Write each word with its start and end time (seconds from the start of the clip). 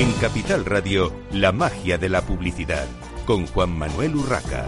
En 0.00 0.10
Capital 0.12 0.64
Radio, 0.64 1.12
la 1.30 1.52
magia 1.52 1.98
de 1.98 2.08
la 2.08 2.22
publicidad, 2.22 2.86
con 3.26 3.46
Juan 3.46 3.68
Manuel 3.76 4.16
Urraca. 4.16 4.64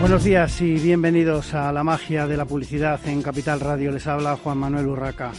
Buenos 0.00 0.24
días 0.24 0.62
y 0.62 0.76
bienvenidos 0.76 1.52
a 1.52 1.70
la 1.72 1.84
magia 1.84 2.26
de 2.26 2.38
la 2.38 2.46
publicidad 2.46 3.06
en 3.06 3.20
Capital 3.20 3.60
Radio. 3.60 3.92
Les 3.92 4.06
habla 4.06 4.38
Juan 4.38 4.56
Manuel 4.56 4.86
Urraca. 4.86 5.32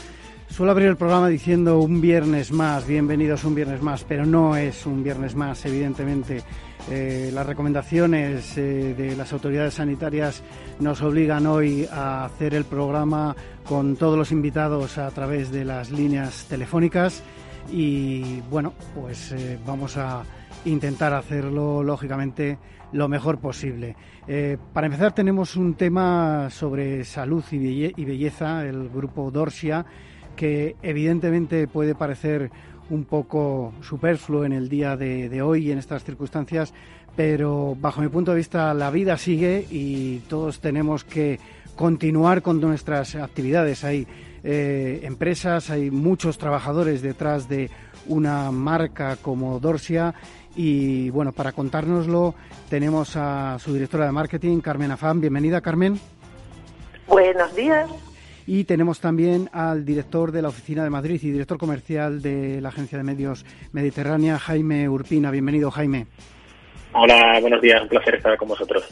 Suelo 0.55 0.71
abrir 0.71 0.87
el 0.87 0.95
programa 0.95 1.27
diciendo 1.27 1.79
un 1.79 1.99
viernes 1.99 2.53
más, 2.53 2.87
bienvenidos 2.87 3.43
un 3.43 3.55
viernes 3.55 3.81
más, 3.81 4.05
pero 4.05 4.25
no 4.25 4.55
es 4.55 4.85
un 4.85 5.03
viernes 5.03 5.35
más, 5.35 5.65
evidentemente. 5.65 6.43
Eh, 6.89 7.29
las 7.33 7.45
recomendaciones 7.45 8.57
eh, 8.57 8.93
de 8.97 9.17
las 9.17 9.33
autoridades 9.33 9.73
sanitarias 9.73 10.43
nos 10.79 11.01
obligan 11.01 11.45
hoy 11.45 11.85
a 11.91 12.23
hacer 12.23 12.53
el 12.53 12.63
programa 12.63 13.35
con 13.65 13.97
todos 13.97 14.17
los 14.17 14.31
invitados 14.31 14.97
a 14.97 15.11
través 15.11 15.51
de 15.51 15.65
las 15.65 15.91
líneas 15.91 16.45
telefónicas 16.47 17.21
y 17.69 18.39
bueno, 18.49 18.71
pues 18.93 19.33
eh, 19.33 19.59
vamos 19.65 19.97
a 19.97 20.23
intentar 20.63 21.13
hacerlo 21.13 21.83
lógicamente 21.83 22.59
lo 22.93 23.09
mejor 23.09 23.39
posible. 23.39 23.97
Para 24.73 24.87
empezar 24.87 25.13
tenemos 25.13 25.57
un 25.57 25.73
tema 25.73 26.49
sobre 26.49 27.03
salud 27.03 27.43
y, 27.51 28.05
belleza, 28.05 28.65
el 28.65 28.89
grupo 28.89 29.29
Dorsia, 29.29 29.85
que 30.35 30.75
evidentemente 30.81 31.67
puede 31.67 31.95
parecer 31.95 32.51
un 32.89 33.05
poco 33.05 33.73
superfluo 33.81 34.45
en 34.45 34.53
el 34.53 34.69
día 34.69 34.95
de, 34.95 35.41
hoy 35.41 35.67
y 35.67 35.71
en 35.71 35.79
estas 35.79 36.03
circunstancias, 36.03 36.73
pero 37.15 37.75
bajo 37.79 38.01
mi 38.01 38.09
punto 38.09 38.31
de 38.31 38.37
vista 38.37 38.73
la 38.73 38.91
vida 38.91 39.17
sigue 39.17 39.65
y 39.69 40.19
todos 40.29 40.59
tenemos 40.59 41.03
que 41.03 41.39
continuar 41.75 42.41
con 42.41 42.61
nuestras 42.61 43.15
actividades. 43.15 43.83
Hay 43.83 44.07
eh, 44.43 45.01
empresas, 45.03 45.69
hay 45.69 45.89
muchos 45.89 46.37
trabajadores 46.37 47.01
detrás 47.01 47.49
de 47.49 47.69
una 48.07 48.51
marca 48.51 49.17
como 49.21 49.59
Dorsia 49.59 50.13
y 50.55 51.09
bueno, 51.09 51.31
para 51.31 51.51
contárnoslo 51.51 52.35
tenemos 52.69 53.15
a 53.15 53.57
su 53.59 53.73
directora 53.73 54.05
de 54.05 54.11
marketing, 54.11 54.59
Carmen 54.59 54.91
Afán. 54.91 55.19
Bienvenida, 55.19 55.61
Carmen. 55.61 55.99
Buenos 57.07 57.55
días. 57.55 57.89
Y 58.47 58.65
tenemos 58.65 58.99
también 58.99 59.49
al 59.53 59.85
director 59.85 60.31
de 60.31 60.41
la 60.41 60.49
Oficina 60.49 60.83
de 60.83 60.89
Madrid 60.89 61.19
y 61.23 61.31
director 61.31 61.57
comercial 61.57 62.21
de 62.21 62.61
la 62.61 62.69
Agencia 62.69 62.97
de 62.97 63.03
Medios 63.03 63.45
Mediterránea, 63.71 64.37
Jaime 64.37 64.87
Urpina. 64.87 65.31
Bienvenido, 65.31 65.71
Jaime. 65.71 66.05
Hola, 66.93 67.39
buenos 67.41 67.61
días. 67.61 67.81
Un 67.81 67.89
placer 67.89 68.15
estar 68.15 68.37
con 68.37 68.47
vosotros. 68.47 68.87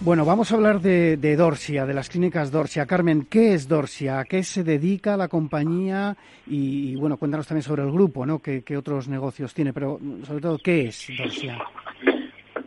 Bueno, 0.00 0.24
vamos 0.24 0.52
a 0.52 0.56
hablar 0.56 0.80
de, 0.80 1.36
Dorsia, 1.36 1.86
de 1.86 1.94
las 1.94 2.10
clínicas 2.10 2.52
Dorsia. 2.52 2.84
Carmen, 2.84 3.26
¿qué 3.30 3.54
es 3.54 3.66
Dorsia? 3.66 4.20
¿A 4.20 4.24
qué 4.24 4.42
se 4.42 4.62
dedica 4.62 5.16
la 5.16 5.28
compañía? 5.28 6.16
Y, 6.46 6.94
bueno, 6.96 7.16
cuéntanos 7.16 7.46
también 7.46 7.62
sobre 7.62 7.82
el 7.82 7.90
grupo, 7.90 8.26
¿no? 8.26 8.40
¿Qué, 8.40 8.76
otros 8.76 9.08
negocios 9.08 9.54
tiene? 9.54 9.72
Pero 9.72 9.98
sobre 10.24 10.40
todo, 10.40 10.58
¿qué 10.58 10.88
es 10.88 11.08
Dorsia? 11.16 11.58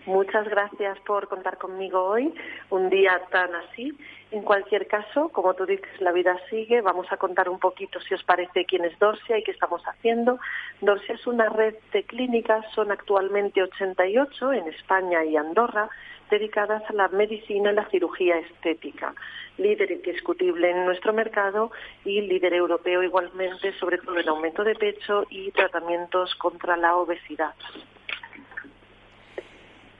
Muchas 0.07 0.49
gracias 0.49 0.97
por 1.05 1.27
contar 1.27 1.59
conmigo 1.59 2.03
hoy, 2.03 2.33
un 2.71 2.89
día 2.89 3.21
tan 3.31 3.53
así. 3.53 3.95
En 4.31 4.44
cualquier 4.44 4.85
caso, 4.85 5.30
como 5.30 5.55
tú 5.55 5.66
dices, 5.66 5.89
la 5.99 6.11
vida 6.11 6.37
sigue. 6.52 6.81
Vamos 6.81 7.11
a 7.11 7.17
contar 7.17 7.49
un 7.49 7.58
poquito, 7.58 7.99
si 7.99 8.14
os 8.14 8.23
parece, 8.23 8.65
quién 8.65 8.86
es 8.86 8.98
Dorsia 8.99 9.39
y 9.39 9.43
qué 9.43 9.52
estamos 9.52 9.81
haciendo. 9.83 10.39
Dorsia 10.81 11.15
es 11.15 11.26
una 11.26 11.49
red 11.49 11.76
de 11.92 12.03
clínicas, 12.03 12.64
son 12.76 12.92
actualmente 12.92 13.64
88 13.64 14.53
en 14.53 14.67
España 14.67 15.26
y 15.26 15.36
Andorra 15.36 15.89
dedicadas 16.30 16.83
a 16.87 16.93
la 16.93 17.08
medicina 17.08 17.71
y 17.71 17.76
la 17.76 17.89
cirugía 17.89 18.37
estética. 18.37 19.15
Líder 19.58 19.92
indiscutible 19.92 20.70
en 20.70 20.86
nuestro 20.86 21.11
mercado 21.11 21.71
y 22.05 22.21
líder 22.21 22.53
europeo 22.53 23.02
igualmente, 23.02 23.73
sobre 23.80 23.98
todo 23.98 24.20
en 24.20 24.30
aumento 24.30 24.64
de 24.64 24.76
pecho 24.76 25.26
y 25.32 25.49
tratamientos 25.52 26.36
contra 26.36 26.77
la 26.77 26.95
obesidad. 26.95 27.55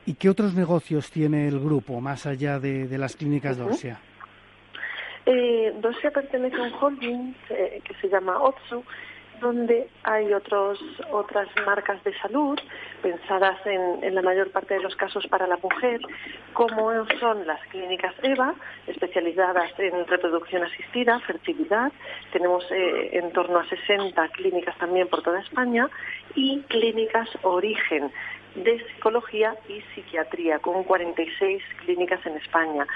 ¿Y 0.06 0.14
qué 0.14 0.30
otros 0.30 0.54
negocios 0.54 1.10
tiene 1.12 1.48
el 1.48 1.60
grupo 1.60 2.00
más 2.00 2.28
allá 2.28 2.60
de, 2.60 2.98
las 2.98 3.16
clínicas 3.16 3.58
Dorsia? 3.58 4.00
Eh, 5.32 5.72
Dorsia 5.80 6.10
pertenece 6.10 6.56
a 6.56 6.64
un 6.64 6.74
holding 6.74 7.36
eh, 7.52 7.82
que 7.86 7.94
se 8.02 8.10
llama 8.10 8.42
Otsu, 8.42 8.84
donde 9.40 9.88
hay 10.02 10.34
otros, 10.34 10.80
otras 11.12 11.48
marcas 11.68 12.04
de 12.04 12.18
salud 12.18 12.60
pensadas 13.04 13.64
en, 13.68 14.04
en, 14.04 14.16
la 14.16 14.24
mayor 14.24 14.52
parte 14.52 14.74
de 14.74 14.80
los 14.82 14.96
casos 14.96 15.28
para 15.28 15.46
la 15.46 15.58
mujer, 15.58 16.02
como 16.54 16.92
son 17.20 17.46
las 17.46 17.62
clínicas 17.68 18.16
EVA, 18.24 18.56
especializadas 18.88 19.72
en 19.78 20.08
reproducción 20.08 20.64
asistida, 20.64 21.20
fertilidad. 21.20 21.92
Tenemos 22.34 22.66
eh, 22.72 23.12
en 23.14 23.32
torno 23.32 23.60
a 23.60 23.70
60 23.70 24.30
clínicas 24.30 24.76
también 24.80 25.08
por 25.10 25.22
toda 25.22 25.42
España 25.42 25.88
y 26.34 26.62
clínicas 26.62 27.30
Origen 27.44 28.12
de 28.56 28.84
psicología 28.88 29.56
y 29.68 29.82
psiquiatría, 29.94 30.60
con 30.60 30.84
46 30.84 31.62
clínicas 31.86 32.26
en 32.26 32.38
España. 32.38 32.88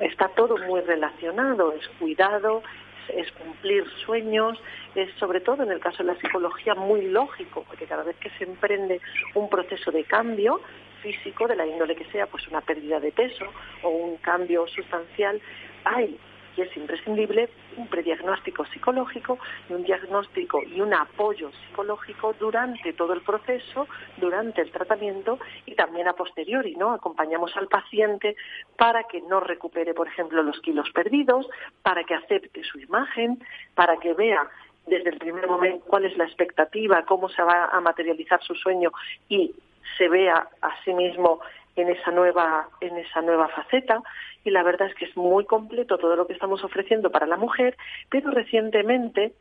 Está 0.00 0.28
todo 0.28 0.56
muy 0.58 0.80
relacionado, 0.80 1.72
es 1.72 1.86
cuidado, 1.98 2.62
es 3.08 3.30
cumplir 3.32 3.84
sueños, 4.04 4.58
es 4.94 5.12
sobre 5.14 5.40
todo 5.40 5.62
en 5.62 5.72
el 5.72 5.80
caso 5.80 5.98
de 5.98 6.12
la 6.12 6.20
psicología 6.20 6.74
muy 6.74 7.02
lógico, 7.06 7.64
porque 7.66 7.86
cada 7.86 8.02
vez 8.02 8.16
que 8.16 8.30
se 8.30 8.44
emprende 8.44 9.00
un 9.34 9.48
proceso 9.48 9.90
de 9.90 10.04
cambio 10.04 10.60
físico, 11.02 11.46
de 11.46 11.56
la 11.56 11.66
índole 11.66 11.94
que 11.94 12.04
sea, 12.06 12.26
pues 12.26 12.46
una 12.48 12.60
pérdida 12.60 13.00
de 13.00 13.12
peso 13.12 13.44
o 13.82 13.88
un 13.88 14.16
cambio 14.16 14.66
sustancial, 14.66 15.40
hay 15.84 16.18
y 16.56 16.62
es 16.62 16.76
imprescindible 16.76 17.48
un 17.76 17.86
prediagnóstico 17.88 18.64
psicológico 18.66 19.38
y 19.68 19.74
un 19.74 19.84
diagnóstico 19.84 20.62
y 20.62 20.80
un 20.80 20.94
apoyo 20.94 21.50
psicológico 21.52 22.34
durante 22.38 22.92
todo 22.92 23.12
el 23.12 23.20
proceso, 23.20 23.86
durante 24.16 24.62
el 24.62 24.70
tratamiento 24.70 25.38
y 25.66 25.74
también 25.74 26.08
a 26.08 26.14
posteriori, 26.14 26.74
¿no? 26.76 26.92
Acompañamos 26.92 27.56
al 27.56 27.68
paciente 27.68 28.36
para 28.76 29.04
que 29.04 29.20
no 29.22 29.40
recupere, 29.40 29.94
por 29.94 30.08
ejemplo, 30.08 30.42
los 30.42 30.60
kilos 30.60 30.90
perdidos, 30.90 31.46
para 31.82 32.04
que 32.04 32.14
acepte 32.14 32.62
su 32.64 32.80
imagen, 32.80 33.38
para 33.74 33.96
que 33.98 34.14
vea 34.14 34.48
desde 34.86 35.10
el 35.10 35.18
primer 35.18 35.46
momento 35.48 35.84
cuál 35.86 36.04
es 36.04 36.16
la 36.16 36.24
expectativa, 36.24 37.04
cómo 37.04 37.28
se 37.28 37.42
va 37.42 37.66
a 37.66 37.80
materializar 37.80 38.42
su 38.42 38.54
sueño 38.54 38.92
y 39.28 39.52
se 39.96 40.08
vea 40.08 40.48
a 40.62 40.84
sí 40.84 40.92
mismo 40.92 41.40
en 41.76 41.88
esa 41.88 42.10
nueva 42.10 42.68
en 42.80 42.96
esa 42.96 43.20
nueva 43.22 43.48
faceta 43.48 44.02
y 44.44 44.50
la 44.50 44.62
verdad 44.62 44.88
es 44.88 44.94
que 44.94 45.06
es 45.06 45.16
muy 45.16 45.44
completo 45.44 45.98
todo 45.98 46.16
lo 46.16 46.26
que 46.26 46.32
estamos 46.32 46.62
ofreciendo 46.62 47.10
para 47.10 47.26
la 47.26 47.36
mujer, 47.36 47.76
pero 48.08 48.30
recientemente 48.30 49.32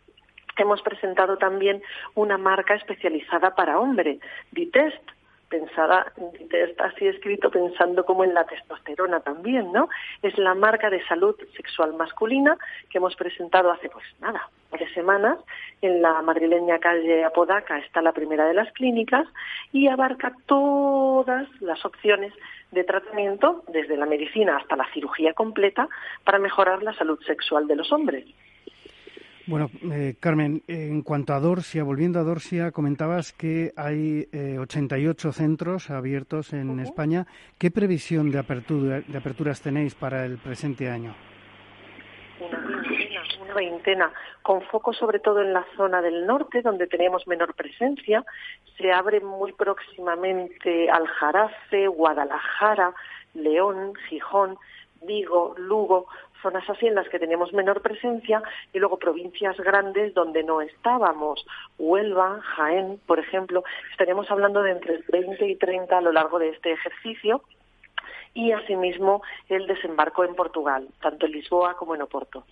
hemos 0.57 0.81
presentado 0.81 1.37
también 1.37 1.81
una 2.15 2.37
marca 2.37 2.75
especializada 2.75 3.55
para 3.55 3.79
hombre, 3.79 4.19
Vitest, 4.51 5.03
pensada, 5.49 6.11
está 6.51 6.85
así 6.85 7.07
escrito 7.07 7.51
pensando 7.51 8.03
como 8.03 8.23
en 8.23 8.33
la 8.33 8.45
testosterona 8.45 9.19
también, 9.19 9.71
¿no? 9.71 9.89
Es 10.21 10.37
la 10.37 10.55
marca 10.55 10.89
de 10.89 11.05
salud 11.05 11.35
sexual 11.55 11.93
masculina 11.93 12.57
que 12.89 12.97
hemos 12.97 13.15
presentado 13.15 13.71
hace 13.71 13.89
pues 13.89 14.05
nada, 14.19 14.49
tres 14.77 14.93
semanas 14.93 15.37
en 15.81 16.01
la 16.01 16.21
madrileña 16.21 16.79
calle 16.79 17.23
Apodaca 17.23 17.77
está 17.79 18.01
la 18.01 18.11
primera 18.11 18.45
de 18.45 18.53
las 18.53 18.71
clínicas 18.73 19.27
y 19.71 19.87
abarca 19.87 20.33
todas 20.45 21.47
las 21.61 21.83
opciones 21.85 22.33
de 22.71 22.83
tratamiento, 22.83 23.63
desde 23.71 23.97
la 23.97 24.05
medicina 24.05 24.57
hasta 24.57 24.75
la 24.75 24.85
cirugía 24.93 25.33
completa, 25.33 25.87
para 26.23 26.39
mejorar 26.39 26.83
la 26.83 26.93
salud 26.93 27.19
sexual 27.25 27.67
de 27.67 27.75
los 27.75 27.91
hombres. 27.91 28.25
Bueno, 29.47 29.69
eh, 29.91 30.15
Carmen, 30.19 30.63
en 30.67 31.03
cuanto 31.03 31.33
a 31.33 31.39
Dorsia, 31.39 31.83
volviendo 31.83 32.19
a 32.19 32.23
Dorsia, 32.23 32.71
comentabas 32.71 33.31
que 33.31 33.71
hay 33.77 34.27
88 34.57 35.29
eh, 35.29 35.31
centros 35.31 35.91
abiertos 35.91 36.51
en 36.53 36.79
España. 36.79 37.27
¿Qué 37.59 37.69
previsión 37.69 38.31
de, 38.31 38.39
apertura, 38.39 39.01
de 39.01 39.17
aperturas 39.17 39.61
tenéis 39.61 39.93
para 39.93 40.25
el 40.25 40.39
presente 40.39 40.89
año? 40.89 41.13
Veintena, 43.55 44.13
con 44.43 44.61
foco 44.61 44.93
sobre 44.93 45.19
todo 45.19 45.41
en 45.41 45.53
la 45.53 45.65
zona 45.75 46.01
del 46.01 46.27
norte, 46.27 46.61
donde 46.61 46.85
tenemos 46.85 47.25
menor 47.25 47.55
presencia. 47.55 48.23
Se 48.77 48.91
abre 48.91 49.21
muy 49.21 49.53
próximamente 49.53 50.89
Aljarafe, 50.91 51.87
Guadalajara, 51.87 52.93
León, 53.33 53.93
Gijón, 54.07 54.57
Vigo, 55.01 55.55
Lugo, 55.57 56.07
zonas 56.41 56.69
así 56.69 56.85
en 56.85 56.95
las 56.95 57.09
que 57.09 57.17
tenemos 57.17 57.53
menor 57.53 57.81
presencia 57.81 58.43
y 58.71 58.77
luego 58.79 58.99
provincias 58.99 59.57
grandes 59.57 60.13
donde 60.13 60.43
no 60.43 60.61
estábamos, 60.61 61.45
Huelva, 61.79 62.39
Jaén, 62.41 62.99
por 63.07 63.19
ejemplo, 63.19 63.63
estaríamos 63.91 64.29
hablando 64.29 64.61
de 64.61 64.71
entre 64.71 64.99
20 65.09 65.47
y 65.47 65.55
30 65.55 65.97
a 65.97 66.01
lo 66.01 66.11
largo 66.11 66.37
de 66.37 66.49
este 66.49 66.71
ejercicio 66.73 67.41
y 68.35 68.51
asimismo 68.51 69.23
el 69.49 69.65
desembarco 69.65 70.23
en 70.23 70.35
Portugal, 70.35 70.87
tanto 71.01 71.25
en 71.25 71.31
Lisboa 71.31 71.75
como 71.77 71.95
en 71.95 72.03
Oporto. 72.03 72.43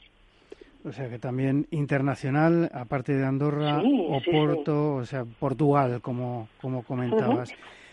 O 0.85 0.91
sea 0.91 1.09
que 1.09 1.17
también 1.17 1.65
internacional, 1.71 2.69
aparte 2.73 3.13
de 3.13 3.25
Andorra, 3.25 3.81
Oporto, 3.81 4.95
o 4.95 5.05
sea, 5.05 5.23
Portugal, 5.23 6.01
como, 6.01 6.49
como 6.61 6.83
comentabas. 6.83 7.51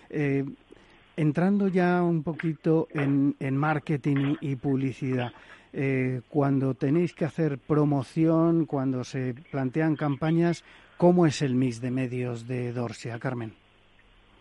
Eh, 0.08 0.44
entrando 1.16 1.68
ya 1.68 2.02
un 2.02 2.22
poquito 2.22 2.88
en, 2.92 3.36
en 3.38 3.56
marketing 3.56 4.36
y 4.40 4.56
publicidad, 4.56 5.32
eh, 5.72 6.22
cuando 6.28 6.74
tenéis 6.74 7.14
que 7.14 7.24
hacer 7.24 7.58
promoción, 7.58 8.66
cuando 8.66 9.04
se 9.04 9.34
plantean 9.52 9.94
campañas, 9.94 10.64
¿cómo 10.96 11.26
es 11.26 11.42
el 11.42 11.54
mix 11.54 11.80
de 11.80 11.92
medios 11.92 12.48
de 12.48 12.72
Dorsia, 12.72 13.20
Carmen? 13.20 13.52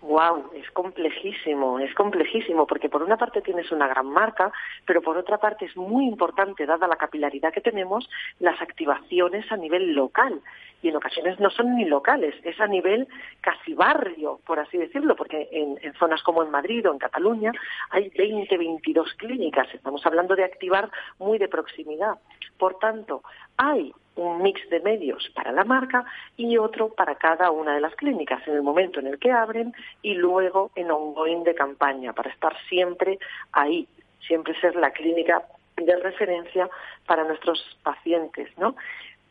Wow, 0.01 0.51
es 0.56 0.72
complejísimo, 0.72 1.78
es 1.80 1.94
complejísimo, 1.94 2.66
porque 2.66 2.88
por 2.88 3.04
una 3.04 3.18
parte 3.18 3.42
tienes 3.42 3.69
una 3.74 3.86
gran 3.86 4.07
marca, 4.07 4.50
pero 4.86 5.01
por 5.01 5.18
otra 5.18 5.40
parte 5.40 5.66
es 5.66 5.75
muy 5.75 6.06
importante, 6.06 6.66
dada 6.66 6.88
la 6.88 6.96
capilaridad 6.96 7.51
que 7.51 7.60
tenemos, 7.60 8.10
las 8.40 8.62
activaciones 8.62 9.51
a 9.51 9.57
nivel 9.57 9.94
local. 9.94 10.42
Y 10.81 10.88
en 10.88 10.96
ocasiones 10.96 11.38
no 11.42 11.50
son 11.50 11.75
ni 11.75 11.84
locales, 11.84 12.34
es 12.46 12.57
a 12.62 12.68
nivel 12.68 13.10
casi 13.42 13.74
barrio, 13.74 14.40
por 14.46 14.60
así 14.60 14.78
decirlo, 14.78 15.18
porque 15.18 15.50
en, 15.51 15.78
zonas 15.96 16.24
como 16.24 16.44
en 16.44 16.52
Madrid 16.52 16.88
o 16.88 16.94
en 16.94 17.00
Cataluña 17.00 17.52
hay 17.90 18.10
20, 18.18 18.57
22 18.57 19.13
clínicas. 19.16 19.68
Estamos 19.74 20.06
hablando 20.06 20.34
de 20.38 20.45
activar 20.45 20.90
muy 21.18 21.38
de 21.38 21.50
proximidad. 21.50 22.18
Por 22.57 22.80
tanto, 22.80 23.24
hay 23.57 23.94
un 24.19 24.42
mix 24.42 24.69
de 24.69 24.80
medios 24.81 25.30
para 25.33 25.51
la 25.51 25.63
marca 25.63 26.06
y 26.38 26.57
otro 26.57 26.89
para 26.89 27.16
cada 27.16 27.51
una 27.51 27.74
de 27.74 27.81
las 27.81 27.95
clínicas 27.95 28.45
en 28.48 28.56
el 28.56 28.62
momento 28.62 29.00
en 29.00 29.07
el 29.07 29.18
que 29.18 29.31
abren 29.31 29.74
y 30.01 30.13
luego 30.13 30.71
en 30.75 30.92
ongoing 30.92 31.44
de 31.44 31.56
campaña 31.56 32.13
para 32.13 32.30
estar 32.30 32.56
siempre 32.68 33.19
ahí, 33.54 33.88
siempre 34.27 34.60
ser 34.60 34.75
la 34.75 34.92
clínica 34.92 35.44
de 35.77 35.95
referencia 35.95 36.69
para 37.07 37.24
nuestros 37.24 37.77
pacientes, 37.83 38.50
¿no? 38.57 38.75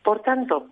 Por 0.03 0.23
tanto, 0.23 0.67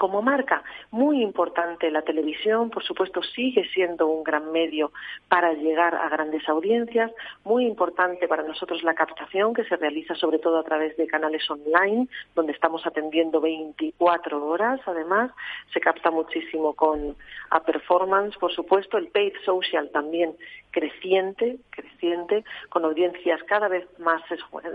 como 0.00 0.22
marca, 0.22 0.62
muy 0.92 1.22
importante 1.22 1.90
la 1.90 2.00
televisión, 2.00 2.70
por 2.70 2.82
supuesto, 2.82 3.22
sigue 3.22 3.68
siendo 3.68 4.06
un 4.06 4.24
gran 4.24 4.50
medio 4.50 4.92
para 5.28 5.52
llegar 5.52 5.94
a 5.94 6.08
grandes 6.08 6.48
audiencias, 6.48 7.12
muy 7.44 7.66
importante 7.66 8.26
para 8.26 8.42
nosotros 8.42 8.82
la 8.82 8.94
captación 8.94 9.52
que 9.52 9.64
se 9.64 9.76
realiza 9.76 10.14
sobre 10.14 10.38
todo 10.38 10.58
a 10.58 10.64
través 10.64 10.96
de 10.96 11.06
canales 11.06 11.42
online, 11.50 12.08
donde 12.34 12.52
estamos 12.52 12.86
atendiendo 12.86 13.42
24 13.42 14.42
horas, 14.42 14.80
además, 14.86 15.32
se 15.70 15.80
capta 15.80 16.10
muchísimo 16.10 16.72
con 16.72 17.14
a 17.50 17.60
performance, 17.60 18.38
por 18.38 18.54
supuesto, 18.54 18.96
el 18.96 19.08
paid 19.08 19.34
social 19.44 19.90
también 19.92 20.34
creciente, 20.70 21.58
creciente, 21.70 22.44
con 22.68 22.84
audiencias 22.84 23.42
cada 23.44 23.68
vez 23.68 23.86
más, 23.98 24.22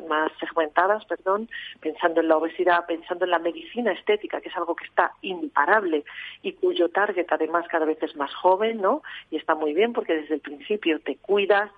más 0.07 0.31
segmentadas, 0.39 1.05
perdón, 1.05 1.49
pensando 1.79 2.21
en 2.21 2.27
la 2.27 2.37
obesidad, 2.37 2.85
pensando 2.85 3.25
en 3.25 3.31
la 3.31 3.39
medicina 3.39 3.91
estética, 3.91 4.41
que 4.41 4.49
es 4.49 4.57
algo 4.57 4.75
que 4.75 4.85
está 4.85 5.13
imparable 5.21 6.03
y 6.41 6.53
cuyo 6.53 6.89
target 6.89 7.27
además 7.29 7.67
cada 7.67 7.85
vez 7.85 8.01
es 8.03 8.15
más 8.15 8.33
joven, 8.35 8.81
¿no? 8.81 9.01
Y 9.31 9.37
está 9.37 9.55
muy 9.55 9.73
bien 9.73 9.93
porque 9.93 10.15
desde 10.15 10.35
el 10.35 10.41
principio 10.41 10.99
te 10.99 11.17
cuidas, 11.17 11.71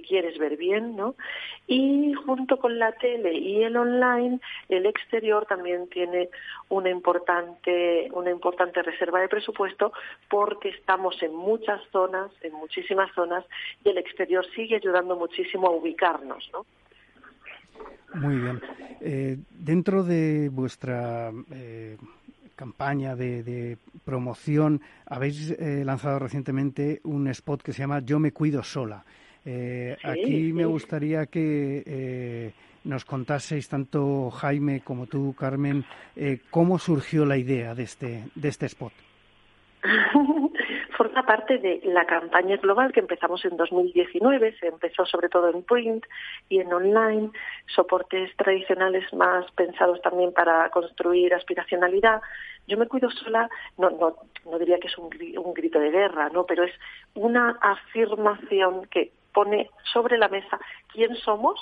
quieres 0.00 0.38
ver 0.38 0.56
bien, 0.56 0.96
¿no? 0.96 1.14
Y 1.66 2.12
junto 2.14 2.58
con 2.58 2.78
la 2.78 2.92
tele 2.92 3.34
y 3.34 3.62
el 3.62 3.76
online, 3.76 4.40
el 4.68 4.86
exterior 4.86 5.46
también 5.46 5.88
tiene 5.88 6.28
una 6.68 6.90
importante, 6.90 8.08
una 8.12 8.30
importante 8.30 8.82
reserva 8.82 9.20
de 9.20 9.28
presupuesto 9.28 9.92
porque 10.28 10.70
estamos 10.70 11.22
en 11.22 11.34
muchas 11.34 11.80
zonas, 11.90 12.30
en 12.42 12.52
muchísimas 12.52 13.12
zonas, 13.14 13.44
y 13.84 13.90
el 13.90 13.98
exterior 13.98 14.44
sigue 14.54 14.76
ayudando 14.76 15.16
muchísimo 15.16 15.68
a 15.68 15.70
ubicarnos, 15.70 16.50
¿no? 16.52 16.66
Muy 18.14 18.36
bien. 18.36 18.60
Eh, 19.00 19.38
dentro 19.50 20.04
de 20.04 20.48
vuestra 20.48 21.32
eh, 21.50 21.96
campaña 22.54 23.16
de, 23.16 23.76
promoción, 24.04 24.80
habéis 25.06 25.50
eh, 25.50 25.82
lanzado 25.84 26.18
recientemente 26.18 27.00
un 27.04 27.26
spot 27.28 27.62
que 27.62 27.72
se 27.72 27.80
llama 27.80 28.00
Yo 28.00 28.18
me 28.18 28.32
cuido 28.32 28.62
sola. 28.62 29.04
Eh, 29.44 29.96
aquí 30.02 30.52
me 30.52 30.64
gustaría 30.64 31.26
que 31.26 31.82
eh, 31.86 32.52
nos 32.84 33.04
contaseis, 33.04 33.68
tanto 33.68 34.30
Jaime 34.30 34.80
como 34.80 35.06
tú, 35.06 35.34
Carmen, 35.34 35.84
cómo 36.50 36.78
surgió 36.78 37.24
la 37.24 37.36
idea 37.36 37.74
de 37.74 37.82
este, 37.82 38.24
de 38.34 38.48
este 38.48 38.66
spot. 38.66 38.92
forma 40.96 41.24
parte 41.24 41.58
de 41.58 41.80
la 41.84 42.06
campaña 42.06 42.56
global 42.56 42.92
que 42.92 43.00
empezamos 43.00 43.44
en 43.44 43.56
2019. 43.56 44.56
Se 44.58 44.68
empezó 44.68 45.04
sobre 45.04 45.28
todo 45.28 45.50
en 45.50 45.62
print 45.62 46.04
y 46.48 46.60
en 46.60 46.72
online, 46.72 47.30
soportes 47.66 48.34
tradicionales 48.36 49.12
más 49.12 49.50
pensados 49.52 50.00
también 50.02 50.32
para 50.32 50.68
construir 50.70 51.34
aspiracionalidad. 51.34 52.22
Yo 52.66 52.78
me 52.78 52.86
cuido 52.86 53.10
sola, 53.10 53.48
no, 53.76 53.90
no, 53.90 54.16
no 54.50 54.58
diría 54.58 54.78
que 54.78 54.88
es 54.88 54.96
un, 54.96 55.10
un 55.38 55.54
grito 55.54 55.78
de 55.78 55.90
guerra, 55.90 56.30
¿no? 56.30 56.46
pero 56.46 56.64
es 56.64 56.72
una 57.14 57.58
afirmación 57.60 58.86
que 58.86 59.12
pone 59.34 59.68
sobre 59.92 60.16
la 60.16 60.28
mesa 60.28 60.58
quién 60.92 61.14
somos, 61.16 61.60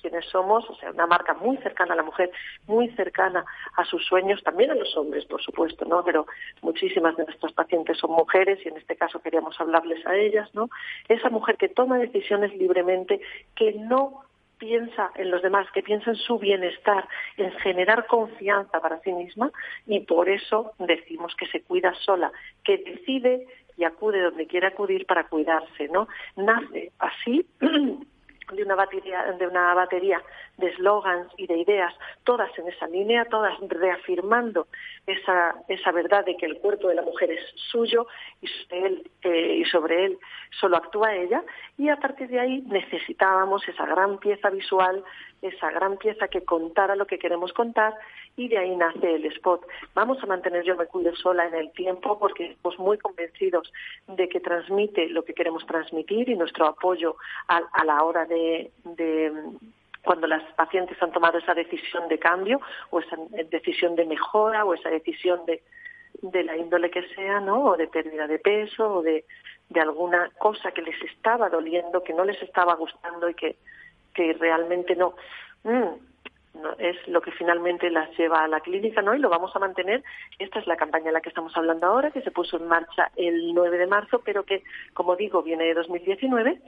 quienes 0.00 0.24
somos, 0.26 0.68
o 0.68 0.74
sea, 0.76 0.90
una 0.90 1.06
marca 1.06 1.34
muy 1.34 1.56
cercana 1.58 1.92
a 1.92 1.96
la 1.96 2.02
mujer, 2.02 2.30
muy 2.66 2.88
cercana 2.90 3.44
a 3.76 3.84
sus 3.84 4.04
sueños, 4.06 4.42
también 4.42 4.70
a 4.70 4.74
los 4.74 4.96
hombres, 4.96 5.24
por 5.26 5.42
supuesto, 5.42 5.84
¿no? 5.84 6.02
Pero 6.02 6.26
muchísimas 6.62 7.16
de 7.16 7.24
nuestras 7.24 7.52
pacientes 7.52 7.98
son 7.98 8.12
mujeres 8.12 8.58
y 8.64 8.68
en 8.68 8.78
este 8.78 8.96
caso 8.96 9.20
queríamos 9.20 9.60
hablarles 9.60 10.04
a 10.06 10.16
ellas, 10.16 10.48
¿no? 10.54 10.70
Esa 11.08 11.30
mujer 11.30 11.56
que 11.56 11.68
toma 11.68 11.98
decisiones 11.98 12.54
libremente, 12.56 13.20
que 13.54 13.72
no 13.74 14.24
piensa 14.60 15.10
en 15.16 15.30
los 15.30 15.42
demás, 15.42 15.66
que 15.72 15.82
piensa 15.82 16.10
en 16.10 16.16
su 16.16 16.38
bienestar, 16.38 17.08
en 17.38 17.50
generar 17.58 18.06
confianza 18.06 18.78
para 18.80 19.00
sí 19.00 19.10
misma 19.12 19.50
y 19.86 20.00
por 20.00 20.28
eso 20.28 20.72
decimos 20.78 21.34
que 21.34 21.46
se 21.46 21.62
cuida 21.62 21.94
sola, 22.04 22.30
que 22.62 22.76
decide 22.76 23.46
y 23.80 23.84
acude 23.84 24.20
donde 24.20 24.46
quiere 24.46 24.66
acudir 24.66 25.06
para 25.06 25.24
cuidarse, 25.24 25.88
¿no? 25.88 26.06
Nace 26.36 26.92
así 26.98 27.46
de 27.60 28.62
una 28.62 28.74
batería, 28.74 29.22
de 29.38 29.46
una 29.46 29.72
batería 29.72 30.22
de 30.58 30.68
eslogans 30.68 31.32
y 31.38 31.46
de 31.46 31.56
ideas, 31.56 31.94
todas 32.24 32.50
en 32.58 32.68
esa 32.68 32.86
línea, 32.88 33.24
todas 33.24 33.54
reafirmando 33.60 34.66
esa, 35.06 35.54
esa 35.68 35.92
verdad 35.92 36.26
de 36.26 36.36
que 36.36 36.44
el 36.44 36.58
cuerpo 36.58 36.88
de 36.88 36.96
la 36.96 37.02
mujer 37.02 37.30
es 37.30 37.40
suyo 37.70 38.06
y 38.42 38.48
sobre 38.48 38.86
él, 38.86 39.10
eh, 39.22 39.56
y 39.60 39.64
sobre 39.64 40.04
él 40.04 40.18
solo 40.60 40.76
actúa 40.76 41.14
ella, 41.14 41.42
y 41.78 41.88
a 41.88 41.96
partir 41.96 42.28
de 42.28 42.40
ahí 42.40 42.62
necesitábamos 42.66 43.66
esa 43.66 43.86
gran 43.86 44.18
pieza 44.18 44.50
visual, 44.50 45.02
esa 45.42 45.70
gran 45.70 45.96
pieza 45.96 46.28
que 46.28 46.44
contara 46.44 46.96
lo 46.96 47.06
que 47.06 47.18
queremos 47.18 47.52
contar, 47.52 47.94
y 48.36 48.48
de 48.48 48.58
ahí 48.58 48.76
nace 48.76 49.14
el 49.14 49.24
spot. 49.26 49.66
Vamos 49.94 50.22
a 50.22 50.26
mantener 50.26 50.64
Yo 50.64 50.76
me 50.76 50.86
cuido 50.86 51.14
sola 51.16 51.46
en 51.46 51.54
el 51.54 51.72
tiempo 51.72 52.18
porque 52.18 52.52
estamos 52.52 52.78
muy 52.78 52.98
convencidos 52.98 53.72
de 54.06 54.28
que 54.28 54.40
transmite 54.40 55.08
lo 55.08 55.24
que 55.24 55.34
queremos 55.34 55.66
transmitir 55.66 56.28
y 56.28 56.36
nuestro 56.36 56.66
apoyo 56.66 57.16
a, 57.48 57.58
a 57.72 57.84
la 57.84 58.02
hora 58.02 58.26
de, 58.26 58.70
de 58.84 59.32
cuando 60.02 60.26
las 60.26 60.42
pacientes 60.54 61.00
han 61.02 61.12
tomado 61.12 61.38
esa 61.38 61.54
decisión 61.54 62.08
de 62.08 62.18
cambio 62.18 62.60
o 62.90 63.00
esa 63.00 63.16
decisión 63.50 63.96
de 63.96 64.06
mejora 64.06 64.64
o 64.64 64.74
esa 64.74 64.88
decisión 64.90 65.44
de, 65.46 65.62
de 66.22 66.44
la 66.44 66.56
índole 66.56 66.90
que 66.90 67.06
sea, 67.14 67.40
¿no? 67.40 67.64
O 67.64 67.76
de 67.76 67.88
pérdida 67.88 68.26
de 68.26 68.38
peso 68.38 68.96
o 68.96 69.02
de, 69.02 69.24
de 69.68 69.80
alguna 69.80 70.30
cosa 70.38 70.72
que 70.72 70.82
les 70.82 71.00
estaba 71.02 71.48
doliendo, 71.48 72.02
que 72.02 72.14
no 72.14 72.24
les 72.24 72.40
estaba 72.42 72.74
gustando 72.74 73.28
y 73.28 73.34
que, 73.34 73.56
que 74.14 74.32
realmente 74.34 74.96
no, 74.96 75.14
mm, 75.64 76.60
no 76.60 76.72
es 76.78 76.96
lo 77.08 77.20
que 77.20 77.32
finalmente 77.32 77.90
las 77.90 78.10
lleva 78.18 78.44
a 78.44 78.48
la 78.48 78.60
clínica, 78.60 79.02
¿no? 79.02 79.14
Y 79.14 79.18
lo 79.18 79.28
vamos 79.28 79.54
a 79.54 79.60
mantener. 79.60 80.02
Esta 80.38 80.58
es 80.58 80.66
la 80.66 80.76
campaña 80.76 81.08
en 81.08 81.14
la 81.14 81.20
que 81.20 81.28
estamos 81.28 81.56
hablando 81.56 81.86
ahora, 81.86 82.10
que 82.10 82.22
se 82.22 82.30
puso 82.30 82.56
en 82.56 82.66
marcha 82.66 83.10
el 83.16 83.54
9 83.54 83.78
de 83.78 83.86
marzo, 83.86 84.20
pero 84.24 84.44
que, 84.44 84.62
como 84.94 85.16
digo, 85.16 85.42
viene 85.42 85.64
de 85.64 85.74
2019 85.74 86.60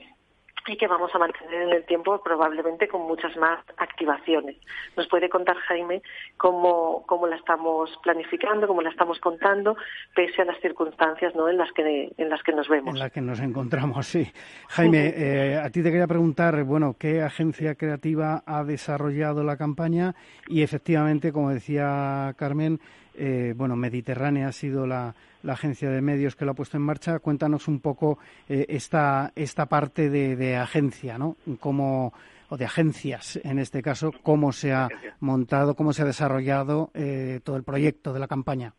y 0.67 0.77
que 0.77 0.87
vamos 0.87 1.15
a 1.15 1.19
mantener 1.19 1.63
en 1.63 1.71
el 1.71 1.85
tiempo 1.85 2.23
probablemente 2.23 2.89
con 2.89 3.03
muchas 3.03 3.37
más 3.37 3.59
activaciones. 3.77 4.57
¿Nos 4.97 5.09
puede 5.09 5.29
contar 5.29 5.57
Jaime 5.57 6.03
cómo, 6.37 7.05
cómo 7.07 7.27
la 7.27 7.37
estamos 7.37 7.91
planificando, 8.03 8.67
cómo 8.67 8.83
la 8.83 8.91
estamos 8.91 9.19
contando, 9.19 9.77
pese 10.15 10.43
a 10.43 10.45
las 10.45 10.61
circunstancias 10.61 11.35
¿no? 11.35 11.49
en, 11.49 11.59
las 11.59 11.73
que, 11.73 12.13
en 12.17 12.29
las 12.29 12.43
que 12.43 12.53
nos 12.53 12.69
vemos? 12.69 12.95
En 12.95 13.01
las 13.01 13.13
que 13.13 13.21
nos 13.21 13.41
encontramos, 13.41 14.07
sí. 14.07 14.31
Jaime, 14.69 15.13
eh, 15.17 15.57
a 15.59 15.71
ti 15.71 15.83
te 15.83 15.91
quería 15.91 16.07
preguntar, 16.07 16.63
bueno, 16.65 16.95
¿qué 16.99 17.23
agencia 17.23 17.75
creativa 17.75 18.43
ha 18.47 18.65
desarrollado 18.65 19.43
la 19.43 19.57
campaña? 19.57 20.15
Y 20.49 20.63
efectivamente, 20.63 21.33
como 21.33 21.51
decía 21.51 22.35
Carmen, 22.37 22.81
eh, 23.15 23.55
bueno, 23.57 23.77
Mediterránea 23.77 24.49
ha 24.49 24.53
sido 24.53 24.87
la, 24.87 25.15
agencia 25.47 25.91
de 25.91 26.01
medios 26.01 26.37
que 26.37 26.45
lo 26.45 26.53
ha 26.53 26.55
puesto 26.55 26.77
en 26.77 26.83
marcha. 26.83 27.19
Cuéntanos 27.19 27.69
un 27.69 27.81
poco 27.81 28.19
eh, 28.49 28.67
esta, 28.69 29.33
esta 29.35 29.67
parte 29.67 30.11
de, 30.11 30.57
agencia, 30.57 31.19
¿no? 31.19 31.37
Cómo, 31.61 32.13
o 32.49 32.57
de 32.57 32.65
agencias, 32.65 33.41
en 33.43 33.59
este 33.59 33.83
caso, 33.83 34.13
cómo 34.23 34.53
se 34.53 34.73
ha 34.73 34.89
montado, 35.21 35.75
cómo 35.75 35.93
se 35.93 36.03
ha 36.03 36.07
desarrollado 36.07 36.91
eh, 36.95 37.41
todo 37.43 37.57
el 37.57 37.65
proyecto 37.65 38.13
de 38.13 38.21
la 38.21 38.29
campaña. 38.29 38.75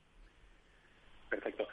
Perfecto. 1.30 1.68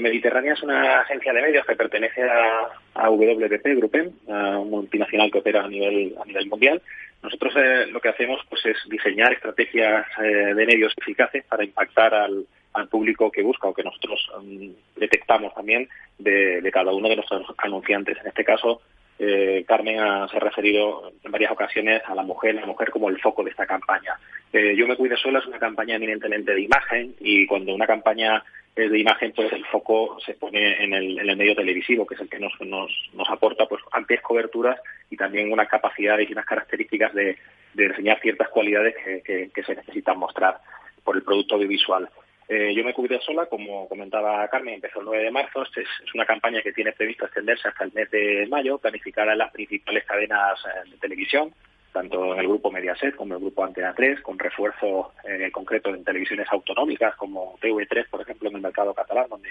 Mediterránea 0.00 0.54
es 0.54 0.62
una 0.62 1.00
agencia 1.00 1.32
de 1.32 1.42
medios 1.42 1.64
que 1.64 1.76
pertenece 1.76 2.22
a, 2.22 2.68
a 2.94 3.10
WPP, 3.10 3.64
Grupem, 3.76 4.10
una 4.26 4.58
multinacional 4.58 5.30
que 5.30 5.38
opera 5.38 5.64
a 5.64 5.68
nivel, 5.68 6.14
a 6.20 6.24
nivel 6.24 6.46
mundial 6.48 6.82
nosotros 7.22 7.52
eh, 7.56 7.86
lo 7.86 8.00
que 8.00 8.08
hacemos 8.08 8.40
pues 8.48 8.64
es 8.64 8.76
diseñar 8.88 9.32
estrategias 9.32 10.06
eh, 10.22 10.54
de 10.54 10.66
medios 10.66 10.92
eficaces 10.96 11.44
para 11.44 11.64
impactar 11.64 12.14
al, 12.14 12.46
público 12.88 13.32
que 13.32 13.42
busca 13.42 13.66
o 13.66 13.74
que 13.74 13.82
nosotros 13.82 14.30
mm, 14.42 14.70
detectamos 14.96 15.52
también 15.54 15.88
de, 16.18 16.66
cada 16.72 16.92
uno 16.92 17.08
de 17.08 17.16
los 17.16 17.26
anunciantes. 17.58 18.16
En 18.20 18.28
este 18.28 18.44
caso, 18.44 18.80
eh, 19.18 19.64
Carmen 19.66 19.96
se 20.30 20.36
ha 20.36 20.40
referido 20.40 21.12
en 21.22 21.32
varias 21.32 21.50
ocasiones 21.50 22.00
a 22.06 22.14
la 22.14 22.22
mujer, 22.22 22.54
la 22.54 22.66
mujer 22.66 22.90
como 22.90 23.10
el 23.10 23.20
foco 23.20 23.42
de 23.42 23.50
esta 23.50 23.66
campaña. 23.66 24.14
Eh, 24.52 24.74
Yo 24.76 24.86
me 24.86 24.96
cuido 24.96 25.16
sola 25.16 25.40
es 25.40 25.46
una 25.46 25.58
campaña 25.58 25.96
eminentemente 25.96 26.54
de 26.54 26.60
imagen 26.62 27.14
y 27.18 27.44
cuando 27.46 27.74
una 27.74 27.88
campaña 27.88 28.42
de 28.76 28.98
imagen, 28.98 29.32
pues 29.34 29.52
el 29.52 29.64
foco 29.66 30.18
se 30.24 30.34
pone 30.34 30.82
en 30.82 30.94
el, 30.94 31.36
medio 31.36 31.54
televisivo, 31.54 32.06
que 32.06 32.14
es 32.14 32.20
el 32.20 32.28
que 32.28 32.38
nos, 32.38 32.52
nos, 32.60 33.28
aporta 33.28 33.66
pues 33.66 33.82
amplias 33.92 34.22
coberturas 34.22 34.80
y 35.10 35.16
también 35.16 35.52
unas 35.52 35.68
capacidades 35.68 36.28
y 36.28 36.32
unas 36.32 36.46
características 36.46 37.12
de, 37.14 37.36
enseñar 37.76 38.20
ciertas 38.20 38.48
cualidades 38.48 38.94
que, 39.24 39.50
que 39.52 39.62
se 39.62 39.74
necesitan 39.74 40.18
mostrar 40.18 40.58
por 41.04 41.16
el 41.16 41.22
producto 41.22 41.56
audiovisual. 41.56 42.08
Eh, 42.52 42.74
yo 42.74 42.82
me 42.82 42.92
cubrí 42.92 43.16
sola, 43.20 43.46
como 43.46 43.88
comentaba 43.88 44.48
Carmen, 44.48 44.74
empezó 44.74 44.98
el 44.98 45.04
9 45.04 45.22
de 45.22 45.30
marzo. 45.30 45.62
Es, 45.62 45.68
es, 45.76 46.14
una 46.14 46.26
campaña 46.26 46.60
que 46.62 46.72
tiene 46.72 46.90
previsto 46.90 47.24
extenderse 47.24 47.68
hasta 47.68 47.84
el 47.84 47.92
mes 47.92 48.10
de 48.10 48.44
mayo, 48.50 48.76
planificada 48.78 49.32
en 49.32 49.38
las 49.38 49.52
principales 49.52 50.04
cadenas 50.04 50.58
eh, 50.66 50.90
de 50.90 50.96
televisión, 50.96 51.54
tanto 51.92 52.34
en 52.34 52.40
el 52.40 52.46
grupo 52.46 52.70
Mediaset 52.70 53.16
como 53.16 53.34
en 53.34 53.38
el 53.38 53.44
grupo 53.46 53.64
Antena 53.64 53.94
3, 53.94 54.20
con 54.20 54.38
refuerzo 54.38 55.12
eh, 55.24 55.50
concreto 55.52 55.90
en 55.90 56.04
televisiones 56.04 56.46
autonómicas 56.50 57.16
como 57.16 57.58
TV3, 57.60 58.08
por 58.08 58.20
ejemplo, 58.22 58.48
en 58.48 58.56
el 58.56 58.62
mercado 58.62 58.94
catalán, 58.94 59.26
donde 59.28 59.48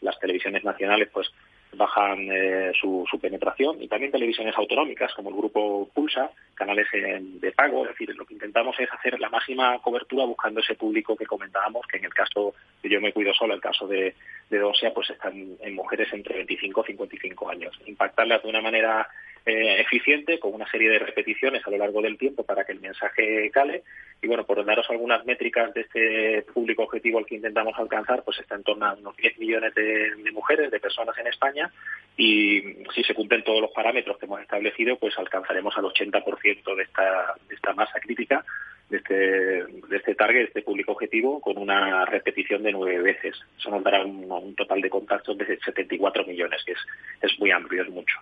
las 0.00 0.18
televisiones 0.18 0.64
nacionales 0.64 1.08
pues 1.12 1.30
bajan 1.72 2.28
eh, 2.30 2.72
su, 2.80 3.06
penetración 3.20 3.82
y 3.82 3.88
también 3.88 4.12
televisiones 4.12 4.56
autonómicas 4.56 5.12
como 5.14 5.30
el 5.30 5.36
grupo 5.36 5.88
Pulsa, 5.94 6.30
canales 6.54 6.86
de 6.92 7.52
pago, 7.52 7.84
es 7.84 7.90
decir, 7.90 8.14
lo 8.16 8.24
que 8.24 8.34
intentamos 8.34 8.78
es 8.78 8.90
hacer 8.92 9.18
la 9.20 9.28
máxima 9.28 9.78
cobertura 9.80 10.24
buscando 10.24 10.60
ese 10.60 10.74
público 10.74 11.16
que 11.16 11.26
comentábamos, 11.26 11.86
que 11.86 11.98
en 11.98 12.04
el 12.04 12.14
caso 12.14 12.54
de 12.82 12.88
Yo 12.88 13.00
me 13.00 13.12
cuido 13.12 13.32
solo, 13.34 13.54
el 13.54 13.60
caso 13.60 13.86
de, 13.86 14.14
de 14.48 14.58
Dosia, 14.58 14.92
pues 14.92 15.10
están 15.10 15.56
en 15.60 15.74
mujeres 15.74 16.12
entre 16.12 16.36
25 16.36 16.82
y 16.82 16.92
55 16.92 17.50
años. 17.50 17.78
Impactarlas 17.86 18.42
de 18.42 18.48
una 18.48 18.60
manera 18.60 19.08
eh, 19.46 19.80
eficiente, 19.80 20.38
con 20.38 20.52
una 20.52 20.70
serie 20.70 20.90
de 20.90 20.98
repeticiones 21.00 21.66
a 21.66 21.70
lo 21.70 21.78
largo 21.78 22.00
del 22.02 22.18
tiempo 22.18 22.44
para 22.44 22.64
que 22.64 22.72
el 22.72 22.80
mensaje 22.80 23.50
cale. 23.50 23.82
Y 24.22 24.26
bueno, 24.26 24.44
por 24.44 24.64
daros 24.64 24.88
algunas 24.90 25.24
métricas 25.24 25.72
de 25.74 25.80
este 25.80 26.42
público 26.52 26.82
objetivo 26.82 27.18
al 27.18 27.26
que 27.26 27.34
intentamos 27.34 27.76
alcanzar, 27.76 28.22
pues 28.22 28.38
está 28.38 28.54
en 28.54 28.62
torno 28.62 28.86
a 28.86 28.92
unos 28.92 29.16
10 29.16 29.38
millones 29.38 29.74
de, 29.74 30.12
mujeres, 30.32 30.70
de 30.70 30.78
personas 30.78 31.16
en 31.18 31.26
España, 31.26 31.59
y 32.16 32.60
si 32.94 33.02
se 33.04 33.14
cumplen 33.14 33.42
todos 33.42 33.62
los 33.62 33.70
parámetros 33.70 34.18
que 34.18 34.26
hemos 34.26 34.42
establecido, 34.42 34.96
pues 34.96 35.18
alcanzaremos 35.18 35.74
al 35.76 35.84
80% 35.84 36.76
de 36.76 36.82
esta, 36.82 37.74
masa 37.74 37.98
crítica 37.98 38.44
de 38.90 38.98
este, 38.98 39.14
de 39.14 39.96
este 39.96 40.14
target, 40.16 40.40
de 40.40 40.44
este 40.46 40.62
público 40.62 40.92
objetivo, 40.92 41.40
con 41.40 41.56
una 41.56 42.04
repetición 42.04 42.62
de 42.62 42.72
nueve 42.72 43.00
veces. 43.00 43.36
Eso 43.58 43.70
nos 43.70 43.82
dará 43.82 44.04
un, 44.04 44.54
total 44.54 44.82
de 44.82 44.90
contactos 44.90 45.38
de 45.38 45.58
74 45.64 46.26
millones, 46.26 46.62
que 46.66 46.72
es, 46.72 46.78
es 47.22 47.38
muy 47.38 47.52
amplio, 47.52 47.84
es 47.84 47.88
mucho. 47.88 48.18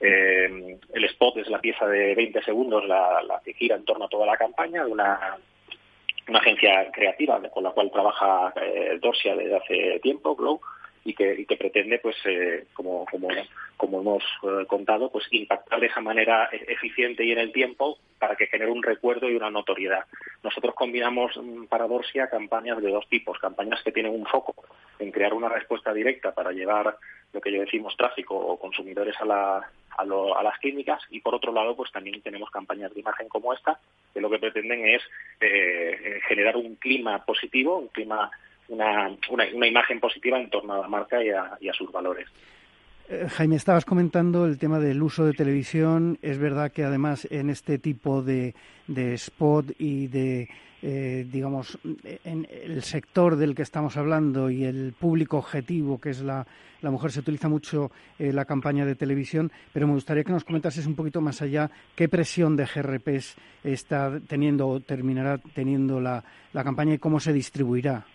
Eh, 0.00 0.78
el 0.92 1.04
spot 1.06 1.38
es 1.38 1.48
la 1.48 1.60
pieza 1.60 1.86
de 1.86 2.14
20 2.14 2.42
segundos, 2.42 2.86
la, 2.86 3.22
la 3.22 3.40
que 3.44 3.54
gira 3.54 3.74
en 3.74 3.84
torno 3.84 4.04
a 4.04 4.08
toda 4.08 4.26
la 4.26 4.36
campaña, 4.36 4.84
de 4.84 4.92
una, 4.92 5.38
una 6.28 6.38
agencia 6.38 6.88
creativa 6.92 7.40
con 7.50 7.64
la 7.64 7.70
cual 7.70 7.90
trabaja 7.90 8.52
eh, 8.62 8.98
Dorsia 9.00 9.34
desde 9.34 9.56
hace 9.56 10.00
tiempo, 10.00 10.36
Glow, 10.36 10.60
y 11.04 11.14
que, 11.14 11.46
que 11.46 11.56
pretende, 11.56 11.98
pues, 11.98 12.16
eh, 12.24 12.66
como, 12.72 13.06
como, 13.10 13.28
como 13.76 14.00
hemos 14.00 14.22
eh, 14.42 14.66
contado, 14.66 15.10
pues 15.10 15.26
impactar 15.30 15.80
de 15.80 15.86
esa 15.86 16.00
manera 16.00 16.48
e-, 16.52 16.72
eficiente 16.72 17.24
y 17.24 17.32
en 17.32 17.38
el 17.38 17.52
tiempo 17.52 17.98
para 18.18 18.36
que 18.36 18.46
genere 18.46 18.70
un 18.70 18.82
recuerdo 18.82 19.28
y 19.30 19.36
una 19.36 19.50
notoriedad. 19.50 20.04
Nosotros 20.42 20.74
combinamos 20.74 21.36
mm, 21.36 21.64
para 21.64 21.86
Dorsia 21.86 22.28
campañas 22.28 22.82
de 22.82 22.90
dos 22.90 23.08
tipos, 23.08 23.38
campañas 23.38 23.82
que 23.82 23.92
tienen 23.92 24.12
un 24.12 24.26
foco 24.26 24.54
en 24.98 25.10
crear 25.10 25.32
una 25.32 25.48
respuesta 25.48 25.94
directa 25.94 26.32
para 26.34 26.52
llevar 26.52 26.96
lo 27.32 27.40
que 27.40 27.52
yo 27.52 27.60
decimos 27.60 27.96
tráfico 27.96 28.36
o 28.36 28.58
consumidores 28.58 29.14
a, 29.20 29.24
la, 29.24 29.70
a, 29.96 30.42
las 30.42 30.58
clínicas 30.58 31.00
y 31.10 31.20
por 31.20 31.34
otro 31.34 31.52
lado 31.52 31.76
pues 31.76 31.90
también 31.92 32.20
tenemos 32.22 32.50
campañas 32.50 32.92
de 32.92 33.00
imagen 33.00 33.28
como 33.28 33.54
esta 33.54 33.78
que 34.12 34.20
lo 34.20 34.28
que 34.28 34.38
pretenden 34.38 34.86
es 34.86 35.02
eh, 35.40 36.20
generar 36.26 36.56
un 36.56 36.74
clima 36.76 37.24
positivo, 37.24 37.78
un 37.78 37.88
clima 37.88 38.30
una, 38.70 39.16
una, 39.30 39.66
imagen 39.66 40.00
positiva 40.00 40.40
en 40.40 40.48
torno 40.48 40.74
a 40.74 40.78
la 40.78 40.88
marca 40.88 41.22
y 41.22 41.30
a, 41.30 41.72
sus 41.72 41.90
valores. 41.90 42.26
Eh, 43.08 43.26
Jaime, 43.28 43.56
estabas 43.56 43.84
comentando 43.84 44.46
el 44.46 44.58
tema 44.58 44.78
del 44.78 45.02
uso 45.02 45.24
de 45.24 45.32
televisión. 45.32 46.18
Es 46.22 46.38
verdad 46.38 46.70
que 46.70 46.84
además 46.84 47.26
en 47.30 47.50
este 47.50 47.78
tipo 47.78 48.22
de, 48.22 48.54
de 48.86 49.14
spot 49.14 49.72
y 49.78 50.06
de, 50.06 50.48
eh, 50.82 51.26
digamos, 51.30 51.78
en 52.24 52.46
el 52.50 52.82
sector 52.82 53.36
del 53.36 53.54
que 53.54 53.62
estamos 53.62 53.96
hablando 53.96 54.48
y 54.48 54.64
el 54.64 54.94
público 54.98 55.38
objetivo, 55.38 56.00
que 56.00 56.10
es 56.10 56.22
la, 56.22 56.46
la 56.80 56.90
mujer, 56.90 57.10
se 57.10 57.20
utiliza 57.20 57.48
mucho 57.48 57.90
eh, 58.18 58.32
la 58.32 58.44
campaña 58.44 58.86
de 58.86 58.94
televisión, 58.94 59.50
pero 59.72 59.86
me 59.86 59.94
gustaría 59.94 60.24
que 60.24 60.32
nos 60.32 60.44
comentases 60.44 60.86
un 60.86 60.94
poquito 60.94 61.20
más 61.20 61.42
allá 61.42 61.70
qué 61.96 62.08
presión 62.08 62.56
de 62.56 62.66
GRPs 62.66 63.36
está 63.64 64.20
teniendo 64.28 64.68
o 64.68 64.80
terminará 64.80 65.38
teniendo 65.38 66.00
la, 66.00 66.22
la 66.52 66.64
campaña 66.64 66.94
y 66.94 66.98
cómo 66.98 67.18
se 67.18 67.32
distribuirá. 67.32 68.06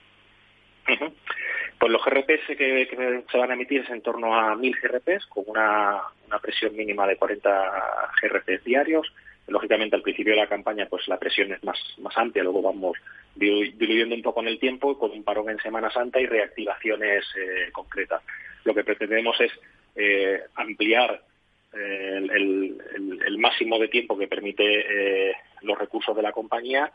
Pues 1.79 1.91
los 1.91 2.03
GRPs 2.03 2.47
que, 2.57 3.23
se 3.29 3.37
van 3.37 3.51
a 3.51 3.53
emitir 3.53 3.81
es 3.81 3.89
en 3.89 4.01
torno 4.01 4.33
a 4.33 4.55
1.000 4.55 4.79
GRPs, 4.81 5.25
con 5.27 5.43
una, 5.47 6.01
presión 6.41 6.75
mínima 6.75 7.05
de 7.05 7.17
40 7.17 8.11
GRPs 8.21 8.63
diarios. 8.63 9.11
Lógicamente, 9.47 9.95
al 9.95 10.01
principio 10.01 10.33
de 10.33 10.39
la 10.39 10.47
campaña, 10.47 10.87
pues 10.89 11.07
la 11.07 11.19
presión 11.19 11.51
es 11.51 11.63
más, 11.63 11.77
más 11.99 12.17
amplia, 12.17 12.43
luego 12.43 12.61
vamos 12.61 12.97
diluyendo 13.35 14.15
un 14.15 14.21
poco 14.21 14.41
en 14.41 14.47
el 14.47 14.59
tiempo, 14.59 14.97
con 14.97 15.11
un 15.11 15.23
parón 15.23 15.49
en 15.49 15.59
Semana 15.59 15.91
Santa 15.91 16.19
y 16.19 16.25
reactivaciones 16.25 17.25
eh, 17.37 17.69
concretas. 17.71 18.23
Lo 18.63 18.73
que 18.73 18.83
pretendemos 18.83 19.39
es 19.41 19.51
eh, 19.95 20.41
ampliar 20.55 21.21
eh, 21.73 22.27
el, 22.33 23.37
máximo 23.37 23.77
de 23.77 23.89
tiempo 23.89 24.17
que 24.17 24.27
permite 24.27 25.35
los 25.61 25.77
recursos 25.77 26.15
de 26.15 26.21
la 26.21 26.31
compañía 26.31 26.91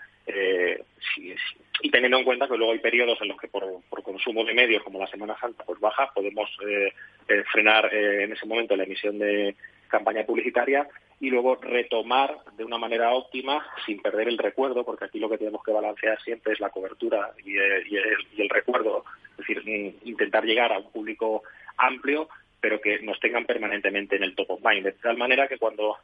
y 1.82 1.90
teniendo 1.90 2.18
en 2.18 2.24
cuenta 2.24 2.48
que 2.48 2.56
luego 2.56 2.72
hay 2.72 2.78
periodos 2.78 3.20
en 3.22 3.28
los 3.28 3.38
que 3.38 3.48
por, 3.48 3.82
consumo 4.02 4.44
de 4.44 4.54
medios 4.54 4.82
como 4.82 4.98
la 4.98 5.06
Semana 5.06 5.36
Santa 5.40 5.64
pues 5.64 5.80
baja, 5.80 6.10
podemos 6.14 6.50
eh, 6.66 6.92
eh, 7.28 7.44
frenar 7.50 7.92
eh, 7.94 8.24
en 8.24 8.32
ese 8.32 8.46
momento 8.46 8.76
la 8.76 8.84
emisión 8.84 9.18
de 9.18 9.54
campaña 9.88 10.24
publicitaria 10.24 10.88
y 11.20 11.30
luego 11.30 11.56
retomar 11.56 12.38
de 12.56 12.64
una 12.64 12.78
manera 12.78 13.12
óptima 13.12 13.64
sin 13.84 14.00
perder 14.00 14.28
el 14.28 14.38
recuerdo, 14.38 14.84
porque 14.84 15.04
aquí 15.04 15.18
lo 15.18 15.28
que 15.28 15.38
tenemos 15.38 15.62
que 15.62 15.72
balancear 15.72 16.20
siempre 16.22 16.54
es 16.54 16.60
la 16.60 16.70
cobertura 16.70 17.32
y, 17.44 17.56
el, 17.56 18.48
recuerdo, 18.48 19.04
es 19.32 19.36
decir, 19.38 19.62
mm, 19.64 20.08
intentar 20.08 20.44
llegar 20.44 20.72
a 20.72 20.78
un 20.78 20.90
público 20.90 21.42
amplio 21.76 22.28
pero 22.60 22.80
que 22.80 23.00
nos 23.00 23.18
tengan 23.20 23.46
permanentemente 23.46 24.16
en 24.16 24.22
el 24.22 24.34
top 24.34 24.50
of 24.50 24.60
mind, 24.62 24.84
de 24.84 24.92
tal 24.92 25.16
manera 25.16 25.48
que 25.48 25.56
cuando 25.56 25.96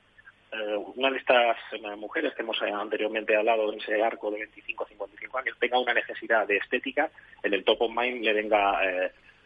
eh, 0.53 0.77
una 0.95 1.11
de 1.11 1.19
estas 1.19 1.57
eh, 1.73 1.97
mujeres 1.97 2.33
que 2.35 2.43
hemos 2.43 2.61
eh, 2.63 2.71
anteriormente 2.71 3.37
hablado 3.37 3.73
en 3.73 3.81
ese 3.81 4.01
arco 4.03 4.31
de 4.31 4.39
25 4.39 4.85
a 4.85 4.89
55 4.89 5.39
años 5.39 5.57
tenga 5.59 5.79
una 5.79 5.93
necesidad 5.93 6.47
de 6.47 6.59
estética, 6.59 7.11
en 7.43 7.53
el 7.53 7.65
top 7.65 7.83
of 7.83 7.91
mind 7.91 8.23
le 8.23 8.33
venga 8.33 8.81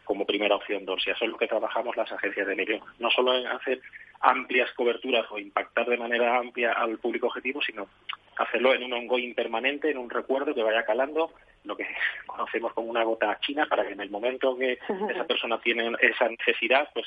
como 0.04 0.26
primera 0.26 0.56
opción 0.56 0.84
Dorsia. 0.84 1.12
Eso 1.14 1.24
es 1.24 1.30
lo 1.30 1.38
que 1.38 1.46
trabajamos 1.46 1.96
las 1.96 2.10
agencias 2.10 2.46
de 2.46 2.56
medio. 2.56 2.80
No 2.98 3.10
solo 3.10 3.36
en 3.36 3.46
hacer 3.46 3.80
amplias 4.20 4.70
coberturas 4.72 5.24
o 5.30 5.38
impactar 5.38 5.86
de 5.86 5.96
manera 5.96 6.36
amplia 6.36 6.72
al 6.72 6.98
público 6.98 7.28
objetivo, 7.28 7.62
sino 7.62 7.88
hacerlo 8.36 8.74
en 8.74 8.82
un 8.82 8.92
ongoing 8.92 9.34
permanente, 9.34 9.90
en 9.90 9.98
un 9.98 10.10
recuerdo 10.10 10.54
que 10.54 10.62
vaya 10.62 10.84
calando, 10.84 11.32
lo 11.64 11.76
que 11.76 11.86
conocemos 12.26 12.72
como 12.72 12.88
una 12.88 13.04
gota 13.04 13.38
china, 13.40 13.66
para 13.66 13.86
que 13.86 13.92
en 13.92 14.00
el 14.00 14.10
momento 14.10 14.56
que 14.58 14.72
esa 15.10 15.24
persona 15.26 15.60
tiene 15.60 15.92
esa 16.00 16.28
necesidad, 16.28 16.88
pues 16.92 17.06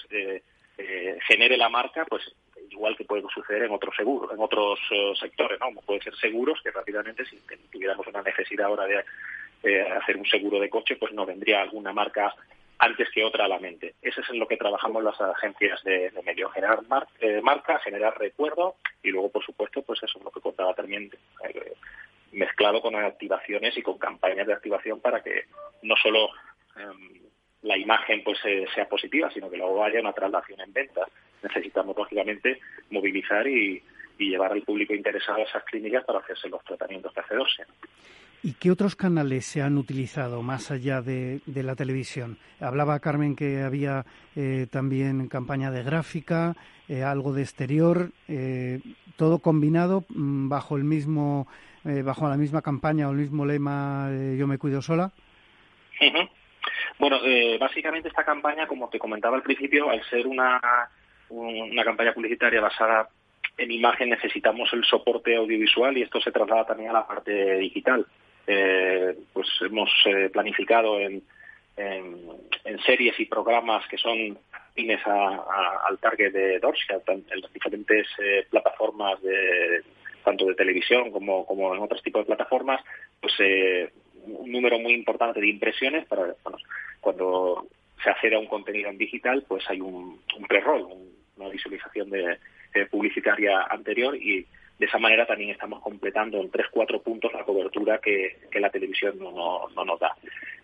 genere 1.27 1.57
la 1.57 1.69
marca, 1.69 2.05
pues 2.05 2.23
igual 2.73 2.97
que 2.97 3.05
puede 3.05 3.23
suceder 3.33 3.63
en 3.63 3.71
otros 3.71 3.95
seguros, 3.95 4.31
en 4.31 4.39
otros 4.39 4.79
eh, 4.91 5.13
sectores, 5.19 5.59
¿no? 5.59 5.67
Como 5.67 5.81
puede 5.81 6.01
ser 6.01 6.15
seguros, 6.15 6.59
que 6.61 6.71
rápidamente, 6.71 7.25
si 7.25 7.39
tuviéramos 7.71 8.05
una 8.07 8.21
necesidad 8.21 8.67
ahora 8.67 8.85
de 8.85 9.03
eh, 9.63 9.81
hacer 9.81 10.17
un 10.17 10.25
seguro 10.25 10.59
de 10.59 10.69
coche, 10.69 10.95
pues 10.97 11.13
no 11.13 11.25
vendría 11.25 11.61
alguna 11.61 11.93
marca 11.93 12.33
antes 12.79 13.07
que 13.11 13.23
otra 13.23 13.45
a 13.45 13.47
la 13.47 13.59
mente. 13.59 13.95
Eso 14.01 14.21
es 14.21 14.29
en 14.29 14.39
lo 14.39 14.47
que 14.47 14.57
trabajamos 14.57 15.03
las 15.03 15.19
agencias 15.21 15.81
de, 15.83 16.11
medio, 16.25 16.49
generar 16.49 16.79
eh, 17.19 17.41
marca, 17.41 17.79
generar 17.79 18.17
recuerdo 18.17 18.75
y 19.01 19.11
luego, 19.11 19.29
por 19.29 19.45
supuesto, 19.45 19.81
pues 19.83 20.01
eso 20.03 20.17
es 20.17 20.25
lo 20.25 20.31
que 20.31 20.41
contaba 20.41 20.73
también, 20.73 21.09
mezclado 22.31 22.81
con 22.81 22.95
activaciones 22.95 23.77
y 23.77 23.83
con 23.83 23.99
campañas 23.99 24.47
de 24.47 24.53
activación 24.53 24.99
para 24.99 25.21
que 25.21 25.45
no 25.83 25.95
solo 25.95 26.29
em, 26.75 27.21
la 27.61 27.77
imagen 27.77 28.23
pues 28.23 28.39
sea 28.73 28.89
positiva, 28.89 29.29
sino 29.31 29.49
que 29.49 29.57
luego 29.57 29.83
haya 29.83 29.99
una 29.99 30.13
traslación 30.13 30.59
en 30.61 30.73
ventas 30.73 31.07
necesitamos, 31.43 31.95
lógicamente, 31.97 32.59
movilizar 32.89 33.47
y, 33.47 33.81
llevar 34.19 34.53
al 34.53 34.61
público 34.61 34.93
interesado 34.93 35.39
a 35.39 35.43
esas 35.43 35.65
clínicas 35.65 36.05
para 36.05 36.19
hacerse 36.19 36.47
los 36.47 36.63
tratamientos 36.63 37.13
de 37.13 37.21
AC2. 37.21 37.65
¿Y 38.45 38.55
qué 38.55 38.71
otros 38.71 38.97
canales 38.97 39.45
se 39.45 39.61
han 39.61 39.77
utilizado 39.77 40.41
más 40.41 40.69
allá 40.69 41.01
de, 41.01 41.39
la 41.45 41.75
televisión? 41.75 42.37
Hablaba 42.59 42.99
Carmen 42.99 43.37
que 43.37 43.61
había 43.61 44.05
eh, 44.35 44.67
también 44.69 45.29
campaña 45.29 45.71
de 45.71 45.81
gráfica, 45.81 46.55
eh, 46.89 47.03
algo 47.03 47.31
de 47.31 47.41
exterior, 47.41 48.11
eh, 48.27 48.81
todo 49.15 49.39
combinado 49.39 50.03
mm, 50.09 50.49
bajo 50.49 50.75
el 50.75 50.83
mismo, 50.83 51.47
bajo 51.85 52.27
la 52.27 52.35
misma 52.35 52.61
campaña 52.61 53.07
o 53.07 53.11
el 53.11 53.17
mismo 53.17 53.45
lema 53.45 54.09
"Yo 54.37 54.45
me 54.47 54.57
cuido 54.57 54.81
sola". 54.81 55.11
Bueno, 56.99 57.19
básicamente 57.59 58.09
esta 58.09 58.23
campaña, 58.25 58.67
como 58.67 58.89
te 58.89 58.99
comentaba 58.99 59.35
al 59.37 59.43
principio, 59.43 59.89
al 59.89 60.01
ser 60.09 60.27
una 60.27 60.61
una 61.29 61.83
campaña 61.83 62.13
publicitaria 62.13 62.61
basada 62.61 63.09
en 63.57 63.71
imagen 63.71 64.09
necesitamos 64.09 64.71
el 64.73 64.83
soporte 64.83 65.35
audiovisual 65.35 65.97
y 65.97 66.03
esto 66.03 66.19
se 66.19 66.31
traslada 66.31 66.65
también 66.65 66.89
a 66.89 66.93
la 66.93 67.07
parte 67.07 67.57
digital. 67.57 68.05
Eh, 68.45 69.15
pues 69.31 69.47
hemos 69.61 69.89
eh, 70.05 70.29
planificado 70.29 70.99
en, 70.99 71.23
en, 71.77 72.79
series 72.85 73.17
y 73.19 73.25
programas 73.25 73.87
que 73.87 73.97
son 73.97 74.37
afines 74.51 74.99
al 75.05 75.97
target 75.99 76.33
de 76.33 76.59
Dorsia, 76.59 76.99
en 77.07 77.41
las 77.41 77.53
diferentes 77.53 78.07
eh, 78.19 78.45
plataformas 78.49 79.21
de 79.21 79.81
tanto 80.25 80.45
de 80.45 80.55
televisión 80.55 81.11
como, 81.11 81.45
como 81.45 81.73
en 81.75 81.81
otros 81.81 82.01
tipos 82.01 82.21
de 82.21 82.27
plataformas, 82.35 82.81
pues 83.21 83.33
un 84.25 84.51
número 84.51 84.79
muy 84.79 84.93
importante 84.93 85.39
de 85.39 85.49
impresiones 85.49 86.05
para 86.07 86.33
cuando 87.01 87.67
se 88.03 88.09
accede 88.09 88.35
a 88.35 88.39
un 88.39 88.47
contenido 88.47 88.89
en 88.89 88.97
digital, 88.97 89.43
pues 89.47 89.63
hay 89.69 89.81
un, 89.81 90.21
un 90.37 90.45
pre-roll, 90.47 90.87
una 91.37 91.49
visualización 91.49 92.09
de, 92.09 92.37
publicitaria 92.89 93.67
anterior 93.69 94.15
y 94.15 94.47
de 94.79 94.85
esa 94.87 94.97
manera 94.97 95.27
también 95.27 95.51
estamos 95.51 95.79
completando 95.81 96.41
en 96.41 96.49
tres 96.49 96.65
cuatro 96.71 96.99
puntos 97.03 97.31
la 97.31 97.43
cobertura 97.43 97.99
que, 97.99 98.37
la 98.59 98.71
televisión 98.71 99.19
no, 99.19 99.69
no, 99.75 99.85
nos 99.85 99.99
da. 99.99 100.15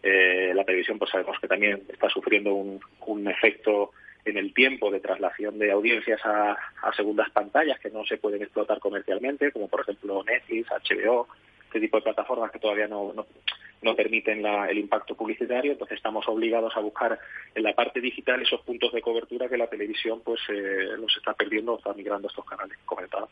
Eh, 0.01 0.51
la 0.55 0.63
televisión 0.63 0.97
pues 0.97 1.11
sabemos 1.11 1.39
que 1.39 1.47
también 1.47 1.83
está 1.87 2.09
sufriendo 2.09 2.55
un, 2.55 2.79
un 3.05 3.27
efecto 3.27 3.91
en 4.25 4.37
el 4.37 4.53
tiempo 4.53 4.91
de 4.91 4.99
traslación 4.99 5.59
de 5.59 5.71
audiencias 5.71 6.19
a, 6.23 6.57
segundas 6.95 7.29
pantallas 7.31 7.79
que 7.79 7.89
no 7.89 8.05
se 8.05 8.17
pueden 8.17 8.41
explotar 8.41 8.79
comercialmente, 8.79 9.51
como 9.51 9.67
por 9.67 9.81
ejemplo 9.81 10.23
Netflix, 10.23 10.67
HBO, 10.69 11.27
este 11.69 11.79
tipo 11.79 11.97
de 11.97 12.03
plataformas 12.03 12.51
que 12.51 12.59
todavía 12.59 12.87
no, 12.87 13.13
no, 13.13 13.95
permiten 13.95 14.43
el 14.45 14.77
impacto 14.77 15.15
publicitario, 15.15 15.73
entonces 15.73 15.97
estamos 15.97 16.27
obligados 16.27 16.75
a 16.75 16.79
buscar 16.79 17.19
en 17.53 17.63
la 17.63 17.73
parte 17.73 18.01
digital 18.01 18.41
esos 18.41 18.61
puntos 18.61 18.91
de 18.91 19.01
cobertura 19.01 19.47
que 19.47 19.57
la 19.57 19.67
televisión 19.67 20.21
pues 20.23 20.39
eh, 20.49 20.97
los 20.97 21.15
está 21.15 21.33
perdiendo 21.33 21.73
o 21.73 21.77
está 21.77 21.93
migrando 21.93 22.27
a 22.27 22.31
estos 22.31 22.45
canales 22.45 22.77
comentados. 22.85 23.29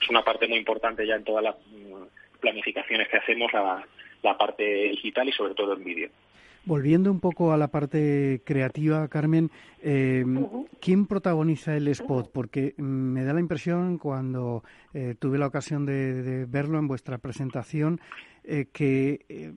Es 0.00 0.08
una 0.08 0.24
parte 0.24 0.48
muy 0.48 0.58
importante 0.58 1.06
ya 1.06 1.16
en 1.16 1.24
todas 1.24 1.44
las 1.44 1.56
mm, 1.56 2.40
planificaciones 2.40 3.08
que 3.08 3.18
hacemos, 3.18 3.52
la, 3.52 3.86
la 4.22 4.38
parte 4.38 4.64
digital 4.64 5.28
y 5.28 5.32
sobre 5.32 5.54
todo 5.54 5.74
en 5.74 5.84
vídeo. 5.84 6.10
Volviendo 6.66 7.10
un 7.10 7.20
poco 7.20 7.52
a 7.52 7.58
la 7.58 7.68
parte 7.68 8.40
creativa, 8.42 9.06
Carmen, 9.08 9.50
eh, 9.82 10.24
¿quién 10.80 11.06
protagoniza 11.06 11.76
el 11.76 11.88
spot? 11.88 12.30
Porque 12.32 12.74
me 12.78 13.22
da 13.22 13.34
la 13.34 13.40
impresión, 13.40 13.98
cuando 13.98 14.64
eh, 14.94 15.14
tuve 15.18 15.36
la 15.36 15.46
ocasión 15.46 15.84
de, 15.84 16.46
verlo 16.48 16.78
en 16.78 16.88
vuestra 16.88 17.18
presentación, 17.18 18.00
eh, 18.44 18.68
que 18.72 19.52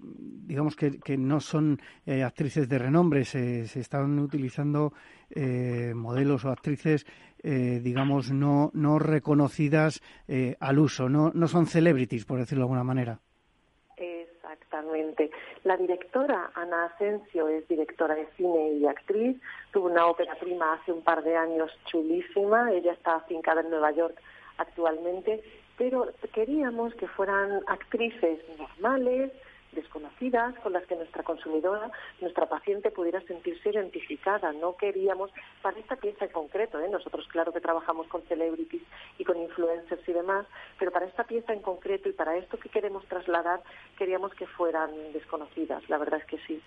digamos 0.46 0.76
que, 0.76 1.18
no 1.18 1.40
son 1.40 1.80
actrices 2.06 2.68
de 2.68 2.78
renombre, 2.78 3.24
se, 3.24 3.68
se 3.68 3.80
están 3.80 4.20
utilizando 4.20 4.92
modelos 5.96 6.44
o 6.44 6.50
actrices, 6.50 7.06
digamos, 7.42 8.32
no, 8.32 8.72
no 8.74 9.00
reconocidas 9.00 10.02
al 10.60 10.80
uso, 10.80 11.08
no, 11.08 11.32
no 11.34 11.48
son 11.48 11.68
celebrities, 11.68 12.26
por 12.26 12.40
decirlo 12.40 12.64
de 12.64 12.66
alguna 12.66 12.84
manera. 12.84 13.22
Exactamente. 14.58 15.32
La 15.64 15.78
directora 15.78 16.52
Ana 16.56 16.86
Asensio 16.86 17.48
es 17.48 17.68
directora 17.68 18.16
de 18.16 18.28
cine 18.36 18.72
y 18.74 18.86
actriz. 18.86 19.38
Tuvo 19.72 19.88
una 19.88 20.08
ópera 20.08 20.36
prima 20.36 20.74
hace 20.74 20.92
un 20.92 21.02
par 21.02 21.24
de 21.24 21.36
años 21.38 21.72
chulísima. 21.86 22.72
Ella 22.74 22.94
está 22.94 23.16
afincada 23.16 23.62
en 23.62 23.70
Nueva 23.70 23.92
York 23.92 24.20
actualmente. 24.58 25.42
Pero 25.78 26.08
queríamos 26.34 26.94
que 26.96 27.08
fueran 27.08 27.62
actrices 27.68 28.40
normales, 28.58 29.32
desconocidas 29.78 30.54
con 30.60 30.74
las 30.74 30.86
que 30.88 30.96
nuestra 30.96 31.24
consumidora, 31.24 31.90
nuestra 32.20 32.48
paciente 32.48 32.92
pudiera 32.92 33.22
sentirse 33.22 33.70
identificada. 33.70 34.52
No 34.52 34.76
queríamos, 34.76 35.32
para 35.62 35.80
esta 35.80 35.96
pieza 35.96 36.26
en 36.26 36.32
concreto, 36.32 36.80
¿eh? 36.80 36.90
nosotros 36.90 37.26
claro 37.30 37.54
que 37.54 37.62
trabajamos 37.62 38.08
con 38.08 38.24
celebrities 38.24 38.84
y 39.18 39.24
con 39.24 39.38
influencers 39.38 40.08
y 40.10 40.14
demás, 40.14 40.46
pero 40.78 40.92
para 40.92 41.06
esta 41.06 41.24
pieza 41.24 41.54
en 41.54 41.62
concreto 41.62 42.10
y 42.10 42.14
para 42.14 42.36
esto 42.36 42.58
que 42.58 42.70
queremos 42.70 43.06
trasladar, 43.06 43.62
queríamos 43.98 44.34
que 44.34 44.48
fueran 44.48 44.92
desconocidas. 45.14 45.88
La 45.90 45.98
verdad 45.98 46.20
es 46.20 46.26
que 46.26 46.40
sí. 46.48 46.62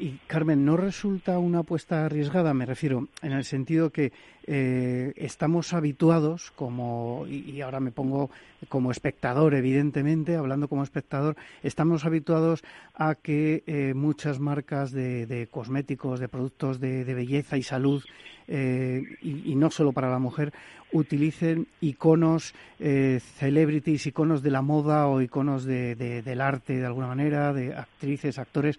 Y 0.00 0.20
Carmen, 0.28 0.64
¿no 0.64 0.76
resulta 0.76 1.40
una 1.40 1.60
apuesta 1.60 2.04
arriesgada? 2.04 2.54
Me 2.54 2.66
refiero 2.66 3.08
en 3.20 3.32
el 3.32 3.44
sentido 3.44 3.90
que 3.90 4.12
eh, 4.46 5.12
estamos 5.16 5.72
habituados, 5.72 6.52
como, 6.52 7.26
y, 7.28 7.60
ahora 7.62 7.80
me 7.80 7.90
pongo 7.90 8.30
como 8.68 8.92
espectador, 8.92 9.54
evidentemente, 9.54 10.36
hablando 10.36 10.68
como 10.68 10.84
espectador, 10.84 11.34
estamos 11.64 12.04
habituados 12.04 12.62
a 12.94 13.16
que 13.16 13.64
eh, 13.66 13.92
muchas 13.92 14.38
marcas 14.38 14.92
de, 14.92 15.48
cosméticos, 15.50 16.20
de 16.20 16.28
productos 16.28 16.78
de, 16.78 17.02
belleza 17.02 17.56
y 17.56 17.64
salud, 17.64 18.04
eh, 18.46 19.02
y, 19.20 19.56
no 19.56 19.68
solo 19.72 19.90
para 19.90 20.10
la 20.10 20.20
mujer, 20.20 20.52
utilicen 20.92 21.66
iconos, 21.80 22.54
celebrities, 22.78 24.06
iconos 24.06 24.44
de 24.44 24.50
la 24.52 24.62
moda 24.62 25.08
o 25.08 25.20
iconos 25.20 25.64
del 25.64 26.40
arte 26.40 26.76
de 26.76 26.86
alguna 26.86 27.08
manera, 27.08 27.52
de 27.52 27.74
actrices, 27.74 28.38
actores 28.38 28.78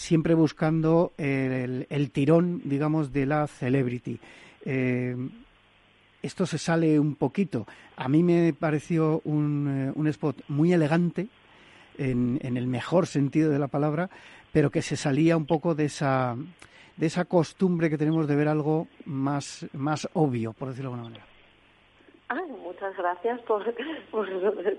siempre 0.00 0.32
buscando 0.32 1.12
el, 1.18 2.10
tirón, 2.10 2.62
digamos, 2.64 3.12
de 3.12 3.26
la 3.26 3.46
celebrity. 3.46 4.18
Eh, 4.64 5.14
esto 6.22 6.46
se 6.46 6.56
sale 6.56 6.98
un 6.98 7.16
poquito. 7.16 7.66
A 7.96 8.08
mí 8.08 8.22
me 8.22 8.54
pareció 8.54 9.20
un, 9.24 9.92
eh, 9.94 10.08
spot 10.08 10.42
muy 10.48 10.72
elegante, 10.72 11.28
en, 11.98 12.38
el 12.42 12.66
mejor 12.66 13.06
sentido 13.06 13.50
de 13.50 13.58
la 13.58 13.68
palabra, 13.68 14.08
pero 14.52 14.70
que 14.70 14.80
se 14.80 14.96
salía 14.96 15.36
un 15.36 15.44
poco 15.44 15.74
de 15.74 15.84
esa, 15.84 16.34
de 16.96 17.06
esa 17.06 17.26
costumbre 17.26 17.90
que 17.90 17.98
tenemos 17.98 18.26
de 18.26 18.36
ver 18.36 18.48
algo 18.48 18.88
más, 19.04 19.66
más 19.74 20.08
obvio, 20.14 20.54
por 20.54 20.70
decirlo 20.70 20.90
de 20.90 20.94
alguna 20.94 21.10
manera. 21.10 21.29
Ah, 22.32 22.44
muchas 22.62 22.96
gracias 22.96 23.40
por, 23.40 23.64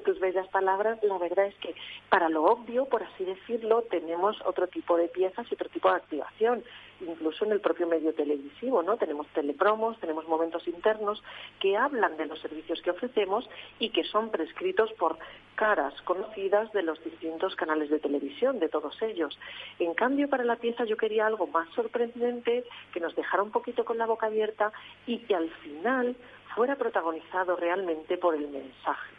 tus 0.05 0.19
bellas 0.21 0.47
palabras. 0.47 0.97
La 1.03 1.17
verdad 1.17 1.47
es 1.47 1.55
que 1.55 1.75
para 2.07 2.29
lo 2.29 2.45
obvio, 2.45 2.85
por 2.85 3.03
así 3.03 3.25
decirlo, 3.25 3.81
tenemos 3.91 4.37
otro 4.45 4.67
tipo 4.67 4.95
de 4.95 5.09
piezas 5.09 5.45
y 5.51 5.55
otro 5.55 5.67
tipo 5.67 5.89
de 5.89 5.97
activación, 5.97 6.63
incluso 7.01 7.43
en 7.43 7.51
el 7.51 7.59
propio 7.59 7.87
medio 7.87 8.13
televisivo, 8.13 8.83
¿no? 8.83 8.95
Tenemos 8.95 9.27
telepromos, 9.33 9.99
tenemos 9.99 10.25
momentos 10.29 10.65
internos 10.65 11.21
que 11.59 11.75
hablan 11.75 12.15
de 12.15 12.27
los 12.27 12.39
servicios 12.39 12.81
que 12.81 12.91
ofrecemos 12.91 13.49
y 13.79 13.89
que 13.89 14.05
son 14.05 14.29
prescritos 14.29 14.93
por 14.93 15.17
caras 15.55 15.93
conocidas 16.03 16.71
de 16.71 16.83
los 16.83 17.03
distintos 17.03 17.57
canales 17.57 17.89
de 17.89 17.99
televisión, 17.99 18.59
de 18.59 18.69
todos 18.69 19.01
ellos. 19.01 19.37
En 19.77 19.93
cambio, 19.93 20.29
para 20.29 20.45
la 20.45 20.55
pieza 20.55 20.85
yo 20.85 20.95
quería 20.95 21.27
algo 21.27 21.47
más 21.47 21.67
sorprendente, 21.75 22.63
que 22.93 23.01
nos 23.01 23.13
dejara 23.13 23.43
un 23.43 23.51
poquito 23.51 23.83
con 23.83 23.97
la 23.97 24.05
boca 24.05 24.27
abierta 24.27 24.71
y 25.05 25.17
que 25.19 25.35
al 25.35 25.49
final 25.49 26.15
fuera 26.55 26.75
protagonizado 26.75 27.55
realmente 27.55 28.17
por 28.17 28.35
el 28.35 28.47
mensaje, 28.49 29.13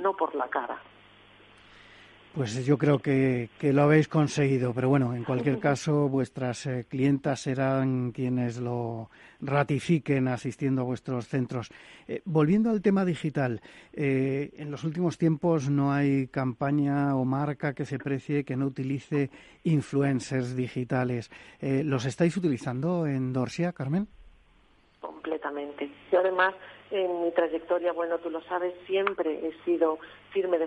no 0.00 0.14
por 0.14 0.34
la 0.34 0.48
cara. 0.48 0.80
Pues 2.34 2.66
yo 2.66 2.76
creo 2.78 2.98
que, 2.98 3.48
lo 3.62 3.82
habéis 3.82 4.08
conseguido, 4.08 4.74
pero 4.74 4.88
bueno, 4.88 5.14
en 5.14 5.22
cualquier 5.22 5.58
caso, 5.60 6.08
vuestras 6.08 6.66
eh, 6.66 6.84
clientas 6.88 7.42
serán 7.42 8.10
quienes 8.10 8.58
lo 8.58 9.08
ratifiquen 9.40 10.26
asistiendo 10.26 10.82
a 10.82 10.84
vuestros 10.84 11.28
centros. 11.28 11.70
Eh, 12.08 12.22
volviendo 12.24 12.70
al 12.70 12.82
tema 12.82 13.04
digital, 13.04 13.60
eh, 13.92 14.50
en 14.56 14.72
los 14.72 14.82
últimos 14.82 15.16
tiempos 15.16 15.70
no 15.70 15.92
hay 15.92 16.26
campaña 16.26 17.14
o 17.14 17.24
marca 17.24 17.72
que 17.72 17.84
se 17.84 18.00
precie 18.00 18.44
que 18.44 18.56
no 18.56 18.66
utilice 18.66 19.30
influencers 19.62 20.56
digitales. 20.56 21.30
¿Los 21.60 22.04
estáis 22.04 22.36
utilizando 22.36 23.06
en 23.06 23.32
Dorsia, 23.32 23.72
Carmen? 23.72 24.08
Completamente. 25.24 25.90
Yo 26.12 26.20
además, 26.20 26.54
en 26.90 27.24
mi 27.24 27.30
trayectoria, 27.32 27.92
bueno, 27.92 28.18
tú 28.18 28.28
lo 28.28 28.42
sabes, 28.42 28.74
siempre 28.86 29.46
he 29.46 29.64
sido 29.64 29.98
firme, 30.30 30.58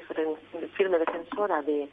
firme 0.75 0.97
defensora 0.97 1.61
de, 1.61 1.89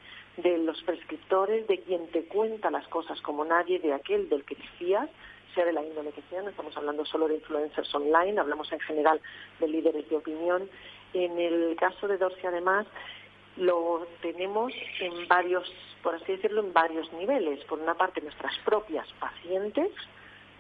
los 0.59 0.83
prescriptores, 0.83 1.67
de 1.67 1.81
quien 1.81 2.09
te 2.09 2.25
cuenta 2.25 2.71
las 2.71 2.89
cosas 2.89 3.21
como 3.21 3.45
nadie, 3.45 3.79
de 3.81 3.93
aquel 3.93 4.29
del 4.31 4.45
que 4.45 4.55
te 4.55 4.67
fías, 4.79 5.11
sea 5.55 5.67
de 5.67 5.75
la 5.75 5.85
índole 5.85 6.11
que 6.11 6.23
sea, 6.31 6.43
no 6.43 6.49
estamos 6.49 6.77
hablando 6.77 7.05
solo 7.05 7.29
de 7.29 7.37
influencers 7.37 7.95
online, 7.95 8.41
hablamos 8.41 8.73
en 8.73 8.81
general 8.81 9.21
de 9.61 9.69
líderes 9.69 10.09
de 10.09 10.17
opinión. 10.17 10.69
En 11.13 11.39
el 11.39 11.77
caso 11.77 12.09
de 12.09 12.17
Dorsi, 12.17 12.47
además, 12.47 12.87
lo 13.57 14.07
tenemos 14.23 14.73
en 15.01 15.29
varios, 15.29 15.71
por 16.03 16.15
así 16.15 16.33
decirlo, 16.33 16.63
en 16.63 16.73
varios 16.73 17.13
niveles. 17.13 17.63
Por 17.67 17.79
una 17.79 17.95
parte, 17.95 18.21
nuestras 18.23 18.59
propias 18.65 19.07
pacientes, 19.21 19.93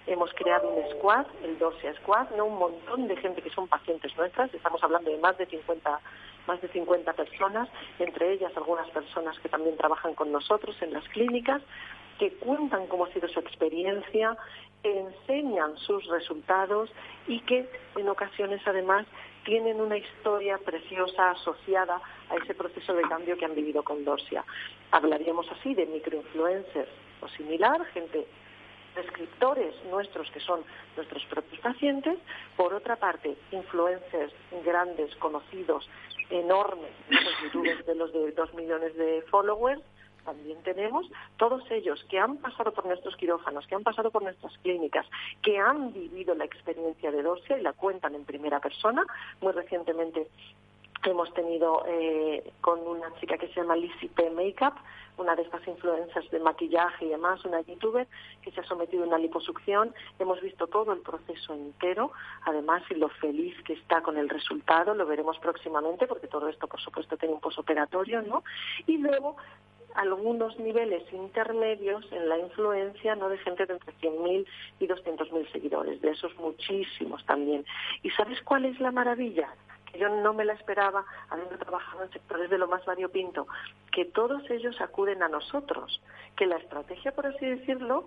hemos 0.06 0.32
creado 0.34 0.68
un 0.68 0.90
squad, 0.92 1.26
el 1.42 1.58
Dorsia 1.58 1.94
Squad, 1.94 2.30
¿no? 2.36 2.46
un 2.46 2.58
montón 2.58 3.08
de 3.08 3.16
gente 3.16 3.42
que 3.42 3.50
son 3.50 3.68
pacientes 3.68 4.16
nuestras, 4.16 4.52
estamos 4.52 4.82
hablando 4.82 5.10
de 5.10 5.18
más 5.18 5.36
de 5.38 5.46
50 5.46 6.00
más 6.46 6.60
de 6.60 6.68
50 6.68 7.12
personas, 7.14 7.68
entre 7.98 8.32
ellas 8.32 8.52
algunas 8.56 8.88
personas 8.90 9.38
que 9.38 9.48
también 9.48 9.78
trabajan 9.78 10.14
con 10.14 10.30
nosotros 10.30 10.76
en 10.82 10.92
las 10.92 11.08
clínicas, 11.08 11.62
que 12.18 12.34
cuentan 12.34 12.86
cómo 12.86 13.06
ha 13.06 13.12
sido 13.12 13.28
su 13.28 13.40
experiencia, 13.40 14.36
enseñan 14.82 15.76
sus 15.78 16.06
resultados 16.08 16.90
y 17.26 17.40
que 17.40 17.66
en 17.96 18.08
ocasiones 18.08 18.60
además 18.66 19.06
tienen 19.44 19.80
una 19.80 19.96
historia 19.96 20.58
preciosa 20.58 21.30
asociada 21.30 22.00
a 22.30 22.36
ese 22.36 22.54
proceso 22.54 22.94
de 22.94 23.02
cambio 23.02 23.36
que 23.36 23.44
han 23.44 23.54
vivido 23.54 23.82
con 23.82 24.04
Dorsia. 24.04 24.44
Hablaríamos 24.90 25.50
así 25.50 25.74
de 25.74 25.86
microinfluencers 25.86 26.90
o 27.20 27.28
similar, 27.28 27.84
gente 27.86 28.26
prescriptores 28.94 29.74
nuestros, 29.90 30.30
que 30.30 30.40
son 30.40 30.60
nuestros 30.96 31.24
propios 31.26 31.60
pacientes, 31.60 32.18
por 32.56 32.72
otra 32.72 32.96
parte, 32.96 33.36
influencers 33.52 34.32
grandes, 34.64 35.14
conocidos, 35.16 35.88
enormes, 36.30 36.92
de 37.86 37.94
los 37.94 38.12
de 38.12 38.32
dos 38.32 38.54
millones 38.54 38.96
de 38.96 39.22
followers, 39.30 39.82
también 40.24 40.62
tenemos 40.62 41.06
todos 41.36 41.62
ellos 41.70 42.04
que 42.08 42.18
han 42.18 42.38
pasado 42.38 42.72
por 42.72 42.86
nuestros 42.86 43.14
quirófanos, 43.16 43.66
que 43.66 43.74
han 43.74 43.82
pasado 43.82 44.10
por 44.10 44.22
nuestras 44.22 44.56
clínicas, 44.58 45.06
que 45.42 45.58
han 45.58 45.92
vivido 45.92 46.34
la 46.34 46.46
experiencia 46.46 47.10
de 47.10 47.22
Dorsia 47.22 47.58
y 47.58 47.62
la 47.62 47.74
cuentan 47.74 48.14
en 48.14 48.24
primera 48.24 48.58
persona. 48.60 49.04
Muy 49.40 49.52
recientemente 49.52 50.28
hemos 51.10 51.32
tenido 51.34 51.84
eh, 51.86 52.52
con 52.60 52.80
una 52.80 53.14
chica 53.20 53.36
que 53.38 53.48
se 53.48 53.54
llama 53.54 53.76
Lizzie 53.76 54.08
P. 54.08 54.30
Makeup, 54.30 54.74
una 55.16 55.36
de 55.36 55.42
estas 55.42 55.66
influencias 55.68 56.28
de 56.30 56.40
maquillaje 56.40 57.06
y 57.06 57.08
demás, 57.10 57.44
una 57.44 57.60
youtuber 57.60 58.06
que 58.42 58.50
se 58.50 58.60
ha 58.60 58.64
sometido 58.64 59.04
a 59.04 59.06
una 59.06 59.18
liposucción. 59.18 59.94
Hemos 60.18 60.40
visto 60.40 60.66
todo 60.66 60.92
el 60.92 61.00
proceso 61.00 61.54
entero, 61.54 62.12
además, 62.44 62.82
y 62.90 62.94
lo 62.94 63.08
feliz 63.08 63.54
que 63.64 63.74
está 63.74 64.02
con 64.02 64.16
el 64.18 64.28
resultado, 64.28 64.94
lo 64.94 65.06
veremos 65.06 65.38
próximamente, 65.38 66.06
porque 66.06 66.26
todo 66.26 66.48
esto, 66.48 66.66
por 66.66 66.80
supuesto, 66.80 67.16
tiene 67.16 67.34
un 67.34 67.40
posoperatorio, 67.40 68.22
¿no? 68.22 68.42
Y 68.86 68.98
luego 68.98 69.36
algunos 69.94 70.58
niveles 70.58 71.04
intermedios 71.12 72.04
en 72.10 72.28
la 72.28 72.38
influencia 72.38 73.14
no 73.14 73.28
de 73.28 73.38
gente 73.38 73.64
de 73.64 73.74
entre 73.74 73.92
100.000 73.94 74.46
y 74.80 74.86
200.000 74.88 75.52
seguidores, 75.52 76.00
de 76.00 76.10
esos 76.10 76.34
muchísimos 76.36 77.24
también. 77.26 77.64
¿Y 78.02 78.10
sabes 78.10 78.40
cuál 78.42 78.64
es 78.64 78.80
la 78.80 78.90
maravilla? 78.90 79.54
Yo 79.98 80.08
no 80.08 80.32
me 80.32 80.44
la 80.44 80.54
esperaba, 80.54 81.04
habiendo 81.30 81.56
trabajado 81.58 82.04
en 82.04 82.10
sectores 82.10 82.50
de 82.50 82.58
lo 82.58 82.68
más 82.68 82.84
variopinto, 82.84 83.46
que 83.92 84.04
todos 84.04 84.48
ellos 84.50 84.80
acuden 84.80 85.22
a 85.22 85.28
nosotros, 85.28 86.00
que 86.36 86.46
la 86.46 86.56
estrategia, 86.56 87.12
por 87.12 87.26
así 87.26 87.46
decirlo, 87.46 88.06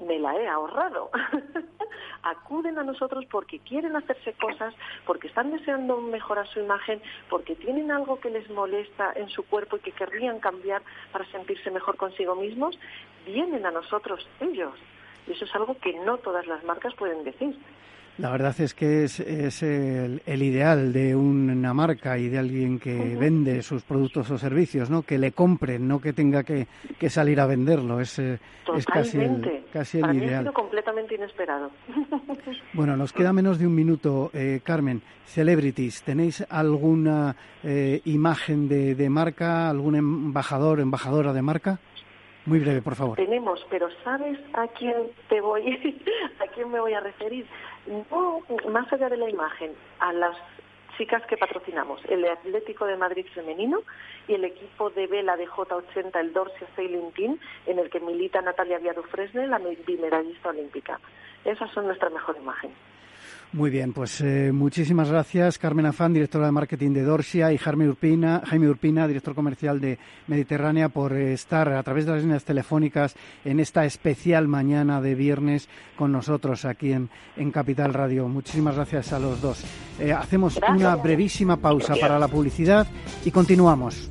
me 0.00 0.18
la 0.18 0.36
he 0.36 0.48
ahorrado. 0.48 1.10
Acuden 2.22 2.78
a 2.78 2.84
nosotros 2.84 3.24
porque 3.30 3.58
quieren 3.58 3.96
hacerse 3.96 4.32
cosas, 4.34 4.74
porque 5.04 5.28
están 5.28 5.50
deseando 5.50 6.00
mejorar 6.00 6.46
su 6.48 6.60
imagen, 6.60 7.02
porque 7.28 7.56
tienen 7.56 7.90
algo 7.90 8.20
que 8.20 8.30
les 8.30 8.48
molesta 8.50 9.12
en 9.14 9.28
su 9.28 9.44
cuerpo 9.44 9.76
y 9.76 9.80
que 9.80 9.92
querrían 9.92 10.40
cambiar 10.40 10.82
para 11.12 11.24
sentirse 11.26 11.70
mejor 11.70 11.96
consigo 11.96 12.34
mismos. 12.34 12.78
Vienen 13.26 13.66
a 13.66 13.70
nosotros 13.70 14.28
ellos. 14.40 14.74
Y 15.26 15.32
eso 15.32 15.44
es 15.44 15.54
algo 15.54 15.76
que 15.78 15.92
no 16.00 16.18
todas 16.18 16.46
las 16.46 16.62
marcas 16.64 16.94
pueden 16.94 17.24
decir. 17.24 17.58
La 18.18 18.30
verdad 18.30 18.60
es 18.60 18.74
que 18.74 19.04
es, 19.04 19.20
el, 19.62 20.20
ideal 20.26 20.92
de 20.92 21.14
una 21.14 21.72
marca 21.72 22.18
y 22.18 22.28
de 22.28 22.38
alguien 22.38 22.80
que 22.80 23.14
vende 23.14 23.62
sus 23.62 23.84
productos 23.84 24.28
o 24.32 24.38
servicios, 24.38 24.90
¿no? 24.90 25.02
Que 25.02 25.18
le 25.18 25.30
compren, 25.30 25.86
no 25.86 26.00
que 26.00 26.12
tenga 26.12 26.42
que, 26.42 26.66
salir 27.08 27.40
a 27.40 27.46
venderlo. 27.46 28.00
Es, 28.00 28.18
eh, 28.18 28.40
es 28.76 28.86
casi 28.86 29.20
el, 29.20 29.64
casi 29.72 30.00
el 30.00 30.16
ideal. 30.16 30.42
sido 30.42 30.52
completamente 30.52 31.14
inesperado. 31.14 31.70
Bueno, 32.72 32.96
nos 32.96 33.12
queda 33.12 33.32
menos 33.32 33.58
de 33.58 33.66
un 33.66 33.74
minuto, 33.74 34.30
eh, 34.32 34.60
Carmen. 34.62 35.02
Celebrities, 35.24 36.02
¿tenéis 36.02 36.44
alguna 36.48 37.34
eh, 37.62 38.00
imagen 38.04 38.68
de, 38.68 38.94
de 38.94 39.10
marca, 39.10 39.68
algún 39.68 39.96
embajador, 39.96 40.80
embajadora 40.80 41.32
de 41.32 41.42
marca? 41.42 41.78
Muy 42.48 42.60
breve, 42.60 42.80
por 42.80 42.94
favor. 42.94 43.16
Tenemos, 43.16 43.60
pero 43.68 43.88
¿sabes 44.02 44.38
a 44.54 44.66
quién 44.68 44.94
te 45.28 45.38
voy, 45.42 46.02
a 46.40 46.46
quién 46.54 46.70
me 46.70 46.80
voy 46.80 46.94
a 46.94 47.00
referir? 47.00 47.46
No, 47.88 48.42
más 48.68 48.92
allá 48.92 49.08
de 49.08 49.16
la 49.16 49.30
imagen, 49.30 49.72
a 50.00 50.12
las 50.12 50.36
chicas 50.98 51.24
que 51.26 51.36
patrocinamos, 51.36 52.04
el 52.08 52.24
Atlético 52.26 52.84
de 52.84 52.96
Madrid 52.96 53.24
femenino 53.32 53.80
y 54.26 54.34
el 54.34 54.44
equipo 54.44 54.90
de 54.90 55.06
vela 55.06 55.36
de 55.36 55.48
J80, 55.48 56.20
el 56.20 56.32
Dorsia 56.32 56.66
Sailing 56.76 57.12
Team, 57.12 57.38
en 57.66 57.78
el 57.78 57.88
que 57.88 58.00
milita 58.00 58.42
Natalia 58.42 58.78
Viado 58.78 59.02
Fresne, 59.04 59.46
la 59.46 59.58
bimedallista 59.58 60.50
olímpica. 60.50 61.00
Esas 61.44 61.70
son 61.70 61.86
nuestra 61.86 62.10
mejor 62.10 62.36
imagen. 62.36 62.72
Muy 63.54 63.70
bien, 63.70 63.94
pues 63.94 64.20
eh, 64.20 64.52
muchísimas 64.52 65.08
gracias 65.08 65.56
Carmen 65.56 65.86
Afán, 65.86 66.12
directora 66.12 66.44
de 66.46 66.52
marketing 66.52 66.92
de 66.92 67.02
Dorsia, 67.02 67.50
y 67.50 67.56
Jaime 67.56 67.88
Urpina, 67.88 68.42
Jaime 68.44 68.68
Urpina, 68.68 69.08
director 69.08 69.34
comercial 69.34 69.80
de 69.80 69.98
Mediterránea, 70.26 70.90
por 70.90 71.14
eh, 71.14 71.32
estar 71.32 71.66
a 71.70 71.82
través 71.82 72.04
de 72.04 72.12
las 72.12 72.22
líneas 72.22 72.44
telefónicas 72.44 73.16
en 73.46 73.58
esta 73.58 73.86
especial 73.86 74.48
mañana 74.48 75.00
de 75.00 75.14
viernes 75.14 75.66
con 75.96 76.12
nosotros 76.12 76.66
aquí 76.66 76.92
en, 76.92 77.08
Capital 77.50 77.94
Radio. 77.94 78.28
Muchísimas 78.28 78.74
gracias 78.74 79.14
a 79.14 79.18
los 79.18 79.40
dos. 79.40 79.64
Eh, 79.98 80.12
hacemos 80.12 80.60
una 80.68 80.94
brevísima 80.96 81.56
pausa 81.56 81.94
para 81.98 82.18
la 82.18 82.28
publicidad 82.28 82.86
y 83.24 83.30
continuamos. 83.30 84.10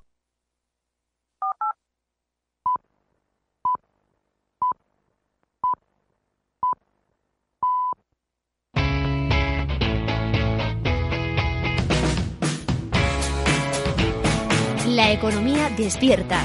La 14.91 15.09
economía 15.09 15.69
despierta. 15.69 16.43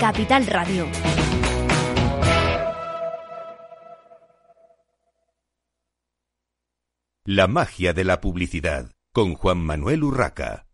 Capital 0.00 0.46
Radio. 0.46 0.86
La 7.26 7.48
magia 7.48 7.92
de 7.92 8.04
la 8.04 8.22
publicidad 8.22 8.92
con 9.12 9.34
Juan 9.34 9.58
Manuel 9.58 10.04
Urraca. 10.04 10.64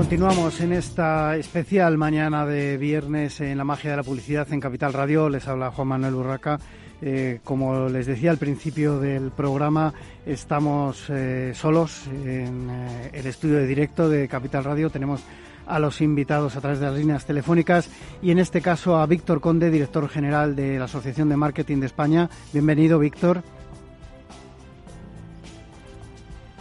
Continuamos 0.00 0.58
en 0.62 0.72
esta 0.72 1.36
especial 1.36 1.98
mañana 1.98 2.46
de 2.46 2.78
viernes 2.78 3.38
en 3.42 3.58
la 3.58 3.64
magia 3.64 3.90
de 3.90 3.98
la 3.98 4.02
publicidad 4.02 4.50
en 4.50 4.58
Capital 4.58 4.94
Radio. 4.94 5.28
Les 5.28 5.46
habla 5.46 5.70
Juan 5.72 5.88
Manuel 5.88 6.14
Urraca. 6.14 6.58
Eh, 7.02 7.40
como 7.44 7.86
les 7.90 8.06
decía 8.06 8.30
al 8.30 8.38
principio 8.38 8.98
del 8.98 9.30
programa, 9.30 9.92
estamos 10.24 11.04
eh, 11.10 11.52
solos 11.54 12.06
en 12.24 12.70
eh, 12.70 13.10
el 13.12 13.26
estudio 13.26 13.56
de 13.56 13.66
directo 13.66 14.08
de 14.08 14.26
Capital 14.26 14.64
Radio. 14.64 14.88
Tenemos 14.88 15.20
a 15.66 15.78
los 15.78 16.00
invitados 16.00 16.56
a 16.56 16.62
través 16.62 16.80
de 16.80 16.86
las 16.86 16.96
líneas 16.96 17.26
telefónicas 17.26 17.90
y 18.22 18.30
en 18.30 18.38
este 18.38 18.62
caso 18.62 18.96
a 18.96 19.04
Víctor 19.04 19.42
Conde, 19.42 19.70
director 19.70 20.08
general 20.08 20.56
de 20.56 20.78
la 20.78 20.86
Asociación 20.86 21.28
de 21.28 21.36
Marketing 21.36 21.76
de 21.76 21.86
España. 21.86 22.30
Bienvenido, 22.54 22.98
Víctor. 22.98 23.42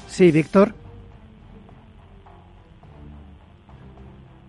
Sí, 0.09 0.29
Víctor. 0.29 0.73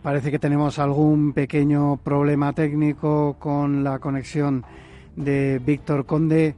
Parece 0.02 0.30
que 0.30 0.38
tenemos 0.38 0.78
algún 0.78 1.34
pequeño 1.34 1.98
problema 1.98 2.54
técnico 2.54 3.36
con 3.38 3.84
la 3.84 3.98
conexión 3.98 4.64
de 5.14 5.58
Víctor 5.58 6.06
Conde, 6.06 6.54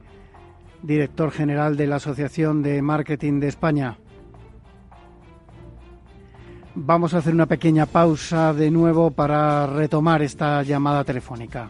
director 0.81 1.29
general 1.29 1.75
de 1.75 1.87
la 1.87 1.97
Asociación 1.97 2.63
de 2.63 2.81
Marketing 2.81 3.41
de 3.41 3.49
España. 3.49 3.97
Vamos 6.75 7.13
a 7.13 7.17
hacer 7.17 7.33
una 7.33 7.45
pequeña 7.45 7.85
pausa 7.85 8.53
de 8.53 8.71
nuevo 8.71 9.11
para 9.11 9.67
retomar 9.67 10.21
esta 10.21 10.63
llamada 10.63 11.03
telefónica. 11.03 11.69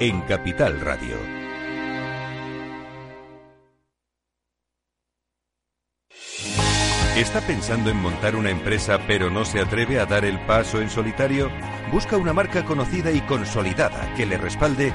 en 0.00 0.22
Capital 0.22 0.80
Radio. 0.80 1.14
¿Está 7.16 7.42
pensando 7.46 7.90
en 7.90 7.98
montar 7.98 8.34
una 8.34 8.48
empresa 8.48 8.98
pero 9.06 9.28
no 9.28 9.44
se 9.44 9.60
atreve 9.60 10.00
a 10.00 10.06
dar 10.06 10.24
el 10.24 10.40
paso 10.46 10.80
en 10.80 10.88
solitario? 10.88 11.50
Busca 11.92 12.16
una 12.16 12.32
marca 12.32 12.64
conocida 12.64 13.12
y 13.12 13.20
consolidada 13.20 14.14
que 14.14 14.24
le 14.24 14.38
respalde. 14.38 14.94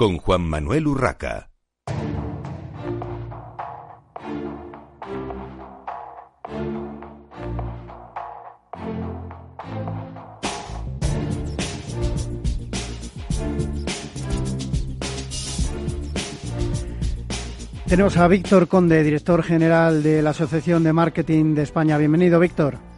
con 0.00 0.16
Juan 0.16 0.40
Manuel 0.40 0.86
Urraca. 0.86 1.50
Tenemos 17.86 18.16
a 18.16 18.26
Víctor 18.26 18.68
Conde, 18.68 19.02
director 19.02 19.42
general 19.42 20.02
de 20.02 20.22
la 20.22 20.30
Asociación 20.30 20.82
de 20.82 20.94
Marketing 20.94 21.54
de 21.54 21.64
España. 21.64 21.98
Bienvenido, 21.98 22.40
Víctor. 22.40 22.89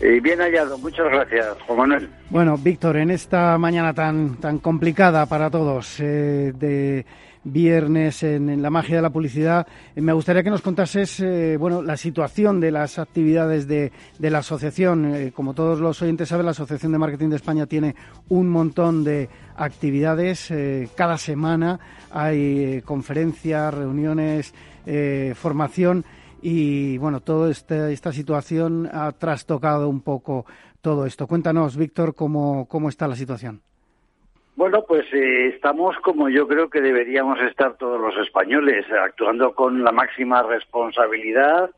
Eh, 0.00 0.20
bien 0.20 0.38
hallado, 0.40 0.78
muchas 0.78 1.06
gracias, 1.10 1.46
Juan 1.66 1.78
Manuel. 1.78 2.08
Bueno, 2.30 2.56
Víctor, 2.56 2.96
en 2.96 3.10
esta 3.10 3.58
mañana 3.58 3.92
tan, 3.92 4.36
tan 4.36 4.58
complicada 4.58 5.26
para 5.26 5.50
todos 5.50 6.00
eh, 6.00 6.52
de 6.54 7.04
viernes 7.44 8.22
en, 8.22 8.60
la 8.62 8.70
magia 8.70 8.96
de 8.96 9.02
la 9.02 9.10
publicidad, 9.10 9.66
eh, 9.94 10.00
me 10.00 10.12
gustaría 10.12 10.42
que 10.42 10.50
nos 10.50 10.62
contases 10.62 11.22
bueno, 11.58 11.82
la 11.82 11.96
situación 11.96 12.60
de 12.60 12.70
las 12.70 12.98
actividades 12.98 13.66
de, 13.68 13.92
de 14.18 14.30
la 14.30 14.38
asociación. 14.38 15.32
como 15.34 15.54
todos 15.54 15.80
los 15.80 16.00
oyentes 16.02 16.28
saben, 16.28 16.46
la 16.46 16.52
Asociación 16.52 16.92
de 16.92 16.98
Marketing 16.98 17.28
de 17.28 17.36
España 17.36 17.66
tiene 17.66 17.94
un 18.28 18.48
montón 18.48 19.04
de 19.04 19.28
actividades 19.56 20.52
cada 20.96 21.18
semana 21.18 21.78
hay 22.10 22.64
eh, 22.64 22.82
conferencias, 22.84 23.72
reuniones, 23.72 24.52
eh, 24.86 25.34
formación 25.36 26.04
y 26.42 26.98
bueno, 26.98 27.20
toda 27.20 27.50
este, 27.50 27.92
esta 27.92 28.12
situación 28.12 28.88
ha 28.92 29.12
trastocado 29.12 29.88
un 29.88 30.02
poco 30.02 30.46
todo 30.80 31.06
esto. 31.06 31.26
Cuéntanos, 31.26 31.76
Víctor, 31.76 32.14
cómo, 32.14 32.66
cómo 32.68 32.88
está 32.88 33.06
la 33.06 33.16
situación. 33.16 33.60
Bueno, 34.56 34.84
pues 34.86 35.04
eh, 35.12 35.48
estamos 35.54 35.96
como 36.02 36.28
yo 36.28 36.46
creo 36.46 36.68
que 36.68 36.80
deberíamos 36.80 37.40
estar 37.40 37.76
todos 37.76 38.00
los 38.00 38.16
españoles, 38.24 38.84
actuando 38.90 39.54
con 39.54 39.84
la 39.84 39.92
máxima 39.92 40.42
responsabilidad 40.42 41.70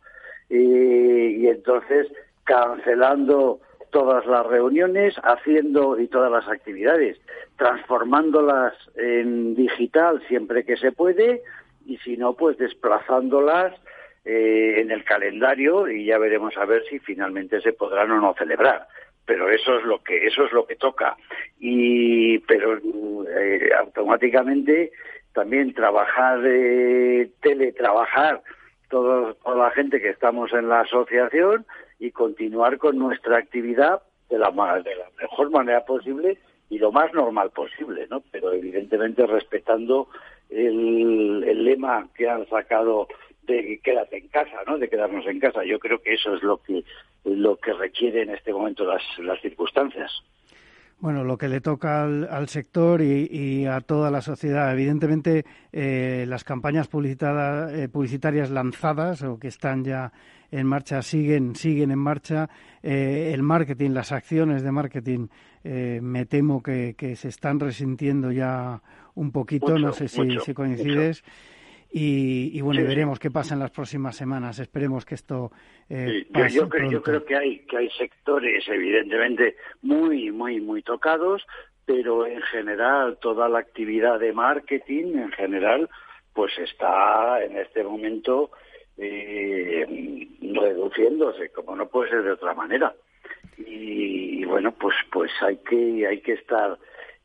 y 0.49 1.47
entonces 1.47 2.09
cancelando 2.45 3.61
todas 3.93 4.27
las 4.27 4.45
reuniones, 4.47 5.15
haciendo 5.23 6.01
y 6.01 6.09
todas 6.09 6.33
las 6.33 6.49
actividades, 6.49 7.19
transformándolas 7.57 8.73
en 8.97 9.55
digital 9.55 10.21
siempre 10.27 10.65
que 10.65 10.77
se 10.77 10.91
puede 10.91 11.43
y 11.87 11.99
si 11.99 12.17
no, 12.17 12.33
pues 12.33 12.57
desplazándolas 12.57 13.75
eh, 14.25 14.75
en 14.79 14.91
el 14.91 15.05
calendario 15.05 15.89
y 15.89 16.05
ya 16.07 16.19
veremos 16.19 16.57
a 16.57 16.65
ver 16.65 16.85
si 16.89 16.99
finalmente 16.99 17.61
se 17.61 17.73
podrán 17.73 18.11
o 18.11 18.21
no 18.21 18.35
celebrar. 18.35 18.87
Pero 19.25 19.49
eso 19.51 19.79
es 19.79 19.85
lo 19.85 20.03
que 20.03 20.27
eso 20.27 20.45
es 20.45 20.53
lo 20.53 20.67
que 20.67 20.77
toca 20.77 21.17
y 21.59 22.39
pero 22.41 22.77
eh, 22.77 23.71
automáticamente 23.79 24.93
también 25.33 25.73
trabajar 25.75 26.41
teletrabajar 27.41 28.43
toda 28.91 29.35
la 29.57 29.71
gente 29.71 30.01
que 30.01 30.11
estamos 30.11 30.53
en 30.53 30.69
la 30.69 30.81
asociación 30.81 31.65
y 31.99 32.11
continuar 32.11 32.79
con 32.79 32.99
nuestra 32.99 33.39
actividad 33.39 34.03
de 34.29 34.39
la, 34.39 34.51
de 34.51 34.97
la 34.97 35.07
mejor 35.21 35.51
manera 35.51 35.85
posible 35.85 36.37
y 36.69 36.79
lo 36.79 36.91
más 36.91 37.13
normal 37.15 37.51
posible, 37.51 38.07
¿no? 38.11 38.23
Pero 38.31 38.53
evidentemente 38.53 39.27
respetando 39.27 40.09
el, 40.51 41.45
el 41.47 41.65
lema 41.65 42.09
que 42.15 42.29
han 42.29 42.49
sacado 42.49 43.09
de 43.43 43.81
quédate 43.83 44.19
en 44.19 44.29
casa, 44.29 44.63
¿no? 44.67 44.79
De 44.79 44.89
quedarnos 44.89 45.27
en 45.27 45.41
casa. 45.41 45.65
Yo 45.65 45.79
creo 45.79 46.01
que 46.01 46.15
eso 46.15 46.35
es 46.35 46.43
lo 46.43 46.59
que 46.59 46.85
lo 47.25 47.57
que 47.57 47.73
requiere 47.73 48.23
en 48.23 48.31
este 48.31 48.53
momento 48.53 48.85
las, 48.85 49.03
las 49.19 49.41
circunstancias. 49.41 50.11
Bueno, 51.03 51.25
lo 51.25 51.37
que 51.37 51.49
le 51.49 51.61
toca 51.61 52.05
al, 52.05 52.49
sector 52.49 53.03
y, 53.03 53.67
a 53.67 53.81
toda 53.81 54.09
la 54.13 54.23
sociedad. 54.23 54.73
Evidentemente, 54.73 55.45
eh, 55.73 56.25
las 56.29 56.45
campañas 56.45 56.87
eh, 56.87 57.89
publicitarias 57.93 58.51
lanzadas 58.51 59.25
o 59.25 59.37
que 59.37 59.49
están 59.49 59.83
ya 59.83 60.13
en 60.53 60.65
marcha 60.65 61.03
siguen, 61.03 61.57
siguen 61.57 61.91
en 61.91 61.99
marcha. 61.99 62.49
Eh, 62.85 63.33
el 63.35 63.43
marketing, 63.43 63.91
las 63.91 64.13
acciones 64.13 64.63
de 64.63 64.71
marketing, 64.71 65.27
me 65.65 66.25
temo 66.27 66.63
que, 66.63 66.95
se 67.17 67.29
están 67.29 67.59
resintiendo 67.59 68.31
ya 68.31 68.81
un 69.17 69.33
poquito. 69.33 69.77
no 69.81 69.93
sé 69.93 70.07
si, 70.07 70.39
si 70.39 70.55
coincides. 70.55 71.25
Y, 71.95 72.59
bueno, 72.63 72.83
veremos 72.85 73.19
qué 73.19 73.31
pasa 73.31 73.53
en 73.53 73.61
las 73.61 73.71
próximas 73.71 74.17
semanas. 74.17 74.59
Esperemos 74.59 75.05
que 75.05 75.15
esto 75.15 75.53
eh, 75.91 76.27
yo, 76.51 76.67
creo, 76.67 76.91
yo, 76.91 77.03
creo, 77.03 77.23
que 77.23 77.37
hay 77.37 77.59
que 77.67 77.77
hay 77.77 77.91
sectores 77.91 78.67
evidentemente 78.67 79.57
muy 79.83 80.31
muy 80.31 80.59
muy 80.59 80.83
tocados, 80.83 81.47
pero 81.85 82.27
en 82.27 82.41
general 82.43 83.19
toda 83.21 83.47
la 83.51 83.59
actividad 83.59 84.19
de 84.19 84.33
marketing 84.33 85.19
en 85.19 85.33
general 85.33 85.91
pues 86.33 86.57
está 86.59 87.45
en 87.45 87.59
este 87.59 87.85
momento 87.85 88.53
eh, 88.97 89.87
reduciéndose, 90.41 91.51
como 91.51 91.77
no 91.77 91.89
puede 91.89 92.09
ser 92.09 92.23
de 92.23 92.33
otra 92.33 92.55
manera. 92.55 92.95
Y, 93.59 94.47
bueno, 94.47 94.73
pues 94.73 94.97
pues 95.13 95.31
hay 95.43 95.59
que 95.59 96.07
hay 96.07 96.21
que 96.23 96.33
estar 96.33 96.79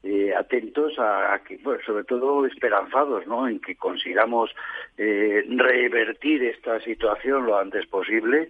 eh, 0.10 0.34
atentos 0.34 0.93
a, 1.00 1.38
que, 1.46 1.58
bueno, 1.58 1.82
sobre 1.86 2.06
todo 2.06 2.46
esperanzados, 2.46 3.28
¿no? 3.28 3.46
En 3.46 3.60
que 3.60 3.76
consigamos 3.76 4.50
eh, 4.98 5.43
revertir 5.50 6.43
esta 6.46 6.80
situación 6.80 7.46
lo 7.46 7.58
antes 7.58 7.86
posible 7.88 8.48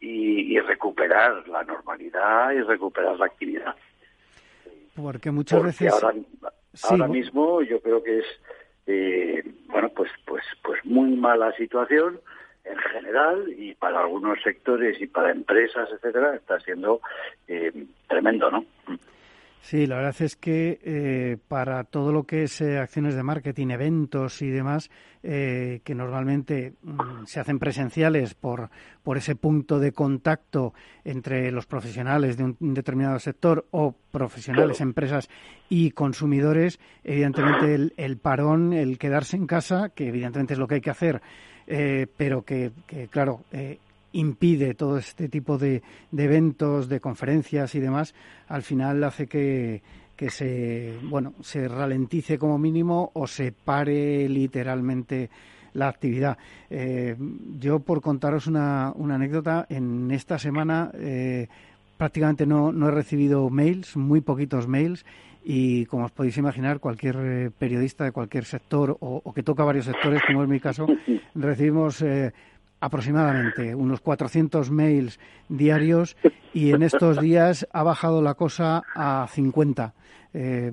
y, 0.00 0.60
recuperar 0.60 1.48
la 1.48 1.64
normalidad 1.64 2.52
y 2.52 2.60
recuperar 2.60 3.18
la 3.18 3.24
actividad. 3.24 3.74
Porque 4.94 5.30
muchas 5.30 5.62
veces 5.62 5.94
ahora, 6.82 7.08
mismo 7.08 7.62
yo 7.62 7.80
creo 7.80 8.02
que 8.02 8.18
es 8.18 8.26
eh, 8.86 9.42
bueno 9.66 9.88
pues 9.88 10.10
pues 10.26 10.44
pues 10.62 10.84
muy 10.84 11.16
mala 11.16 11.52
situación 11.52 12.20
en 12.64 12.76
general 12.76 13.46
y 13.56 13.74
para 13.76 14.00
algunos 14.00 14.42
sectores 14.42 15.00
y 15.00 15.06
para 15.06 15.30
empresas 15.30 15.88
etcétera 15.90 16.34
está 16.34 16.60
siendo 16.60 17.00
tremendo, 18.08 18.50
¿no? 18.50 18.66
Sí, 19.60 19.86
la 19.86 19.96
verdad 19.96 20.16
es 20.20 20.36
que 20.36 20.80
eh, 20.82 21.36
para 21.46 21.84
todo 21.84 22.10
lo 22.10 22.24
que 22.24 22.44
es 22.44 22.60
eh, 22.60 22.78
acciones 22.78 23.14
de 23.14 23.22
marketing, 23.22 23.68
eventos 23.68 24.40
y 24.40 24.48
demás, 24.48 24.90
eh, 25.22 25.80
que 25.84 25.94
normalmente 25.94 26.74
mm, 26.82 27.24
se 27.26 27.40
hacen 27.40 27.58
presenciales 27.58 28.34
por, 28.34 28.70
por 29.02 29.18
ese 29.18 29.34
punto 29.36 29.78
de 29.78 29.92
contacto 29.92 30.72
entre 31.04 31.50
los 31.50 31.66
profesionales 31.66 32.38
de 32.38 32.44
un, 32.44 32.56
determinado 32.60 33.18
sector 33.18 33.66
o 33.70 33.94
profesionales, 34.10 34.80
empresas 34.80 35.28
y 35.68 35.90
consumidores, 35.90 36.80
evidentemente 37.04 37.74
el, 37.74 37.92
el, 37.98 38.16
parón, 38.16 38.72
el 38.72 38.96
quedarse 38.96 39.36
en 39.36 39.46
casa, 39.46 39.90
que 39.90 40.08
evidentemente 40.08 40.54
es 40.54 40.58
lo 40.58 40.66
que 40.66 40.76
hay 40.76 40.80
que 40.80 40.90
hacer, 40.90 41.20
pero 42.16 42.42
que, 42.46 42.72
que 42.86 43.08
claro, 43.08 43.44
impide 44.12 44.74
todo 44.74 44.98
este 44.98 45.28
tipo 45.28 45.58
de, 45.58 45.82
eventos, 46.16 46.88
de 46.88 47.00
conferencias 47.00 47.74
y 47.74 47.80
demás, 47.80 48.14
al 48.48 48.62
final 48.62 49.02
hace 49.04 49.26
que, 49.26 49.82
que 50.16 50.30
se 50.30 50.94
bueno 51.02 51.34
se 51.40 51.68
ralentice 51.68 52.38
como 52.38 52.58
mínimo 52.58 53.10
o 53.14 53.26
se 53.26 53.52
pare 53.52 54.28
literalmente 54.28 55.30
la 55.74 55.88
actividad. 55.88 56.38
Eh, 56.70 57.16
yo 57.58 57.80
por 57.80 58.00
contaros 58.00 58.46
una, 58.46 58.92
una, 58.96 59.16
anécdota, 59.16 59.66
en 59.68 60.10
esta 60.10 60.38
semana 60.38 60.90
eh, 60.94 61.48
prácticamente 61.96 62.46
no, 62.46 62.72
no 62.72 62.88
he 62.88 62.90
recibido 62.90 63.48
mails, 63.50 63.96
muy 63.96 64.20
poquitos 64.20 64.66
mails, 64.66 65.04
y 65.44 65.86
como 65.86 66.04
os 66.06 66.12
podéis 66.12 66.36
imaginar, 66.36 66.80
cualquier 66.80 67.16
eh, 67.20 67.50
periodista 67.56 68.04
de 68.04 68.12
cualquier 68.12 68.44
sector 68.44 68.96
o, 69.00 69.22
o, 69.24 69.32
que 69.32 69.42
toca 69.42 69.62
varios 69.62 69.84
sectores, 69.84 70.20
como 70.26 70.42
es 70.42 70.48
mi 70.48 70.60
caso, 70.60 70.86
recibimos 71.34 72.02
aproximadamente 72.80 73.74
unos 73.74 74.00
400 74.00 74.70
mails 74.70 75.18
diarios 75.48 76.16
y 76.52 76.72
en 76.72 76.82
estos 76.82 77.20
días 77.20 77.66
ha 77.72 77.82
bajado 77.82 78.22
la 78.22 78.34
cosa 78.34 78.84
a 78.94 79.26
50. 79.30 79.94
Eh, 80.34 80.70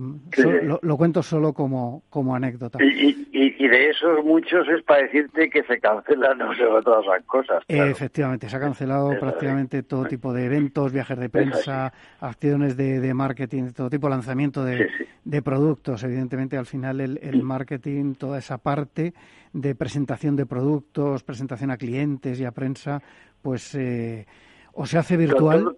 lo, 0.82 0.98
cuento 0.98 1.24
solo 1.24 1.54
como, 1.54 2.04
como 2.10 2.36
anécdota. 2.36 2.78
Y, 2.84 3.28
y, 3.32 3.68
de 3.68 3.90
esos 3.90 4.24
muchos 4.24 4.68
es 4.68 4.84
para 4.84 5.04
decirte 5.04 5.50
que 5.50 5.64
se 5.64 5.80
cancelan 5.80 6.38
no 6.38 6.54
sé, 6.54 6.64
todas 6.84 7.06
las 7.06 7.24
cosas. 7.24 7.64
Efectivamente, 7.68 8.50
se 8.50 8.58
ha 8.58 8.60
cancelado 8.60 9.18
prácticamente 9.20 9.84
todo 9.84 10.06
tipo 10.06 10.34
de 10.34 10.46
eventos, 10.46 10.92
viajes 10.92 11.18
de 11.18 11.30
prensa, 11.30 11.94
acciones 12.20 12.76
de, 12.76 13.00
de, 13.00 13.14
marketing, 13.14 13.72
todo 13.72 13.90
tipo, 13.90 14.08
de 14.08 14.16
lanzamiento 14.16 14.64
de, 14.66 14.90
de 15.24 15.42
productos. 15.42 16.04
Evidentemente, 16.04 16.58
al 16.58 16.66
final 16.66 17.00
el, 17.00 17.20
el 17.24 17.42
marketing, 17.42 18.16
toda 18.16 18.40
esa 18.40 18.58
parte 18.58 19.14
de 19.54 19.74
presentación 19.74 20.36
de 20.36 20.46
productos, 20.46 21.24
presentación 21.24 21.72
a 21.72 21.78
clientes 21.78 22.40
y 22.42 22.46
a 22.46 22.52
prensa, 22.52 23.02
pues 23.42 23.74
eh, 23.76 24.26
o 24.74 24.86
se 24.86 24.98
hace 24.98 25.16
virtual 25.16 25.78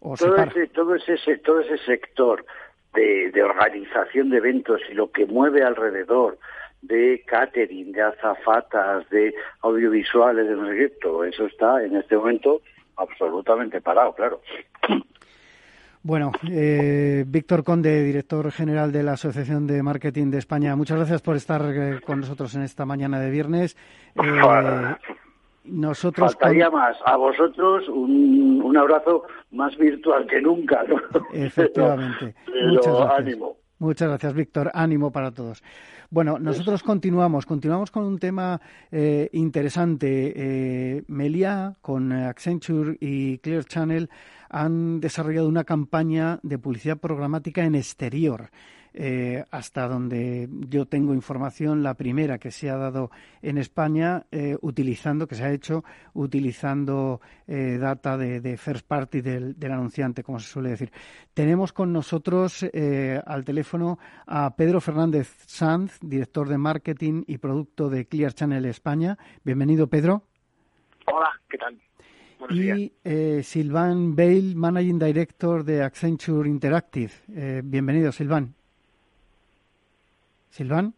o 0.00 0.16
se 0.16 0.24
todo, 0.24 0.36
ese, 0.42 0.66
todo, 0.68 0.94
ese, 0.94 1.36
todo 1.38 1.60
ese 1.60 1.76
sector 1.84 2.44
de, 2.94 3.30
de, 3.30 3.42
organización 3.42 4.30
de 4.30 4.38
eventos 4.38 4.80
y 4.90 4.94
lo 4.94 5.10
que 5.10 5.26
mueve 5.26 5.62
alrededor 5.62 6.38
de 6.82 7.22
catering, 7.26 7.92
de 7.92 8.02
azafatas, 8.02 9.08
de 9.10 9.34
audiovisuales, 9.62 10.48
de 10.48 10.56
no 10.56 10.68
sé 10.68 10.76
qué, 10.76 10.88
todo 11.00 11.24
eso 11.24 11.46
está 11.46 11.82
en 11.84 11.96
este 11.96 12.16
momento 12.16 12.62
absolutamente 12.96 13.80
parado, 13.80 14.14
claro. 14.14 14.40
Bueno, 16.02 16.32
eh, 16.50 17.24
Víctor 17.26 17.62
Conde, 17.62 18.02
director 18.02 18.50
general 18.50 18.90
de 18.90 19.02
la 19.02 19.12
Asociación 19.12 19.66
de 19.66 19.82
Marketing 19.82 20.30
de 20.30 20.38
España, 20.38 20.74
muchas 20.74 20.96
gracias 20.96 21.20
por 21.20 21.36
estar 21.36 21.62
eh, 21.74 22.00
con 22.00 22.20
nosotros 22.20 22.54
en 22.54 22.62
esta 22.62 22.86
mañana 22.86 23.20
de 23.20 23.30
viernes. 23.30 23.76
Eh, 24.16 24.96
nosotros 25.70 26.34
Faltaría 26.34 26.70
más. 26.70 26.96
A 27.04 27.16
vosotros 27.16 27.88
un, 27.88 28.60
un, 28.62 28.76
abrazo 28.76 29.24
más 29.52 29.76
virtual 29.76 30.26
que 30.26 30.40
nunca. 30.40 30.82
¿no? 30.88 30.96
Efectivamente. 31.32 32.34
muchas 32.68 32.94
gracias. 32.94 33.18
ánimo. 33.18 33.56
Muchas 33.78 34.08
gracias, 34.08 34.34
Víctor. 34.34 34.70
Ánimo 34.74 35.10
para 35.10 35.30
todos. 35.30 35.62
Bueno, 36.10 36.38
nosotros 36.38 36.82
continuamos, 36.82 37.46
continuamos 37.46 37.90
con 37.90 38.04
un 38.04 38.18
tema 38.18 38.60
eh, 38.90 39.30
interesante. 39.32 40.32
Eh, 40.36 41.02
Melia 41.06 41.76
con 41.80 42.12
Accenture 42.12 42.98
y 43.00 43.38
Clear 43.38 43.64
Channel 43.64 44.10
han 44.50 45.00
desarrollado 45.00 45.48
una 45.48 45.64
campaña 45.64 46.40
de 46.42 46.58
publicidad 46.58 46.98
programática 46.98 47.64
en 47.64 47.74
exterior. 47.74 48.50
Eh, 48.92 49.44
hasta 49.50 49.86
donde 49.86 50.48
yo 50.68 50.86
tengo 50.86 51.14
información, 51.14 51.82
la 51.82 51.94
primera 51.94 52.38
que 52.38 52.50
se 52.50 52.70
ha 52.70 52.76
dado 52.76 53.10
en 53.40 53.58
España, 53.58 54.26
eh, 54.32 54.56
utilizando, 54.62 55.28
que 55.28 55.36
se 55.36 55.44
ha 55.44 55.52
hecho 55.52 55.84
utilizando 56.12 57.20
eh, 57.46 57.78
data 57.78 58.16
de, 58.16 58.56
first 58.56 58.86
party 58.86 59.20
del, 59.20 59.56
anunciante, 59.62 60.24
como 60.24 60.40
se 60.40 60.48
suele 60.48 60.70
decir. 60.70 60.90
Tenemos 61.34 61.72
con 61.72 61.92
nosotros 61.92 62.66
al 63.26 63.44
teléfono 63.44 63.98
a 64.26 64.56
Pedro 64.56 64.80
Fernández 64.80 65.44
Sanz, 65.46 65.98
director 66.00 66.48
de 66.48 66.58
marketing 66.58 67.22
y 67.26 67.38
producto 67.38 67.88
de 67.88 68.06
Clear 68.06 68.34
Channel 68.34 68.64
España. 68.64 69.16
Bienvenido, 69.44 69.86
Pedro. 69.86 70.24
Hola, 71.06 71.30
¿qué 71.48 71.58
tal? 71.58 71.80
y 72.50 72.92
Silvan 73.42 74.16
Bale, 74.16 74.54
Managing 74.54 74.98
Director 74.98 75.62
de 75.62 75.82
Accenture 75.82 76.48
Interactive. 76.48 77.12
bienvenido, 77.62 78.10
Silvan. 78.10 78.54
Silván. 80.50 80.94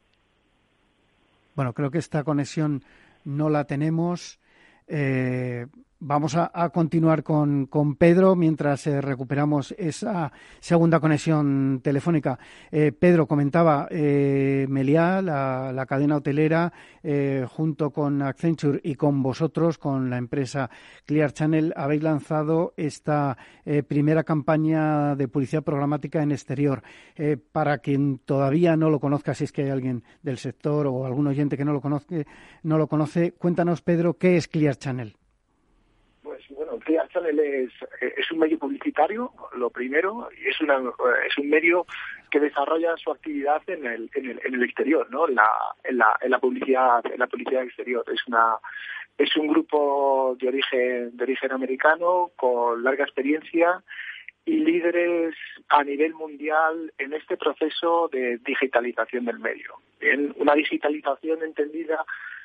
Bueno, 1.54 1.74
creo 1.74 1.90
que 1.90 1.98
esta 1.98 2.24
conexión 2.24 2.82
no 3.24 3.50
la 3.50 3.64
tenemos. 3.64 4.40
Eh, 4.88 5.66
Vamos 6.04 6.34
a, 6.34 6.68
continuar 6.70 7.22
con, 7.22 7.68
Pedro 7.96 8.34
mientras 8.34 8.88
eh, 8.88 9.00
recuperamos 9.00 9.72
esa 9.78 10.32
segunda 10.58 10.98
conexión 10.98 11.78
telefónica. 11.80 12.40
Eh, 12.72 12.90
Pedro 12.90 13.28
comentaba, 13.28 13.86
eh, 13.88 14.66
Meliá, 14.68 15.22
la, 15.22 15.86
cadena 15.86 16.16
hotelera, 16.16 16.72
eh, 17.04 17.46
junto 17.48 17.92
con 17.92 18.20
Accenture 18.20 18.80
y 18.82 18.96
con 18.96 19.22
vosotros, 19.22 19.78
con 19.78 20.10
la 20.10 20.18
empresa 20.18 20.70
Clear 21.06 21.32
Channel, 21.34 21.72
habéis 21.76 22.02
lanzado 22.02 22.74
esta 22.76 23.38
primera 23.86 24.24
campaña 24.24 25.14
de 25.14 25.28
publicidad 25.28 25.62
programática 25.62 26.20
en 26.20 26.32
exterior. 26.32 26.82
para 27.52 27.78
quien 27.78 28.18
todavía 28.18 28.76
no 28.76 28.90
lo 28.90 28.98
conozca, 28.98 29.34
si 29.34 29.44
es 29.44 29.52
que 29.52 29.62
hay 29.62 29.70
alguien 29.70 30.02
del 30.20 30.38
sector 30.38 30.88
o 30.88 31.06
algún 31.06 31.28
oyente 31.28 31.56
que 31.56 31.64
no 31.64 31.72
lo, 31.72 31.80
conozca, 31.80 32.16
no 32.64 32.76
lo 32.76 32.88
conoce, 32.88 33.34
cuéntanos, 33.34 33.82
Pedro, 33.82 34.18
¿qué 34.18 34.36
es 34.36 34.48
Clear 34.48 34.74
Channel? 34.74 35.14
Clear 37.22 37.34
Channel 37.34 37.70
es, 38.16 38.30
un 38.30 38.38
medio 38.38 38.58
publicitario, 38.58 39.32
lo 39.56 39.70
primero, 39.70 40.28
y 40.42 40.48
es, 40.48 40.60
una, 40.60 40.78
es 41.26 41.38
un 41.38 41.48
medio 41.48 41.86
que 42.30 42.40
desarrolla 42.40 42.96
su 42.96 43.10
actividad 43.10 43.62
en 43.68 43.86
el, 43.86 44.10
en 44.14 44.30
el, 44.30 44.40
en 44.44 44.54
el 44.54 44.62
exterior, 44.62 45.08
¿no? 45.10 45.28
En 45.28 45.34
la, 45.36 45.48
en 45.84 45.98
la, 45.98 46.16
en 46.20 46.30
la 46.30 46.38
publicidad, 46.38 47.04
en 47.06 47.18
la 47.18 47.26
publicidad 47.26 47.62
exterior. 47.62 48.04
Es 48.12 48.26
una 48.26 48.56
es 49.18 49.36
un 49.36 49.46
grupo 49.48 50.36
de 50.40 50.48
origen 50.48 51.16
de 51.16 51.24
origen 51.24 51.52
americano 51.52 52.30
con 52.34 52.82
larga 52.82 53.04
experiencia 53.04 53.82
y 54.44 54.56
líderes 54.56 55.34
a 55.68 55.84
nivel 55.84 56.14
mundial 56.14 56.92
en 56.98 57.12
este 57.12 57.36
proceso 57.36 58.08
de 58.10 58.38
digitalización 58.38 59.26
del 59.26 59.38
medio. 59.38 59.74
En 60.00 60.34
una 60.38 60.54
digitalización 60.54 61.42
entendida 61.42 62.04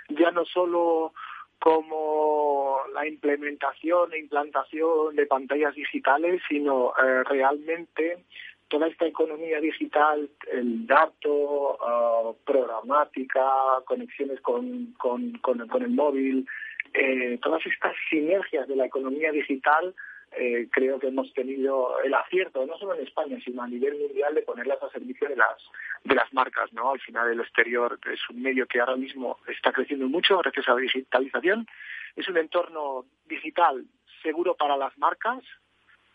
ya 0.09 0.31
no 0.31 0.45
solo 0.45 1.13
como 1.59 2.81
la 2.93 3.07
implementación 3.07 4.13
e 4.13 4.19
implantación 4.19 5.15
de 5.15 5.25
pantallas 5.25 5.75
digitales, 5.75 6.41
sino 6.47 6.93
eh, 6.97 7.23
realmente 7.23 8.23
toda 8.67 8.87
esta 8.87 9.05
economía 9.05 9.59
digital, 9.59 10.29
el 10.51 10.85
dato, 10.85 11.77
uh, 11.77 12.35
programática, 12.45 13.45
conexiones 13.85 14.41
con, 14.41 14.93
con, 14.97 15.37
con, 15.39 15.81
el 15.81 15.89
móvil, 15.89 16.45
eh, 16.93 17.39
todas 17.41 17.65
estas 17.65 17.93
sinergias 18.09 18.67
de 18.67 18.75
la 18.75 18.85
economía 18.85 19.31
digital, 19.31 19.95
eh, 20.39 20.67
creo 20.71 20.99
que 20.99 21.07
hemos 21.07 21.33
tenido 21.33 21.99
el 22.01 22.13
acierto, 22.13 22.65
no 22.65 22.77
solo 22.77 22.95
en 22.95 23.05
España, 23.05 23.37
sino 23.43 23.63
a 23.63 23.67
nivel 23.67 23.97
mundial, 23.97 24.35
de 24.35 24.41
ponerlas 24.41 24.81
a 24.83 24.89
servicio 24.89 25.27
de 25.27 25.35
las, 25.35 25.57
de 26.03 26.15
las 26.15 26.31
marcas. 26.33 26.71
¿no? 26.73 26.91
Al 26.91 26.99
final, 26.99 27.29
el 27.31 27.39
exterior 27.39 27.99
es 28.11 28.19
un 28.29 28.41
medio 28.41 28.67
que 28.67 28.79
ahora 28.79 28.95
mismo 28.95 29.37
está 29.47 29.71
creciendo 29.71 30.07
mucho 30.07 30.37
gracias 30.37 30.67
a 30.67 30.73
la 30.73 30.81
digitalización. 30.81 31.67
Es 32.15 32.27
un 32.27 32.37
entorno 32.37 33.05
digital 33.25 33.85
seguro 34.21 34.55
para 34.55 34.77
las 34.77 34.97
marcas, 34.97 35.43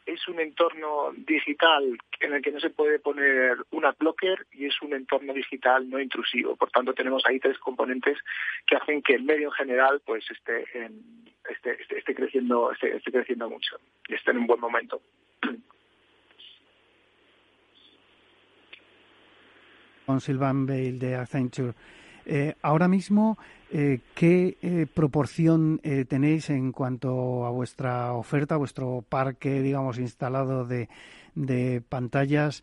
es 0.07 0.26
un 0.28 0.40
entorno 0.40 1.12
digital 1.16 1.98
en 2.20 2.32
el 2.34 2.42
que 2.42 2.50
no 2.50 2.61
se 2.61 2.70
puede 2.70 2.98
poner 2.98 3.57
una 3.70 3.92
blocker 3.92 4.46
y 4.53 4.66
es 4.66 4.80
un 4.82 4.94
entorno 4.94 5.32
digital 5.32 5.88
no 5.88 6.00
intrusivo. 6.00 6.57
Por 6.57 6.70
tanto, 6.70 6.92
tenemos 6.94 7.22
ahí 7.26 7.38
tres 7.38 7.59
componentes 7.59 8.18
que 8.66 8.76
hacen 8.76 9.03
que 9.03 9.14
el 9.14 9.22
medio 9.22 9.48
en 9.48 9.53
general 9.53 10.00
pues 10.05 10.24
esté, 10.30 10.64
esté, 11.48 11.78
esté, 11.96 12.14
creciendo 12.14 12.72
esté, 12.72 13.12
creciendo 13.12 13.48
mucho 13.48 13.76
y 14.09 14.14
esté 14.14 14.32
en 14.32 14.38
un 14.38 14.46
buen 14.46 14.61
momento. 14.61 15.00
Con 20.07 20.20
Silvan 20.20 20.66
Bale 20.66 20.92
de 20.92 21.14
Accenture. 21.14 21.74
Eh, 22.24 22.55
ahora 22.62 22.88
mismo, 22.88 23.38
eh, 23.72 24.00
¿qué 24.14 24.58
eh, 24.62 24.86
proporción 24.92 25.80
tenéis 26.08 26.50
en 26.50 26.72
cuanto 26.72 27.46
a 27.46 27.50
vuestra 27.50 28.12
oferta, 28.12 28.56
vuestro 28.56 29.04
parque, 29.08 29.62
digamos, 29.62 29.98
instalado 29.98 30.64
de, 30.64 30.88
de 31.34 31.80
pantallas? 31.80 32.62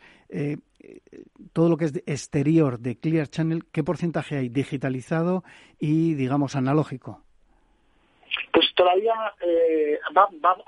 todo 1.54 1.70
lo 1.70 1.78
que 1.78 1.86
es 1.86 1.94
exterior 2.06 2.80
de 2.80 2.96
Clear 2.96 3.28
Channel, 3.28 3.66
¿qué 3.72 3.84
porcentaje 3.84 4.38
hay 4.38 4.48
digitalizado 4.48 5.44
y, 5.80 6.14
digamos, 6.14 6.56
analógico? 6.56 7.24
Todavía 8.80 9.14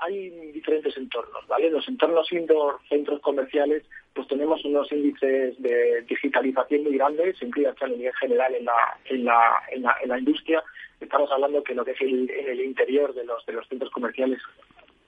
hay 0.00 0.28
diferentes 0.52 0.94
entornos, 0.98 1.48
¿vale? 1.48 1.70
Los 1.70 1.88
entornos 1.88 2.30
indoor, 2.30 2.78
centros 2.90 3.22
comerciales, 3.22 3.84
pues 4.12 4.28
tenemos 4.28 4.62
unos 4.66 4.92
índices 4.92 5.54
de 5.62 6.02
digitalización 6.02 6.82
muy 6.82 6.98
grandes, 6.98 7.40
en 7.40 7.50
Clear 7.50 7.74
Channel 7.76 7.98
y 7.98 8.08
en 8.08 8.12
general 8.12 8.54
en 8.54 8.66
la, 8.66 8.98
en 9.06 9.24
la, 9.24 9.62
en 10.02 10.08
la, 10.10 10.18
industria. 10.18 10.62
Estamos 11.00 11.32
hablando 11.32 11.64
que 11.64 11.74
lo 11.74 11.86
que 11.86 11.92
es 11.92 12.00
el, 12.02 12.60
interior 12.60 13.14
de 13.14 13.24
los, 13.24 13.46
de 13.46 13.54
los 13.54 13.66
centros 13.68 13.90
comerciales 13.90 14.42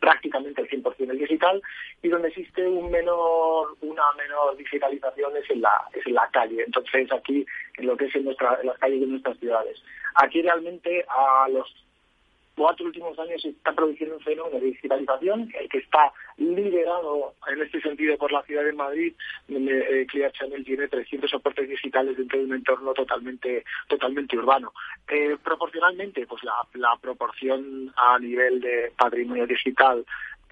prácticamente 0.01 0.63
el 0.63 0.69
100% 0.71 1.13
es 1.13 1.19
digital 1.19 1.63
y 2.03 2.09
donde 2.09 2.29
existe 2.29 2.67
un 2.67 2.91
menor, 2.91 3.77
una 3.83 4.03
menor 4.17 4.57
digitalización 4.57 5.37
es 5.37 5.51
en 5.51 5.61
la, 5.61 5.89
es 5.93 6.07
en 6.07 6.15
la 6.15 6.27
calle. 6.33 6.63
Entonces 6.65 7.13
aquí 7.13 7.45
en 7.77 7.87
lo 7.87 7.99
que 7.99 8.07
es 8.07 8.15
en, 8.15 8.25
nuestra, 8.25 8.59
en 8.63 8.69
las 8.69 8.79
calles 8.79 9.01
de 9.01 9.07
nuestras 9.09 9.39
ciudades. 9.39 9.83
Aquí 10.15 10.41
realmente 10.41 11.05
a 11.07 11.49
los 11.51 11.84
cuatro 12.57 12.87
últimos 12.87 13.19
años 13.19 13.43
se 13.43 13.51
está 13.51 13.73
produciendo 13.73 14.17
un 14.17 14.23
fenómeno 14.23 14.59
de 14.59 14.67
digitalización 14.67 15.51
el 15.59 15.69
que 15.69 15.79
está 15.79 16.13
liderado 16.37 17.35
en 17.49 17.63
este 17.63 17.81
sentido 17.81 18.17
por 18.17 18.33
la 18.33 18.43
ciudad 18.43 18.65
de 18.65 18.73
Madrid, 18.73 19.15
donde 19.49 20.03
eh, 20.03 20.07
Clear 20.07 20.33
Channel 20.33 20.65
tiene 20.65 20.89
300 20.89 21.31
soportes 21.31 21.69
digitales 21.69 22.17
dentro 22.17 22.39
de 22.39 22.45
un 22.45 22.55
entorno 22.55 22.93
totalmente 22.95 23.65
totalmente 23.89 24.37
urbano. 24.37 24.73
Eh, 25.09 25.37
proporcionalmente, 25.43 26.27
pues 26.27 26.43
la, 26.45 26.55
la 26.75 26.97
proporción 27.01 27.93
a 27.97 28.19
nivel 28.19 28.61
de 28.61 28.93
patrimonio 28.97 29.47
digital 29.47 30.05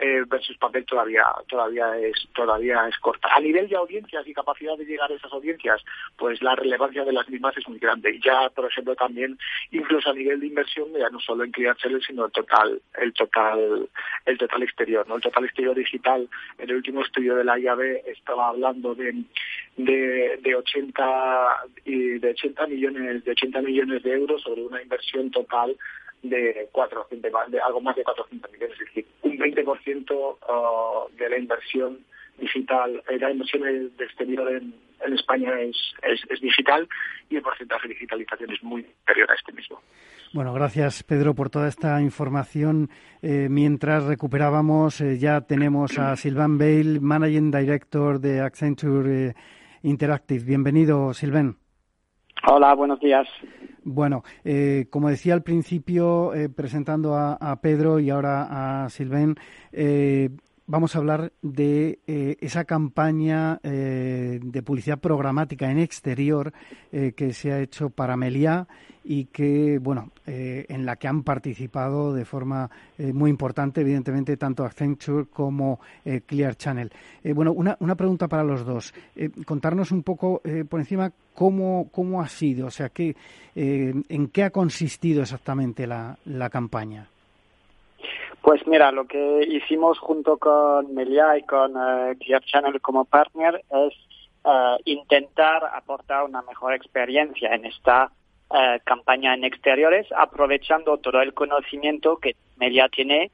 eh, 0.03 0.25
versus 0.27 0.57
papel 0.57 0.85
todavía 0.85 1.25
todavía 1.47 1.97
es 1.97 2.29
todavía 2.35 2.89
es 2.89 2.99
corta. 2.99 3.29
A 3.37 3.41
nivel 3.41 3.69
de 3.69 3.77
audiencias 3.77 4.27
y 4.27 4.35
capacidad 4.35 4.77
de 4.77 4.85
llegar 4.85 5.09
a 5.13 5.15
esas 5.15 5.33
audiencias, 5.33 5.81
pues 6.17 6.43
la 6.43 6.57
relevancia 6.57 7.05
de 7.05 7.13
las 7.13 7.29
mismas 7.29 7.57
es 7.57 7.69
muy 7.69 7.79
grande. 7.79 8.13
Y 8.13 8.21
ya, 8.21 8.51
por 8.51 8.67
ejemplo, 8.67 8.97
también 8.97 9.39
incluso 9.71 10.11
a 10.11 10.15
nivel 10.15 10.41
de 10.41 10.49
inversión, 10.49 10.89
ya 10.99 11.09
no 11.09 11.21
solo 11.21 11.45
en 11.45 11.53
Clear 11.53 11.77
sino 12.05 12.25
el 12.25 12.33
total 12.33 12.83
el 12.99 13.13
total 13.13 13.89
el 14.27 14.39
total 14.39 14.63
exterior, 14.65 15.07
¿no? 15.07 15.15
El 15.17 15.23
total 15.23 15.45
exterior 15.45 15.77
digital. 15.77 16.29
En 16.59 16.69
el 16.69 16.77
último 16.77 17.03
estudio 17.03 17.37
de 17.37 17.45
la 17.45 17.61
IAB 17.61 17.81
estaba 18.07 18.49
hablando 18.49 18.97
de 18.97 19.23
de, 19.77 20.41
de 20.43 20.55
80 20.57 21.67
y 21.85 22.19
de 22.19 22.31
80 22.31 22.67
millones 22.67 23.25
de 23.25 23.31
80 23.31 23.63
millones 23.63 24.03
de 24.03 24.15
euros 24.15 24.43
sobre 24.43 24.63
una 24.63 24.83
inversión 24.83 25.31
total 25.31 25.77
de 26.23 26.69
400, 26.73 27.33
de 27.51 27.61
algo 27.61 27.81
más 27.81 27.97
de 27.97 28.05
400 28.05 28.53
millones, 28.53 28.79
es 28.81 28.87
decir, 28.87 29.07
un 29.23 29.39
20% 29.39 30.11
uh, 30.13 31.17
de 31.17 31.29
la 31.29 31.39
inversión 31.39 31.99
digital, 32.39 33.03
eh, 33.09 33.19
la 33.19 33.31
inversión 33.31 33.63
de 33.63 34.05
exterior 34.05 34.51
en, 34.53 34.75
España 35.15 35.61
es, 35.61 35.77
es, 36.31 36.41
digital 36.41 36.89
y 37.29 37.37
el 37.37 37.43
porcentaje 37.43 37.89
de 37.89 37.95
digitalización 37.95 38.53
es 38.53 38.63
muy 38.63 38.85
superior 38.85 39.31
a 39.33 39.35
este 39.35 39.53
mismo. 39.53 39.81
Bueno, 40.33 40.55
gracias 40.55 41.03
Pedro 41.03 41.35
por 41.35 41.51
toda 41.51 41.67
esta 41.67 42.01
información. 42.01 42.89
Eh, 43.21 43.49
mientras 43.51 44.05
recuperábamos, 44.05 45.01
eh, 45.01 45.19
ya 45.19 45.41
tenemos 45.41 45.99
a 45.99 46.15
Silvan 46.15 46.57
Bale, 46.57 47.01
Managing 47.01 47.51
Director 47.51 48.21
de 48.21 48.41
Accenture 48.41 49.35
Interactive. 49.83 50.45
Bienvenido, 50.45 51.13
Silvan. 51.15 51.57
Hola, 52.47 52.75
buenos 52.75 53.01
días. 53.01 53.29
Bueno, 53.85 54.23
eh, 54.45 54.87
como 54.91 55.09
decía 55.09 55.35
al 55.35 55.43
principio, 55.43 56.35
eh, 56.35 56.49
presentando 56.49 57.17
a, 57.17 57.57
Pedro 57.61 57.99
y 57.99 58.11
ahora 58.11 58.85
a 58.85 58.89
Silven, 58.91 59.37
eh, 59.73 60.31
vamos 60.67 60.95
a 60.95 61.01
hablar 61.01 61.33
de 61.43 61.99
eh, 62.07 62.37
esa 62.41 62.65
campaña 62.65 63.61
eh, 63.63 64.41
de 64.43 64.63
publicidad 64.63 64.99
programática 64.99 65.71
en 65.71 65.79
exterior 65.79 66.53
eh, 66.93 67.13
que 67.15 67.35
se 67.35 67.53
ha 67.53 67.61
hecho 67.61 67.91
para 67.91 68.17
Meliá 68.17 68.67
y 69.05 69.27
que, 69.27 69.79
bueno, 69.79 70.13
en 70.25 70.87
la 70.87 70.95
que 70.95 71.09
han 71.09 71.25
participado 71.25 72.15
de 72.15 72.25
forma 72.25 72.71
muy 73.13 73.31
importante, 73.31 73.81
evidentemente, 73.81 74.37
tanto 74.37 74.65
Accenture 74.65 75.27
como 75.27 75.81
Clear 76.25 76.55
Channel. 76.55 76.93
bueno, 77.35 77.53
una, 77.53 77.77
una, 77.81 77.97
pregunta 77.97 78.29
para 78.29 78.45
los 78.45 78.65
dos. 78.65 78.95
contarnos 79.45 79.91
un 79.91 80.05
poco 80.05 80.41
por 80.69 80.79
encima 80.79 81.13
cómo, 81.35 81.89
cómo 81.93 82.21
ha 82.21 82.29
sido, 82.29 82.67
o 82.67 82.71
sea, 82.71 82.89
qué, 82.89 83.15
en 83.55 84.29
qué 84.29 84.45
ha 84.45 84.51
consistido 84.51 85.23
exactamente 85.23 85.87
la, 85.87 86.17
la 86.25 86.51
campaña. 86.51 87.09
Pues 88.43 88.67
mira, 88.67 88.91
lo 88.91 89.07
que 89.07 89.45
hicimos 89.49 89.99
junto 90.01 90.37
con 90.37 90.93
Melia 90.95 91.39
y 91.39 91.43
con 91.43 91.77
uh, 91.77 92.17
Clear 92.19 92.43
Channel 92.43 92.81
como 92.81 93.05
partner 93.05 93.63
es 93.71 93.95
uh, 94.45 94.77
intentar 94.85 95.63
aportar 95.73 96.25
una 96.25 96.43
mejor 96.43 96.75
experiencia 96.75 97.55
en 97.55 97.67
esta 97.67 98.11
uh, 98.51 98.57
campaña 98.85 99.35
en 99.35 99.45
exteriores, 99.45 100.09
aprovechando 100.17 100.99
todo 100.99 101.23
el 101.23 101.35
conocimiento 101.35 102.17
que 102.17 102.35
Melia 102.57 102.89
tiene 102.89 103.31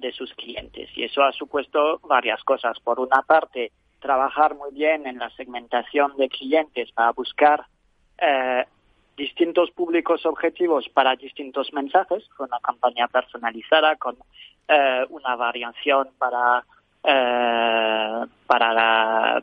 de 0.00 0.10
sus 0.10 0.34
clientes. 0.34 0.90
Y 0.96 1.04
eso 1.04 1.22
ha 1.22 1.30
supuesto 1.30 2.00
varias 2.08 2.42
cosas. 2.42 2.80
Por 2.80 2.98
una 2.98 3.22
parte, 3.22 3.70
trabajar 4.02 4.54
muy 4.54 4.72
bien 4.72 5.06
en 5.06 5.18
la 5.18 5.30
segmentación 5.30 6.14
de 6.16 6.28
clientes 6.28 6.92
para 6.92 7.12
buscar 7.12 7.64
distintos 9.16 9.70
públicos 9.72 10.24
objetivos 10.26 10.88
para 10.88 11.16
distintos 11.16 11.72
mensajes, 11.72 12.28
con 12.36 12.48
una 12.48 12.60
campaña 12.60 13.08
personalizada, 13.08 13.96
con 13.96 14.16
eh, 14.68 15.04
una 15.10 15.36
variación 15.36 16.08
para 16.18 16.64
eh, 17.04 18.26
para, 18.46 19.42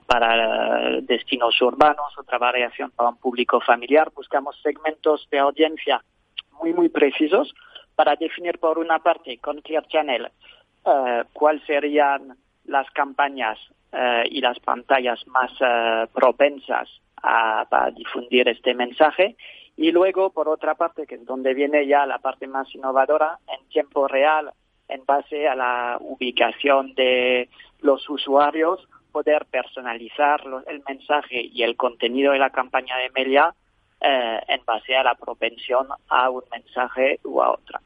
destinos 1.01 1.61
urbanos, 1.61 2.17
otra 2.17 2.37
variación 2.37 2.91
para 2.91 3.09
un 3.09 3.17
público 3.17 3.59
familiar. 3.59 4.11
Buscamos 4.15 4.55
segmentos 4.61 5.27
de 5.29 5.39
audiencia 5.39 6.03
muy, 6.61 6.73
muy 6.73 6.89
precisos 6.89 7.53
para 7.95 8.15
definir, 8.15 8.59
por 8.59 8.77
una 8.77 8.99
parte, 8.99 9.37
con 9.39 9.59
Clear 9.61 9.85
Channel, 9.87 10.29
eh, 10.85 11.23
cuáles 11.33 11.63
serían 11.65 12.37
las 12.65 12.89
campañas 12.91 13.57
eh, 13.59 13.73
y 14.29 14.41
las 14.41 14.59
pantallas 14.59 15.25
más 15.27 15.51
eh, 15.59 16.07
propensas 16.13 16.89
a, 17.21 17.65
para 17.69 17.91
difundir 17.91 18.47
este 18.47 18.73
mensaje 18.73 19.35
y 19.81 19.93
luego, 19.93 20.31
por 20.31 20.49
otra 20.49 20.75
parte, 20.75 21.07
que 21.07 21.15
es 21.15 21.25
donde 21.25 21.53
viene 21.53 21.87
ya 21.87 22.05
la 22.05 22.19
parte 22.19 22.47
más 22.47 22.67
innovadora, 22.75 23.39
en 23.47 23.65
tiempo 23.69 24.09
real, 24.09 24.51
en 24.89 25.05
base 25.05 25.47
a 25.47 25.55
la 25.55 25.97
ubicación 26.01 26.93
de 26.95 27.47
los 27.79 28.09
usuarios, 28.09 28.85
poder 29.13 29.45
personalizar 29.45 30.41
el 30.67 30.83
mensaje 30.85 31.41
y 31.41 31.63
el 31.63 31.77
contenido 31.77 32.33
de 32.33 32.39
la 32.39 32.49
campaña 32.49 32.97
de 32.97 33.09
Melia 33.11 33.55
eh, 34.01 34.41
en 34.49 34.65
base 34.65 34.97
a 34.97 35.03
la 35.03 35.15
propensión 35.15 35.87
a 36.09 36.29
un 36.29 36.43
mensaje 36.51 37.21
u 37.23 37.41
a 37.41 37.51
otra. 37.51 37.79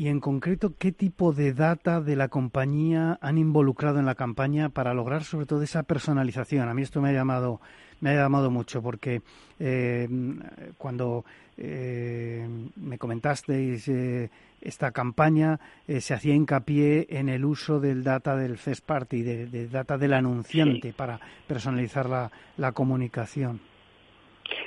Y 0.00 0.08
en 0.08 0.18
concreto, 0.18 0.72
¿qué 0.78 0.92
tipo 0.92 1.34
de 1.34 1.52
data 1.52 2.00
de 2.00 2.16
la 2.16 2.28
compañía 2.28 3.18
han 3.20 3.36
involucrado 3.36 3.98
en 3.98 4.06
la 4.06 4.14
campaña 4.14 4.70
para 4.70 4.94
lograr 4.94 5.24
sobre 5.24 5.44
todo 5.44 5.62
esa 5.62 5.82
personalización? 5.82 6.70
A 6.70 6.72
mí 6.72 6.80
esto 6.80 7.02
me 7.02 7.10
ha 7.10 7.12
llamado, 7.12 7.60
me 8.00 8.08
ha 8.08 8.14
llamado 8.14 8.50
mucho 8.50 8.80
porque 8.80 9.20
eh, 9.58 10.08
cuando 10.78 11.26
eh, 11.58 12.48
me 12.76 12.96
comentasteis 12.96 13.88
eh, 13.88 14.30
esta 14.62 14.90
campaña 14.90 15.60
se 15.86 16.14
hacía 16.14 16.34
hincapié 16.34 17.06
en 17.10 17.28
el 17.28 17.44
uso 17.44 17.78
del 17.78 18.02
data 18.02 18.36
del 18.36 18.56
first 18.56 18.86
party, 18.86 19.20
de, 19.20 19.68
data 19.68 19.98
del 19.98 20.14
anunciante 20.14 20.94
para 20.94 21.20
personalizar 21.46 22.08
la, 22.08 22.30
la 22.56 22.72
comunicación. 22.72 23.60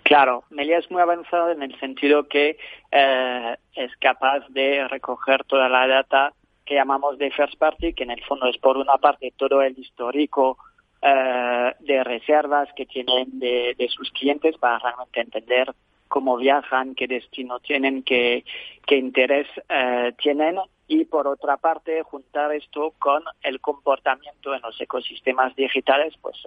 Claro, 0.04 0.44
Melia 0.50 0.78
es 0.78 0.90
muy 0.92 1.02
avanzado 1.02 1.52
en 1.52 1.64
el 1.64 1.78
sentido 1.80 2.28
que 2.28 2.58
eh, 2.92 3.58
es 3.76 3.96
capaz 3.98 4.48
de 4.50 4.88
recoger 4.88 5.44
toda 5.46 5.70
la 5.70 5.88
data 5.88 6.34
que 6.66 6.76
llamamos 6.76 7.18
de 7.18 7.32
first 7.32 7.58
party, 7.58 7.94
que 7.94 8.04
en 8.04 8.12
el 8.12 8.24
fondo 8.24 8.48
es 8.48 8.58
por 8.58 8.78
una 8.78 8.98
parte 8.98 9.34
todo 9.36 9.62
el 9.62 9.78
histórico 9.78 10.58
eh, 11.02 11.74
de 11.80 12.04
reservas 12.04 12.70
que 12.76 12.86
tienen 12.86 13.40
de, 13.40 13.76
sus 13.90 14.10
clientes 14.12 14.58
para 14.58 14.80
realmente 14.80 15.20
entender 15.20 15.74
cómo 16.08 16.38
viajan, 16.38 16.96
qué 16.96 17.08
destino 17.08 17.60
tienen, 17.60 18.04
qué, 18.04 18.46
qué 18.86 18.98
interés 18.98 19.48
eh, 19.68 20.14
tienen. 20.22 20.58
Y 20.88 21.06
por 21.06 21.28
otra 21.28 21.58
parte 21.58 22.04
juntar 22.04 22.54
esto 22.54 22.94
con 23.00 23.24
el 23.42 23.60
comportamiento 23.62 24.54
en 24.54 24.62
los 24.62 24.80
ecosistemas 24.80 25.56
digitales, 25.56 26.14
pues 26.22 26.38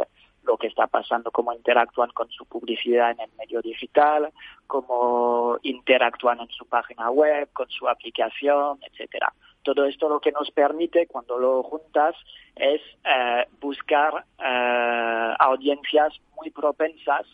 lo 0.46 0.56
que 0.56 0.68
está 0.68 0.86
pasando, 0.86 1.30
cómo 1.30 1.52
interactúan 1.52 2.10
con 2.10 2.30
su 2.30 2.44
publicidad 2.46 3.10
en 3.10 3.20
el 3.20 3.30
medio 3.38 3.60
digital, 3.60 4.30
cómo 4.66 5.58
interactúan 5.62 6.40
en 6.40 6.48
su 6.48 6.66
página 6.66 7.10
web, 7.10 7.48
con 7.52 7.68
su 7.68 7.88
aplicación, 7.88 8.78
etcétera. 8.82 9.32
Todo 9.62 9.84
esto 9.84 10.08
lo 10.08 10.20
que 10.20 10.32
nos 10.32 10.50
permite, 10.50 11.06
cuando 11.06 11.38
lo 11.38 11.62
juntas, 11.64 12.14
es 12.54 12.80
eh, 13.04 13.46
buscar 13.60 14.24
eh, 14.38 15.34
audiencias 15.38 16.14
muy 16.36 16.50
propensas 16.50 17.26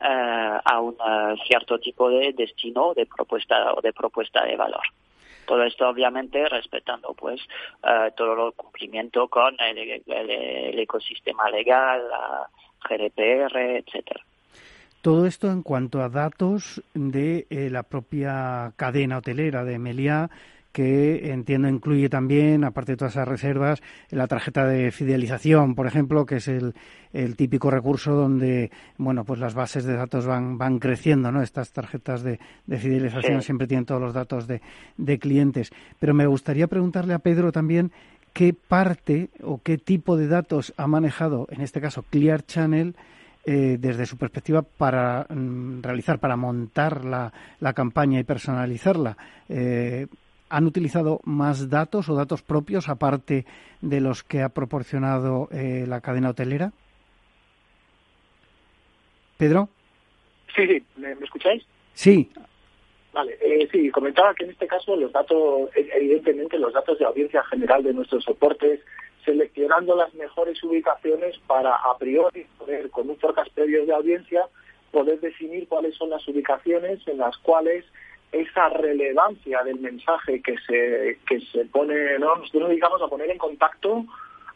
eh, 0.00 0.58
a 0.64 0.80
un 0.80 0.96
cierto 1.46 1.78
tipo 1.78 2.10
de 2.10 2.32
destino 2.32 2.94
de 2.94 3.06
propuesta 3.06 3.74
o 3.74 3.80
de 3.80 3.92
propuesta 3.92 4.44
de 4.44 4.56
valor. 4.56 4.82
Todo 5.48 5.62
esto 5.64 5.88
obviamente 5.88 6.46
respetando 6.46 7.14
pues 7.14 7.40
eh, 7.82 8.12
todo 8.14 8.48
el 8.48 8.52
cumplimiento 8.52 9.28
con 9.28 9.56
el, 9.58 10.78
ecosistema 10.78 11.48
legal, 11.48 12.02
la 12.10 12.48
GDPR, 12.86 13.56
etcétera. 13.78 14.20
Todo 15.00 15.26
esto 15.26 15.50
en 15.50 15.62
cuanto 15.62 16.02
a 16.02 16.10
datos 16.10 16.82
de 16.92 17.46
eh, 17.48 17.70
la 17.70 17.82
propia 17.82 18.74
cadena 18.76 19.18
hotelera 19.18 19.64
de 19.64 19.78
Meliá 19.78 20.28
que 20.78 21.32
entiendo 21.32 21.68
incluye 21.68 22.08
también, 22.08 22.62
aparte 22.62 22.92
de 22.92 22.96
todas 22.98 23.14
esas 23.14 23.26
reservas, 23.26 23.82
la 24.10 24.28
tarjeta 24.28 24.64
de 24.64 24.92
fidelización, 24.92 25.74
por 25.74 25.88
ejemplo, 25.88 26.24
que 26.24 26.36
es 26.36 26.46
el, 26.46 26.72
típico 27.36 27.68
recurso 27.68 28.12
donde, 28.12 28.70
bueno, 28.96 29.24
pues 29.24 29.40
las 29.40 29.54
bases 29.54 29.82
de 29.82 29.96
datos 29.96 30.24
van, 30.24 30.56
van 30.56 30.78
creciendo, 30.78 31.32
¿no? 31.32 31.42
Estas 31.42 31.72
tarjetas 31.72 32.22
de, 32.22 32.38
fidelización 32.68 33.42
siempre 33.42 33.66
tienen 33.66 33.86
todos 33.86 34.00
los 34.00 34.14
datos 34.14 34.46
de, 34.46 34.60
de 34.96 35.18
clientes. 35.18 35.72
Pero 35.98 36.14
me 36.14 36.28
gustaría 36.28 36.68
preguntarle 36.68 37.12
a 37.12 37.18
Pedro 37.18 37.50
también 37.50 37.90
qué 38.32 38.54
parte 38.54 39.30
o 39.42 39.60
qué 39.60 39.78
tipo 39.78 40.16
de 40.16 40.28
datos 40.28 40.72
ha 40.76 40.86
manejado, 40.86 41.48
en 41.50 41.60
este 41.60 41.80
caso, 41.80 42.04
Clear 42.08 42.46
Channel, 42.46 42.94
eh, 43.44 43.78
desde 43.80 44.06
su 44.06 44.16
perspectiva 44.16 44.62
para 44.62 45.26
mm, 45.28 45.82
realizar, 45.82 46.20
para 46.20 46.36
montar 46.36 47.04
la, 47.04 47.32
la 47.58 47.72
campaña 47.72 48.20
y 48.20 48.22
personalizarla. 48.22 49.16
Eh, 49.48 50.06
¿Han 50.50 50.66
utilizado 50.66 51.20
más 51.24 51.68
datos 51.68 52.08
o 52.08 52.14
datos 52.14 52.42
propios 52.42 52.88
aparte 52.88 53.44
de 53.80 54.00
los 54.00 54.22
que 54.22 54.42
ha 54.42 54.48
proporcionado 54.48 55.48
eh, 55.52 55.84
la 55.86 56.00
cadena 56.00 56.30
hotelera? 56.30 56.72
Pedro. 59.36 59.68
Sí, 60.54 60.66
sí, 60.66 60.82
¿me, 60.96 61.12
escucháis? 61.12 61.64
Sí. 61.94 62.30
Vale, 63.12 63.38
eh, 63.40 63.68
sí, 63.70 63.90
comentaba 63.90 64.34
que 64.34 64.44
en 64.44 64.50
este 64.50 64.66
caso 64.66 64.96
los 64.96 65.12
datos, 65.12 65.70
e, 65.74 65.88
evidentemente 65.94 66.58
los 66.58 66.72
datos 66.72 66.98
de 66.98 67.04
audiencia 67.04 67.42
general 67.44 67.82
de 67.82 67.92
nuestros 67.92 68.24
soportes, 68.24 68.80
seleccionando 69.24 69.94
las 69.94 70.12
mejores 70.14 70.62
ubicaciones 70.62 71.38
para 71.46 71.74
a 71.74 71.96
priori 71.98 72.46
poder, 72.58 72.90
con 72.90 73.08
un 73.10 73.16
forecast 73.16 73.52
previo 73.52 73.84
de 73.86 73.92
audiencia, 73.92 74.46
poder 74.90 75.20
definir 75.20 75.68
cuáles 75.68 75.94
son 75.96 76.10
las 76.10 76.26
ubicaciones 76.26 77.06
en 77.06 77.18
las 77.18 77.36
cuales 77.38 77.84
esa 78.32 78.68
relevancia 78.68 79.62
del 79.64 79.80
mensaje 79.80 80.42
que 80.42 80.56
se, 80.66 81.18
que 81.26 81.40
se 81.52 81.64
pone, 81.66 82.18
¿no? 82.18 82.36
nosotros 82.36 82.62
nos 82.62 82.68
dedicamos 82.70 83.00
a 83.02 83.08
poner 83.08 83.30
en 83.30 83.38
contacto 83.38 84.04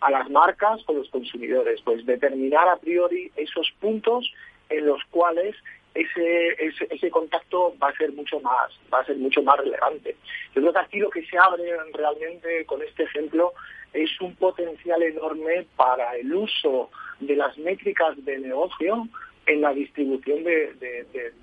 a 0.00 0.10
las 0.10 0.28
marcas 0.30 0.82
con 0.84 0.96
los 0.96 1.08
consumidores, 1.10 1.80
pues 1.82 2.04
determinar 2.04 2.68
a 2.68 2.76
priori 2.76 3.30
esos 3.36 3.72
puntos 3.80 4.30
en 4.68 4.86
los 4.86 5.02
cuales 5.10 5.54
ese, 5.94 6.48
ese, 6.58 6.88
ese, 6.90 7.10
contacto 7.10 7.74
va 7.82 7.88
a 7.88 7.96
ser 7.96 8.12
mucho 8.12 8.40
más, 8.40 8.72
va 8.92 9.00
a 9.00 9.04
ser 9.04 9.16
mucho 9.16 9.42
más 9.42 9.58
relevante. 9.58 10.16
Yo 10.54 10.62
creo 10.62 10.72
que 10.72 10.78
aquí 10.78 10.98
lo 10.98 11.10
que 11.10 11.24
se 11.26 11.38
abre 11.38 11.64
realmente 11.92 12.64
con 12.66 12.82
este 12.82 13.04
ejemplo 13.04 13.52
es 13.92 14.10
un 14.20 14.34
potencial 14.36 15.02
enorme 15.02 15.66
para 15.76 16.16
el 16.16 16.34
uso 16.34 16.90
de 17.20 17.36
las 17.36 17.56
métricas 17.58 18.22
de 18.24 18.38
negocio 18.38 19.06
en 19.46 19.60
la 19.60 19.72
distribución 19.72 20.42
de, 20.44 20.72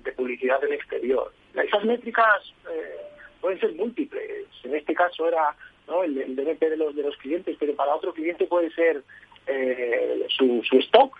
de 0.02 0.12
publicidad 0.12 0.62
en 0.64 0.72
exterior. 0.72 1.32
Esas 1.54 1.84
métricas 1.84 2.52
eh, 2.70 2.96
pueden 3.40 3.60
ser 3.60 3.72
múltiples. 3.74 4.46
En 4.64 4.74
este 4.74 4.94
caso 4.94 5.26
era 5.26 5.54
el, 6.04 6.18
el, 6.18 6.36
DNP 6.36 6.70
de 6.70 6.76
los, 6.76 6.94
de 6.94 7.02
los 7.02 7.16
clientes, 7.16 7.56
pero 7.58 7.74
para 7.74 7.94
otro 7.94 8.12
cliente 8.12 8.46
puede 8.46 8.70
ser 8.70 9.02
eh, 9.46 10.26
su, 10.28 10.62
su 10.62 10.78
stock, 10.78 11.16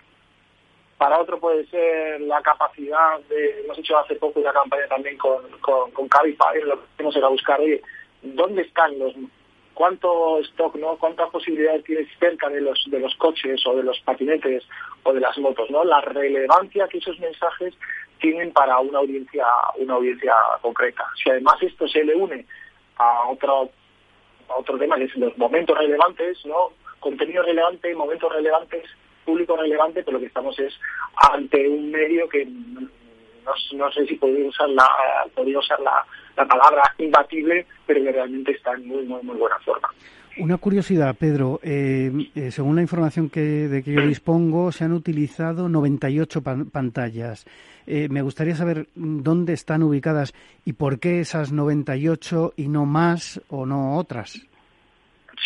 para 0.97 1.19
otro 1.19 1.39
puede 1.39 1.65
ser 1.67 2.21
la 2.21 2.41
capacidad 2.41 3.19
de, 3.21 3.61
hemos 3.61 3.77
hecho 3.79 3.97
hace 3.97 4.15
poco 4.15 4.39
una 4.39 4.53
campaña 4.53 4.87
también 4.87 5.17
con, 5.17 5.49
con, 5.59 5.91
con 5.91 6.07
Cabify, 6.07 6.61
lo 6.61 6.79
que 6.79 6.85
hacemos 6.93 7.15
era 7.15 7.27
buscar, 7.27 7.59
oye, 7.59 7.81
¿dónde 8.21 8.61
están 8.61 8.97
los, 8.99 9.13
cuánto 9.73 10.37
stock, 10.39 10.75
¿no? 10.75 10.97
cuántas 10.97 11.29
posibilidades 11.31 11.83
tienes 11.83 12.07
cerca 12.19 12.49
de 12.49 12.61
los, 12.61 12.83
de 12.87 12.99
los 12.99 13.15
coches 13.15 13.65
o 13.65 13.75
de 13.75 13.83
los 13.83 13.99
patinetes 14.01 14.63
o 15.03 15.11
de 15.11 15.21
las 15.21 15.37
motos, 15.39 15.71
¿no? 15.71 15.83
La 15.83 16.01
relevancia 16.01 16.87
que 16.87 16.99
esos 16.99 17.19
mensajes 17.19 17.73
tienen 18.21 18.53
para 18.53 18.79
una 18.79 18.99
audiencia, 18.99 19.45
una 19.77 19.95
audiencia 19.95 20.33
concreta. 20.61 21.05
Si 21.21 21.29
además 21.29 21.55
esto 21.61 21.87
se 21.87 22.03
le 22.03 22.15
une 22.15 22.45
a 22.97 23.27
otro, 23.27 23.69
a 24.47 24.55
otro 24.55 24.77
tema 24.77 24.95
que 24.95 25.05
es 25.05 25.15
los 25.15 25.37
momentos 25.37 25.77
relevantes, 25.77 26.45
¿no? 26.45 26.71
Contenido 26.99 27.43
relevante, 27.43 27.93
momentos 27.95 28.31
relevantes, 28.31 28.83
público 29.25 29.57
relevante, 29.57 30.03
pero 30.03 30.13
lo 30.13 30.19
que 30.19 30.27
estamos 30.27 30.57
es 30.59 30.73
ante 31.31 31.67
un 31.67 31.89
medio 31.89 32.29
que 32.29 32.45
no, 32.45 33.53
no 33.73 33.91
sé 33.91 34.05
si 34.05 34.15
podría 34.15 34.47
usar 34.47 34.69
la, 34.69 34.87
podría 35.33 35.59
usar 35.59 35.79
la, 35.79 36.05
la 36.37 36.45
palabra 36.45 36.83
imbatible, 36.99 37.65
pero 37.87 38.03
que 38.03 38.11
realmente 38.11 38.51
está 38.51 38.73
en 38.73 38.87
muy, 38.87 39.03
muy, 39.03 39.21
muy 39.23 39.35
buena 39.35 39.57
forma. 39.59 39.89
Una 40.37 40.57
curiosidad, 40.57 41.15
Pedro. 41.19 41.59
Eh, 41.61 42.11
eh, 42.35 42.51
según 42.51 42.75
la 42.75 42.81
información 42.81 43.29
que, 43.29 43.41
de 43.41 43.83
que 43.83 43.93
yo 43.93 44.01
dispongo, 44.07 44.71
se 44.71 44.85
han 44.85 44.93
utilizado 44.93 45.67
98 45.67 46.41
pantallas. 46.71 47.45
Eh, 47.85 48.07
me 48.09 48.21
gustaría 48.21 48.55
saber 48.55 48.87
dónde 48.95 49.53
están 49.53 49.83
ubicadas 49.83 50.33
y 50.65 50.73
por 50.73 50.99
qué 50.99 51.19
esas 51.19 51.51
98 51.51 52.53
y 52.55 52.67
no 52.67 52.85
más 52.85 53.41
o 53.49 53.65
no 53.65 53.97
otras. 53.97 54.47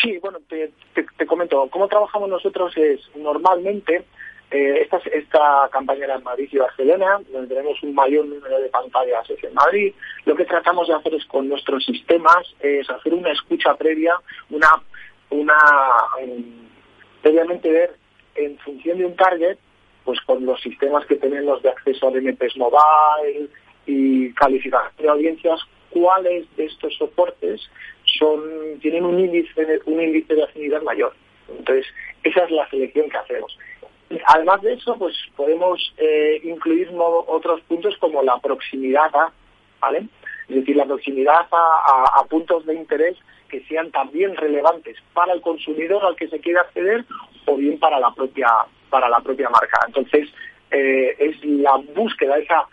Sí, 0.01 0.17
bueno, 0.21 0.39
te, 0.47 0.71
te 0.93 1.25
comento. 1.25 1.67
¿Cómo 1.71 1.87
trabajamos 1.87 2.29
nosotros? 2.29 2.75
Es 2.77 2.99
normalmente 3.15 4.05
eh, 4.51 4.87
esta, 5.13 5.69
campaña 5.71 6.05
era 6.05 6.15
en 6.15 6.23
Madrid 6.23 6.47
y 6.51 6.57
Barcelona, 6.57 7.19
donde 7.31 7.53
tenemos 7.53 7.81
un 7.83 7.93
mayor 7.95 8.25
número 8.25 8.59
de 8.59 8.69
pantallas 8.69 9.27
en 9.29 9.53
Madrid. 9.53 9.93
Lo 10.25 10.35
que 10.35 10.45
tratamos 10.45 10.87
de 10.87 10.93
hacer 10.93 11.13
es 11.15 11.25
con 11.25 11.49
nuestros 11.49 11.83
sistemas 11.83 12.55
es 12.59 12.89
hacer 12.89 13.13
una 13.13 13.31
escucha 13.31 13.75
previa, 13.75 14.15
una, 14.49 14.69
una 15.29 15.57
previamente 17.21 17.71
ver 17.71 17.95
en 18.35 18.57
función 18.59 18.99
de 18.99 19.05
un 19.05 19.15
target, 19.15 19.57
pues 20.03 20.21
con 20.21 20.45
los 20.45 20.61
sistemas 20.61 21.05
que 21.05 21.15
tenemos 21.15 21.61
de 21.63 21.69
acceso 21.69 22.07
a 22.07 22.11
DMPs 22.11 22.57
mobile 22.57 23.49
y 23.87 24.31
calificación 24.33 24.91
de 24.97 25.09
audiencias, 25.09 25.59
cuáles 25.89 26.45
de 26.55 26.65
estos 26.65 26.95
soportes 26.97 27.61
son 28.19 28.41
tienen 28.81 29.05
un 29.05 29.19
índice 29.19 29.81
un 29.85 30.01
índice 30.01 30.35
de 30.35 30.43
afinidad 30.43 30.81
mayor. 30.83 31.13
Entonces, 31.49 31.85
esa 32.23 32.43
es 32.43 32.51
la 32.51 32.69
selección 32.69 33.09
que 33.09 33.17
hacemos. 33.17 33.57
Además 34.27 34.61
de 34.61 34.73
eso, 34.73 34.95
pues 34.97 35.15
podemos 35.35 35.93
eh, 35.97 36.41
incluir 36.43 36.89
otros 36.97 37.61
puntos 37.61 37.95
como 37.97 38.21
la 38.23 38.37
proximidad 38.39 39.11
¿vale? 39.79 40.07
Es 40.47 40.55
decir, 40.55 40.75
la 40.75 40.85
proximidad 40.85 41.47
a, 41.51 42.23
puntos 42.29 42.65
de 42.65 42.75
interés 42.75 43.17
que 43.49 43.61
sean 43.65 43.91
también 43.91 44.35
relevantes 44.35 44.97
para 45.13 45.33
el 45.33 45.41
consumidor 45.41 46.03
al 46.05 46.15
que 46.15 46.27
se 46.27 46.39
quiere 46.39 46.59
acceder 46.59 47.05
o 47.45 47.55
bien 47.55 47.79
para 47.79 47.99
la 47.99 48.11
propia 48.11 48.47
para 48.89 49.09
la 49.09 49.19
propia 49.19 49.49
marca. 49.49 49.79
Entonces, 49.87 50.29
eh, 50.71 51.15
es 51.19 51.43
la 51.43 51.77
búsqueda, 51.95 52.37
esa 52.37 52.65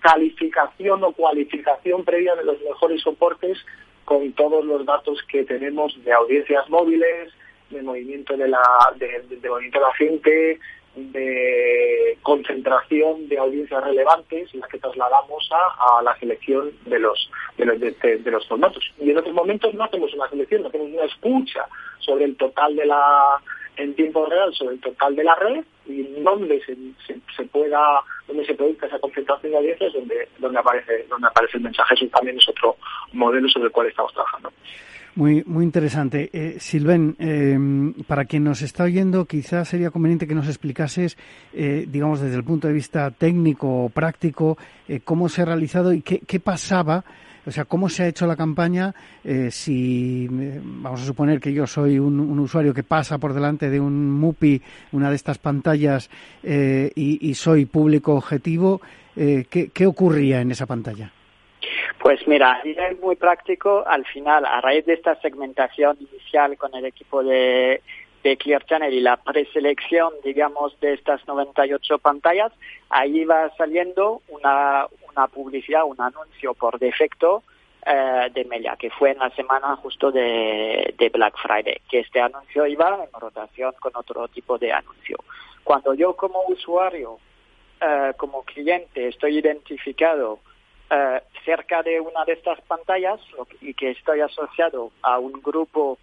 calificación 0.00 1.02
o 1.04 1.12
cualificación 1.12 2.04
previa 2.04 2.34
de 2.34 2.44
los 2.44 2.60
mejores 2.60 3.00
soportes 3.02 3.58
con 4.04 4.32
todos 4.32 4.64
los 4.64 4.84
datos 4.84 5.22
que 5.28 5.44
tenemos 5.44 5.96
de 6.04 6.12
audiencias 6.12 6.68
móviles, 6.68 7.32
de 7.70 7.82
movimiento 7.82 8.36
de 8.36 8.48
la, 8.48 8.62
de, 8.96 9.48
movimiento 9.48 9.78
de 9.78 9.84
la 9.84 9.94
gente, 9.94 10.60
de 10.94 12.18
concentración 12.22 13.28
de 13.28 13.38
audiencias 13.38 13.82
relevantes, 13.82 14.54
las 14.54 14.68
que 14.68 14.78
trasladamos 14.78 15.48
a, 15.52 16.02
la 16.02 16.16
selección 16.18 16.70
de 16.86 16.98
los 16.98 17.30
de 17.56 17.64
los, 17.64 17.80
de, 17.80 18.30
los 18.30 18.46
formatos. 18.46 18.84
Y 18.98 19.10
en 19.10 19.18
otros 19.18 19.34
momentos 19.34 19.72
no 19.74 19.84
hacemos 19.84 20.12
una 20.14 20.28
selección, 20.28 20.62
no 20.62 20.68
hacemos 20.68 20.88
una 20.88 21.04
escucha 21.04 21.66
sobre 22.00 22.24
el 22.24 22.36
total 22.36 22.76
de 22.76 22.86
la 22.86 23.40
en 23.76 23.94
tiempo 23.94 24.26
real 24.26 24.52
sobre 24.54 24.74
el 24.74 24.80
total 24.80 25.16
de 25.16 25.24
la 25.24 25.34
red 25.34 25.64
y 25.86 26.02
donde 26.20 26.60
se, 26.64 26.76
se, 27.34 27.44
pueda 27.44 27.80
donde 28.28 28.44
se 28.44 28.54
produzca 28.54 28.86
esa 28.86 28.98
concentración 28.98 29.50
de 29.50 29.58
audiencias 29.58 29.92
donde 29.94 30.28
donde 30.38 30.58
aparece 30.58 31.06
donde 31.08 31.26
aparece 31.26 31.56
el 31.56 31.62
mensaje 31.62 31.94
eso 31.94 32.06
también 32.08 32.36
es 32.36 32.46
otro 32.48 32.76
modelo 33.12 33.48
sobre 33.48 33.68
el 33.68 33.72
cual 33.72 33.86
estamos 33.86 34.12
trabajando 34.12 34.52
muy, 35.14 35.44
muy 35.46 35.64
interesante. 35.64 36.30
Eh, 36.32 36.56
Silven, 36.58 37.16
em, 37.18 37.92
para 38.06 38.24
quien 38.24 38.44
nos 38.44 38.62
está 38.62 38.84
oyendo, 38.84 39.26
quizás 39.26 39.68
sería 39.68 39.90
conveniente 39.90 40.26
que 40.26 40.34
nos 40.34 40.48
explicases, 40.48 41.16
eh, 41.52 41.86
digamos, 41.88 42.20
desde 42.20 42.36
el 42.36 42.44
punto 42.44 42.68
de 42.68 42.74
vista 42.74 43.10
técnico 43.10 43.84
o 43.84 43.88
práctico, 43.88 44.56
eh, 44.88 45.00
cómo 45.04 45.28
se 45.28 45.42
ha 45.42 45.44
realizado 45.44 45.92
y 45.92 46.02
qué, 46.02 46.20
qué 46.20 46.40
pasaba 46.40 47.04
o 47.44 47.50
sea, 47.50 47.64
¿cómo 47.64 47.88
se 47.88 48.04
ha 48.04 48.08
hecho 48.08 48.26
la 48.26 48.36
campaña 48.36 48.94
eh, 49.24 49.50
si, 49.50 50.28
eh, 50.30 50.60
vamos 50.62 51.02
a 51.02 51.04
suponer 51.04 51.40
que 51.40 51.52
yo 51.52 51.66
soy 51.66 51.98
un, 51.98 52.38
usuario 52.38 52.72
que 52.72 52.84
pasa 52.84 53.18
por 53.18 53.34
delante 53.34 53.68
de 53.68 53.80
un 53.80 54.10
MUPI, 54.12 54.62
una 54.92 55.10
de 55.10 55.16
estas 55.16 55.38
pantallas, 55.38 56.08
eh, 56.42 56.92
y, 56.94 57.34
soy 57.34 57.64
público 57.64 58.14
objetivo, 58.14 58.80
¿qué, 59.14 59.86
ocurría 59.86 60.40
en 60.40 60.50
esa 60.52 60.66
pantalla? 60.66 61.12
Pues 62.02 62.26
mira, 62.26 62.60
es 62.64 62.98
muy 63.00 63.14
práctico. 63.14 63.84
Al 63.86 64.04
final, 64.04 64.44
a 64.44 64.60
raíz 64.60 64.84
de 64.86 64.94
esta 64.94 65.14
segmentación 65.20 65.96
inicial 66.00 66.58
con 66.58 66.74
el 66.74 66.84
equipo 66.84 67.22
de, 67.22 67.80
de 68.24 68.36
Clear 68.36 68.64
Channel 68.66 68.92
y 68.92 69.00
la 69.00 69.18
preselección, 69.18 70.12
digamos, 70.24 70.78
de 70.80 70.94
estas 70.94 71.24
98 71.28 71.98
pantallas, 71.98 72.52
ahí 72.90 73.24
va 73.24 73.54
saliendo 73.56 74.20
una, 74.28 74.88
una 75.12 75.28
publicidad, 75.28 75.84
un 75.84 76.00
anuncio 76.00 76.54
por 76.54 76.80
defecto 76.80 77.44
eh, 77.86 78.30
de 78.34 78.44
Melia, 78.46 78.74
que 78.76 78.90
fue 78.90 79.12
en 79.12 79.18
la 79.18 79.30
semana 79.36 79.76
justo 79.76 80.10
de, 80.10 80.92
Black 81.12 81.36
Friday, 81.40 81.82
que 81.88 82.00
este 82.00 82.20
anuncio 82.20 82.66
iba 82.66 82.98
en 83.04 83.20
rotación 83.20 83.74
con 83.78 83.92
otro 83.94 84.26
tipo 84.26 84.58
de 84.58 84.72
anuncio. 84.72 85.18
Cuando 85.62 85.94
yo 85.94 86.16
como 86.16 86.42
usuario, 86.48 87.18
eh, 87.80 88.12
como 88.16 88.42
cliente, 88.42 89.06
estoy 89.06 89.38
identificado 89.38 90.40
eh, 90.92 91.22
cerca 91.44 91.82
de 91.82 91.98
una 92.00 92.24
de 92.26 92.34
estas 92.34 92.60
pantallas 92.62 93.18
y 93.62 93.72
que 93.72 93.92
estoy 93.92 94.20
asociado 94.20 94.90
a 95.02 95.18
un 95.18 95.32
grupo 95.32 95.98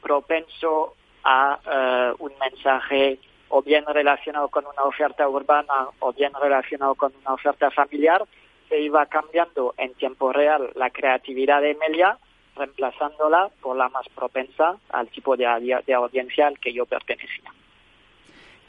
propenso 0.00 0.94
a 1.24 2.14
un 2.20 2.32
mensaje 2.38 3.18
o 3.48 3.60
bien 3.60 3.84
relacionado 3.86 4.48
con 4.48 4.64
una 4.66 4.84
oferta 4.84 5.28
urbana 5.28 5.88
o 5.98 6.12
bien 6.12 6.32
relacionado 6.40 6.94
con 6.94 7.12
una 7.22 7.34
oferta 7.34 7.70
familiar, 7.72 8.24
se 8.68 8.80
iba 8.80 9.04
cambiando 9.06 9.74
en 9.78 9.94
tiempo 9.94 10.32
real 10.32 10.70
la 10.74 10.90
creatividad 10.90 11.60
de 11.60 11.72
Emilia, 11.72 12.18
reemplazándola 12.54 13.50
por 13.60 13.76
la 13.76 13.88
más 13.88 14.08
propensa 14.10 14.76
al 14.90 15.08
tipo 15.08 15.36
de 15.36 15.46
audiencia 15.46 16.46
al 16.46 16.58
que 16.58 16.72
yo 16.72 16.86
pertenecía. 16.86 17.52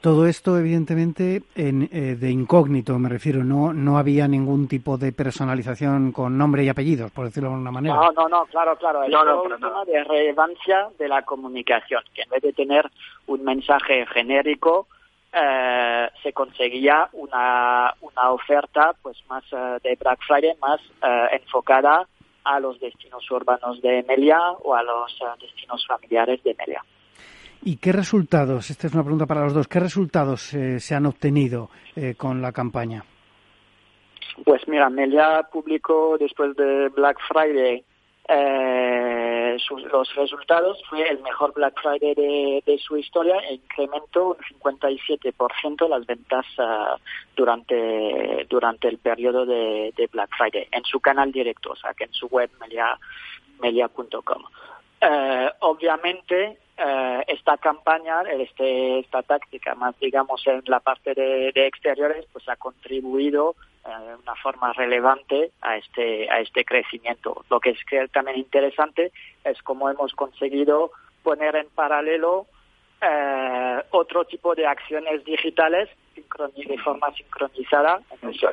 Todo 0.02 0.28
esto, 0.28 0.58
evidentemente, 0.60 1.42
en, 1.56 1.90
eh, 1.92 2.16
de 2.16 2.30
incógnito, 2.30 3.00
me 3.00 3.10
refiero. 3.10 3.44
No, 3.44 3.74
no 3.74 3.98
había 3.98 4.28
ningún 4.28 4.68
tipo 4.68 4.98
de 4.98 5.12
personalización 5.12 6.12
con 6.12 6.38
nombre 6.38 6.64
y 6.64 6.70
apellidos, 6.70 7.12
por 7.12 7.26
decirlo 7.26 7.50
de 7.50 7.56
alguna 7.56 7.72
manera. 7.72 7.96
No, 7.96 8.12
no, 8.12 8.30
no, 8.30 8.46
claro, 8.46 8.76
claro. 8.78 9.04
Es 9.04 9.14
un 9.14 9.60
tema 9.60 9.86
de 9.86 10.04
relevancia 10.04 10.90
de 11.00 11.08
la 11.08 11.24
comunicación, 11.24 12.04
que 12.14 12.22
en 12.22 12.30
vez 12.30 12.44
de 12.44 12.54
tener 12.54 12.90
un 13.26 13.44
mensaje 13.44 14.06
genérico, 14.06 14.88
eh, 15.34 16.10
se 16.22 16.32
conseguía 16.32 17.10
una, 17.14 17.92
una 18.02 18.32
oferta 18.32 18.94
pues 19.02 19.18
más 19.28 19.44
eh, 19.52 19.80
de 19.84 19.98
Black 20.00 20.20
Friday, 20.28 20.56
más 20.62 20.80
enfocada 21.32 22.08
a 22.44 22.60
los 22.60 22.80
destinos 22.80 23.30
urbanos 23.32 23.82
de 23.82 24.00
Emilia 24.00 24.40
o 24.62 24.76
a 24.76 24.84
los 24.84 25.20
destinos 25.42 25.86
familiares 25.88 26.42
de 26.44 26.52
Emilia. 26.52 26.84
¿Y 27.68 27.76
qué 27.76 27.92
resultados, 27.92 28.70
esta 28.70 28.88
es 28.88 28.94
una 28.94 29.04
pregunta 29.04 29.26
para 29.26 29.44
los 29.44 29.54
dos, 29.54 29.68
qué 29.68 29.82
resultados 29.82 30.54
eh, 30.54 30.80
se 30.80 30.96
han 30.96 31.06
obtenido 31.06 31.70
eh, 31.98 32.16
con 32.16 32.42
la 32.42 32.54
campaña? 32.54 33.04
Pues 34.46 34.66
mira, 34.70 34.90
Melia 34.90 35.46
publicó 35.52 36.18
después 36.18 36.56
de 36.56 36.88
Black 36.96 37.18
Friday 37.28 37.84
eh, 38.30 39.58
los 39.92 40.16
resultados. 40.16 40.82
Fue 40.90 41.10
el 41.10 41.20
mejor 41.20 41.54
Black 41.56 41.78
Friday 41.82 42.16
de, 42.16 42.80
su 42.80 42.96
historia 42.96 43.36
e 43.40 43.56
incrementó 43.56 44.30
un 44.30 44.38
57% 44.62 45.90
las 45.90 46.06
ventas 46.06 46.46
durante, 47.36 48.46
durante 48.50 48.88
el 48.88 48.98
periodo 48.98 49.46
de, 49.46 50.10
Black 50.14 50.30
Friday 50.38 50.70
en 50.72 50.86
su 50.86 51.02
canal 51.02 51.34
directo, 51.34 51.72
o 51.72 51.76
sea, 51.76 51.94
que 51.94 52.06
en 52.06 52.14
su 52.14 52.28
web 52.28 52.50
melia.com. 53.60 54.44
obviamente, 55.60 56.60
eh, 56.78 57.24
esta 57.28 57.58
campaña, 57.58 58.22
este, 58.22 59.00
esta 59.00 59.24
táctica 59.24 59.74
más 59.74 60.00
digamos 60.00 60.46
en 60.46 60.62
la 60.68 60.80
parte 60.80 61.16
de, 61.16 61.52
exteriores, 61.56 62.26
pues 62.32 62.48
ha 62.48 62.56
contribuido 62.56 63.56
eh, 63.84 63.90
de 63.90 64.16
una 64.16 64.36
forma 64.36 64.74
relevante 64.74 65.52
a 65.62 65.78
este, 65.78 66.30
a 66.30 66.40
este 66.40 66.64
crecimiento. 66.64 67.44
Lo 67.50 67.60
que 67.60 67.72
es 67.72 68.12
también 68.12 68.38
interesante 68.38 69.12
es 69.44 69.60
cómo 69.64 69.90
hemos 69.90 70.14
conseguido 70.14 70.92
poner 71.24 71.56
en 71.56 71.68
paralelo 71.70 72.46
eh, 73.02 73.84
otro 73.90 74.26
tipo 74.26 74.54
de 74.54 74.68
acciones 74.68 75.26
digitales 75.26 75.90
de 76.16 76.78
forma 76.78 77.12
sincronizada 77.14 78.02
en 78.12 78.18
nuestro 78.22 78.52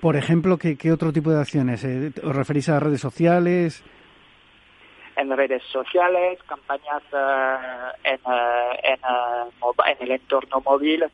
Por 0.00 0.16
ejemplo, 0.16 0.56
¿qué, 0.58 0.76
¿qué, 0.76 0.90
otro 0.90 1.12
tipo 1.12 1.30
de 1.30 1.40
acciones? 1.40 1.84
¿Os 1.84 2.34
referís 2.34 2.68
a 2.68 2.80
redes 2.80 3.00
sociales? 3.00 3.84
En 5.16 5.36
redes 5.36 5.62
sociales, 5.64 6.38
campañas 6.46 7.02
eh, 7.12 7.56
en, 8.04 8.14
eh, 8.14 8.80
en, 8.82 8.94
eh, 8.94 9.86
en, 9.86 9.96
el 10.00 10.10
entorno 10.12 10.60
móvil, 10.60 11.04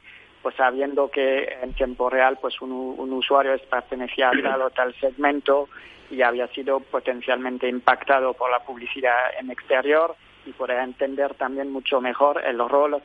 pues 0.43 0.57
sabiendo 0.57 1.09
que 1.09 1.45
en 1.63 1.73
tiempo 1.75 2.11
real 2.11 2.39
pues 2.41 2.61
un, 2.61 2.73
un 2.73 3.13
usuario 3.13 3.57
pertenecía 3.71 4.31
a 4.31 4.43
tal 4.43 4.63
o 4.63 4.71
tal 4.71 4.95
segmento 4.99 5.69
y 6.11 6.23
había 6.23 6.49
sido 6.49 6.81
potencialmente 6.81 7.69
impactado 7.69 8.35
por 8.35 8.51
la 8.51 8.59
publicidad 8.61 9.39
en 9.39 9.51
exterior 9.51 10.17
y 10.45 10.53
poder 10.53 10.81
entender 10.81 11.35
también 11.35 11.71
mucho 11.71 12.01
mejor 12.01 12.43
el 12.45 12.59
rol 12.59 13.01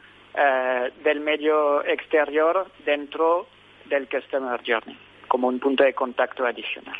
del 1.04 1.20
medio 1.20 1.84
exterior 1.84 2.68
dentro 2.86 3.48
del 3.86 4.08
Customer 4.08 4.62
Journey 4.66 4.98
como 5.28 5.48
un 5.48 5.60
punto 5.60 5.84
de 5.84 5.93
contacto 5.93 6.45
adicional. 6.45 6.95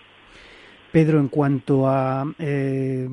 Pedro, 0.92 1.20
en 1.20 1.28
cuanto 1.28 1.88
a 1.88 2.26
eh, 2.40 3.08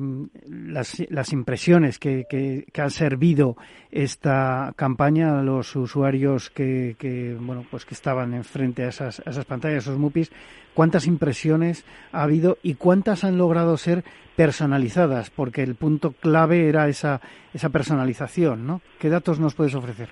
las, 0.47 1.33
impresiones 1.33 1.99
que, 1.99 2.25
que, 2.29 2.81
ha 2.81 2.89
servido 2.89 3.57
esta 3.91 4.73
campaña 4.75 5.39
a 5.39 5.43
los 5.43 5.75
usuarios 5.75 6.49
que, 6.49 7.37
bueno, 7.39 7.65
pues 7.69 7.85
que 7.85 7.93
estaban 7.93 8.33
enfrente 8.33 8.83
a 8.83 8.89
esas, 8.89 9.21
a 9.25 9.29
esas 9.29 9.45
pantallas, 9.45 9.83
esos 9.83 9.97
MUPIs, 9.97 10.31
¿cuántas 10.73 11.05
impresiones 11.05 11.85
ha 12.11 12.23
habido 12.23 12.57
y 12.63 12.75
cuántas 12.75 13.23
han 13.23 13.37
logrado 13.37 13.77
ser 13.77 14.03
personalizadas? 14.35 15.29
Porque 15.29 15.61
el 15.61 15.75
punto 15.75 16.11
clave 16.11 16.69
era 16.69 16.87
esa, 16.87 17.21
esa 17.53 17.69
personalización, 17.69 18.65
¿no? 18.65 18.81
¿Qué 18.99 19.09
datos 19.09 19.39
nos 19.39 19.53
puedes 19.53 19.75
ofrecer? 19.75 20.09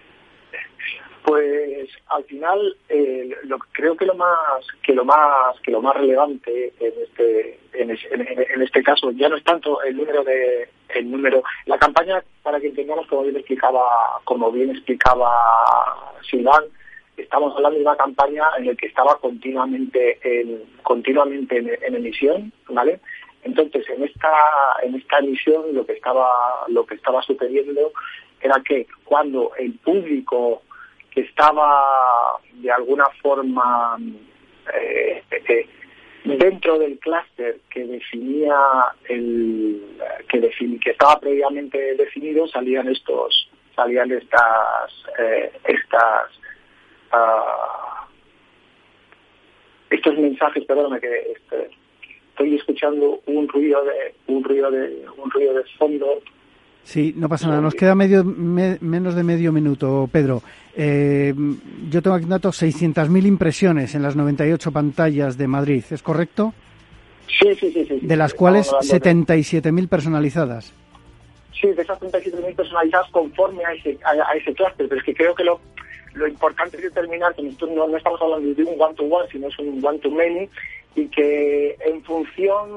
Pues 1.25 1.72
al 2.13 2.23
final 2.25 2.75
eh, 2.89 3.35
lo, 3.43 3.57
creo 3.71 3.97
que 3.97 4.05
lo 4.05 4.15
más 4.15 4.65
que 4.83 4.93
lo 4.93 5.03
más 5.03 5.59
que 5.61 5.71
lo 5.71 5.81
más 5.81 5.95
relevante 5.95 6.73
en 6.79 6.93
este 7.01 7.59
en, 7.73 8.61
este 8.61 8.83
caso 8.83 9.11
ya 9.11 9.29
no 9.29 9.35
es 9.35 9.43
tanto 9.43 9.81
el 9.81 9.97
número 9.97 10.23
de 10.23 10.69
el 10.89 11.09
número 11.09 11.43
la 11.65 11.77
campaña 11.77 12.23
para 12.43 12.59
que 12.59 12.67
entendamos 12.67 13.07
como 13.07 13.23
bien 13.23 13.35
explicaba 13.35 14.19
como 14.23 14.51
bien 14.51 14.69
explicaba 14.69 16.13
Silván 16.29 16.65
estamos 17.17 17.55
hablando 17.55 17.77
de 17.77 17.85
una 17.85 17.95
campaña 17.95 18.45
en 18.57 18.67
la 18.67 18.75
que 18.75 18.87
estaba 18.87 19.17
continuamente 19.19 20.19
en, 20.23 20.63
continuamente 20.83 21.57
en, 21.57 21.95
emisión 21.95 22.51
vale 22.69 22.99
entonces 23.43 23.89
en 23.89 24.03
esta 24.03 24.31
en 24.83 24.95
esta 24.95 25.19
emisión 25.19 25.73
lo 25.73 25.85
que 25.85 25.93
estaba 25.93 26.65
lo 26.67 26.85
que 26.85 26.95
estaba 26.95 27.21
sucediendo 27.23 27.91
era 28.39 28.61
que 28.63 28.87
cuando 29.03 29.51
el 29.57 29.73
público 29.79 30.61
que 31.13 31.21
estaba 31.21 32.39
de 32.53 32.71
alguna 32.71 33.05
forma 33.21 33.97
eh, 34.73 35.23
dentro 36.23 36.79
del 36.79 36.97
clúster 36.99 37.59
que 37.69 37.85
definía 37.85 38.55
el 39.09 39.81
que, 40.29 40.39
que 40.81 40.89
estaba 40.89 41.19
previamente 41.19 41.95
definido 41.95 42.47
salían 42.47 42.87
estos 42.87 43.49
salían 43.75 44.11
estas 44.11 45.05
eh, 45.19 45.51
estas 45.65 46.29
uh, 47.11 48.05
estos 49.89 50.17
mensajes 50.17 50.65
perdóname 50.65 51.01
que 51.01 51.33
este, 51.35 51.69
estoy 52.29 52.55
escuchando 52.55 53.19
un 53.25 53.47
ruido 53.49 53.83
de 53.83 54.15
un 54.27 54.43
ruido 54.43 54.71
de 54.71 55.05
un 55.17 55.29
ruido 55.29 55.53
de 55.53 55.63
fondo 55.77 56.21
Sí, 56.83 57.13
no 57.15 57.29
pasa 57.29 57.47
nada. 57.47 57.61
Nos 57.61 57.75
queda 57.75 57.95
medio, 57.95 58.25
menos 58.25 59.15
de 59.15 59.23
medio 59.23 59.53
minuto, 59.53 60.09
Pedro. 60.11 60.41
Eh, 60.75 61.33
yo 61.89 62.01
tengo 62.01 62.15
aquí 62.15 62.25
datos 62.25 62.61
600.000 62.61 63.25
impresiones 63.25 63.93
en 63.95 64.01
las 64.01 64.15
98 64.15 64.71
pantallas 64.71 65.37
de 65.37 65.47
Madrid, 65.47 65.83
¿es 65.91 66.01
correcto? 66.01 66.53
Sí, 67.27 67.53
sí, 67.55 67.71
sí. 67.71 67.85
sí 67.87 67.99
de 68.01 68.15
las 68.15 68.33
cuales 68.33 68.71
77.000 68.71 69.87
personalizadas. 69.87 70.73
Sí, 71.59 71.67
de 71.67 71.81
esas 71.81 71.99
77.000 71.99 72.55
personalizadas 72.55 73.09
conforme 73.11 73.63
a 73.63 73.73
ese, 73.73 73.97
a, 74.03 74.35
ese 74.35 74.53
clúster, 74.53 74.87
pero 74.89 74.99
es 74.99 75.05
que 75.05 75.13
creo 75.13 75.33
que 75.33 75.43
lo, 75.43 75.61
lo 76.13 76.27
importante 76.27 76.77
es 76.77 76.83
determinar 76.83 77.33
que 77.35 77.43
nosotros 77.43 77.71
no, 77.71 77.87
no 77.87 77.97
estamos 77.97 78.21
hablando 78.21 78.53
de 78.53 78.63
un 78.63 78.81
one-to-one, 78.81 79.29
sino 79.31 79.47
es 79.47 79.59
un 79.59 79.79
one-to-many, 79.83 80.49
y 80.95 81.07
que 81.07 81.75
en 81.85 82.03
función... 82.03 82.69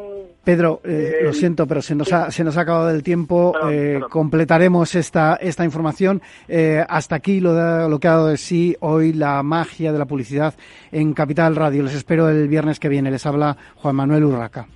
Pedro, 0.45 0.81
eh, 0.85 1.19
lo 1.23 1.33
siento, 1.33 1.67
pero 1.67 1.83
se 1.83 1.95
nos, 1.95 2.13
ha, 2.13 2.31
se 2.31 2.45
nos 2.45 2.57
ha 2.57 2.63
acabado 2.63 2.91
el 2.91 3.03
tiempo. 3.03 3.55
Eh, 3.71 4.01
completaremos 4.11 4.95
esta, 4.95 5.37
esta 5.37 5.65
información. 5.65 6.23
Eh, 6.49 6.85
hasta 6.89 7.17
aquí 7.17 7.41
lo, 7.41 7.89
lo 7.89 7.99
que 7.99 8.09
ha 8.09 8.13
dado 8.13 8.29
de 8.29 8.37
sí 8.37 8.77
hoy 8.81 9.13
la 9.13 9.43
magia 9.43 9.93
de 9.93 9.99
la 9.99 10.07
publicidad 10.07 10.55
en 10.93 11.13
Capital 11.13 11.57
Radio. 11.57 11.83
Les 11.83 11.95
espero 11.95 12.29
el 12.29 12.49
viernes 12.49 12.81
que 12.81 12.89
viene. 12.89 13.11
Les 13.11 13.27
habla 13.27 13.57
Juan 13.77 13.97
Manuel 13.97 14.25
Urraca. 14.25 14.67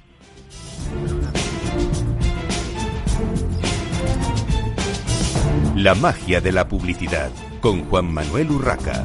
La 5.76 5.95
magia 5.95 6.41
de 6.41 6.53
la 6.53 6.68
publicidad 6.68 7.30
con 7.61 7.84
Juan 7.84 8.12
Manuel 8.12 8.51
Urraca. 8.51 9.05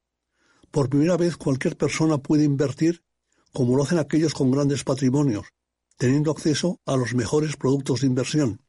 por 0.71 0.89
primera 0.89 1.17
vez 1.17 1.37
cualquier 1.37 1.77
persona 1.77 2.17
puede 2.17 2.43
invertir 2.45 3.03
como 3.51 3.75
lo 3.75 3.83
hacen 3.83 3.99
aquellos 3.99 4.33
con 4.33 4.49
grandes 4.51 4.83
patrimonios, 4.83 5.47
teniendo 5.97 6.31
acceso 6.31 6.79
a 6.85 6.95
los 6.95 7.13
mejores 7.13 7.57
productos 7.57 8.01
de 8.01 8.07
inversión 8.07 8.61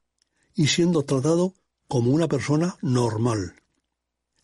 y 0.54 0.66
siendo 0.66 1.04
tratado 1.04 1.54
como 1.88 2.10
una 2.10 2.28
persona 2.28 2.76
normal. 2.82 3.54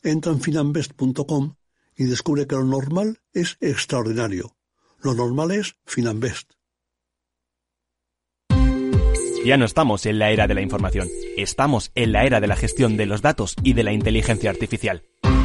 Entra 0.02 0.32
en 0.32 0.40
finambest.com 0.40 1.56
y 1.96 2.04
descubre 2.04 2.46
que 2.46 2.54
lo 2.54 2.64
normal 2.64 3.20
es 3.32 3.56
extraordinario. 3.60 4.56
Lo 5.00 5.14
normal 5.14 5.50
es 5.50 5.76
Finambest. 5.84 6.52
Ya 9.44 9.56
no 9.56 9.64
estamos 9.64 10.04
en 10.06 10.18
la 10.18 10.30
era 10.30 10.46
de 10.46 10.54
la 10.54 10.60
información, 10.60 11.08
estamos 11.36 11.90
en 11.94 12.12
la 12.12 12.26
era 12.26 12.40
de 12.40 12.48
la 12.48 12.56
gestión 12.56 12.96
de 12.96 13.06
los 13.06 13.22
datos 13.22 13.54
y 13.62 13.72
de 13.72 13.82
la 13.82 13.92
inteligencia 13.92 14.50
artificial. 14.50 15.04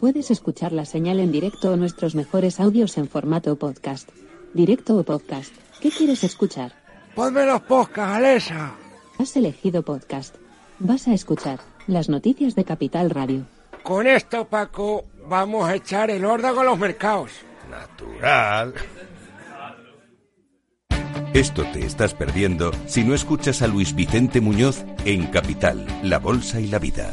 Puedes 0.00 0.30
escuchar 0.30 0.72
la 0.72 0.84
señal 0.84 1.18
en 1.18 1.32
directo 1.32 1.72
o 1.72 1.76
nuestros 1.76 2.14
mejores 2.14 2.60
audios 2.60 2.96
en 2.98 3.08
formato 3.08 3.56
podcast. 3.56 4.08
Directo 4.54 4.96
o 4.96 5.02
podcast. 5.02 5.52
¿Qué 5.80 5.90
quieres 5.90 6.22
escuchar? 6.22 6.72
Ponme 7.16 7.44
los 7.44 7.60
podcasts, 7.62 8.16
Alexa. 8.16 8.74
Has 9.18 9.36
elegido 9.36 9.82
podcast. 9.82 10.36
Vas 10.78 11.08
a 11.08 11.14
escuchar 11.14 11.58
las 11.88 12.08
noticias 12.08 12.54
de 12.54 12.64
Capital 12.64 13.10
Radio. 13.10 13.46
Con 13.82 14.06
esto, 14.06 14.44
Paco, 14.44 15.04
vamos 15.28 15.68
a 15.68 15.74
echar 15.74 16.10
el 16.10 16.24
órdago 16.24 16.60
a 16.60 16.64
los 16.64 16.78
mercados. 16.78 17.32
Natural. 17.68 18.74
Esto 21.34 21.64
te 21.72 21.84
estás 21.84 22.14
perdiendo 22.14 22.70
si 22.86 23.02
no 23.02 23.14
escuchas 23.14 23.62
a 23.62 23.66
Luis 23.66 23.94
Vicente 23.96 24.40
Muñoz 24.40 24.84
en 25.04 25.26
Capital, 25.26 25.84
La 26.04 26.18
Bolsa 26.18 26.60
y 26.60 26.68
la 26.68 26.78
Vida 26.78 27.12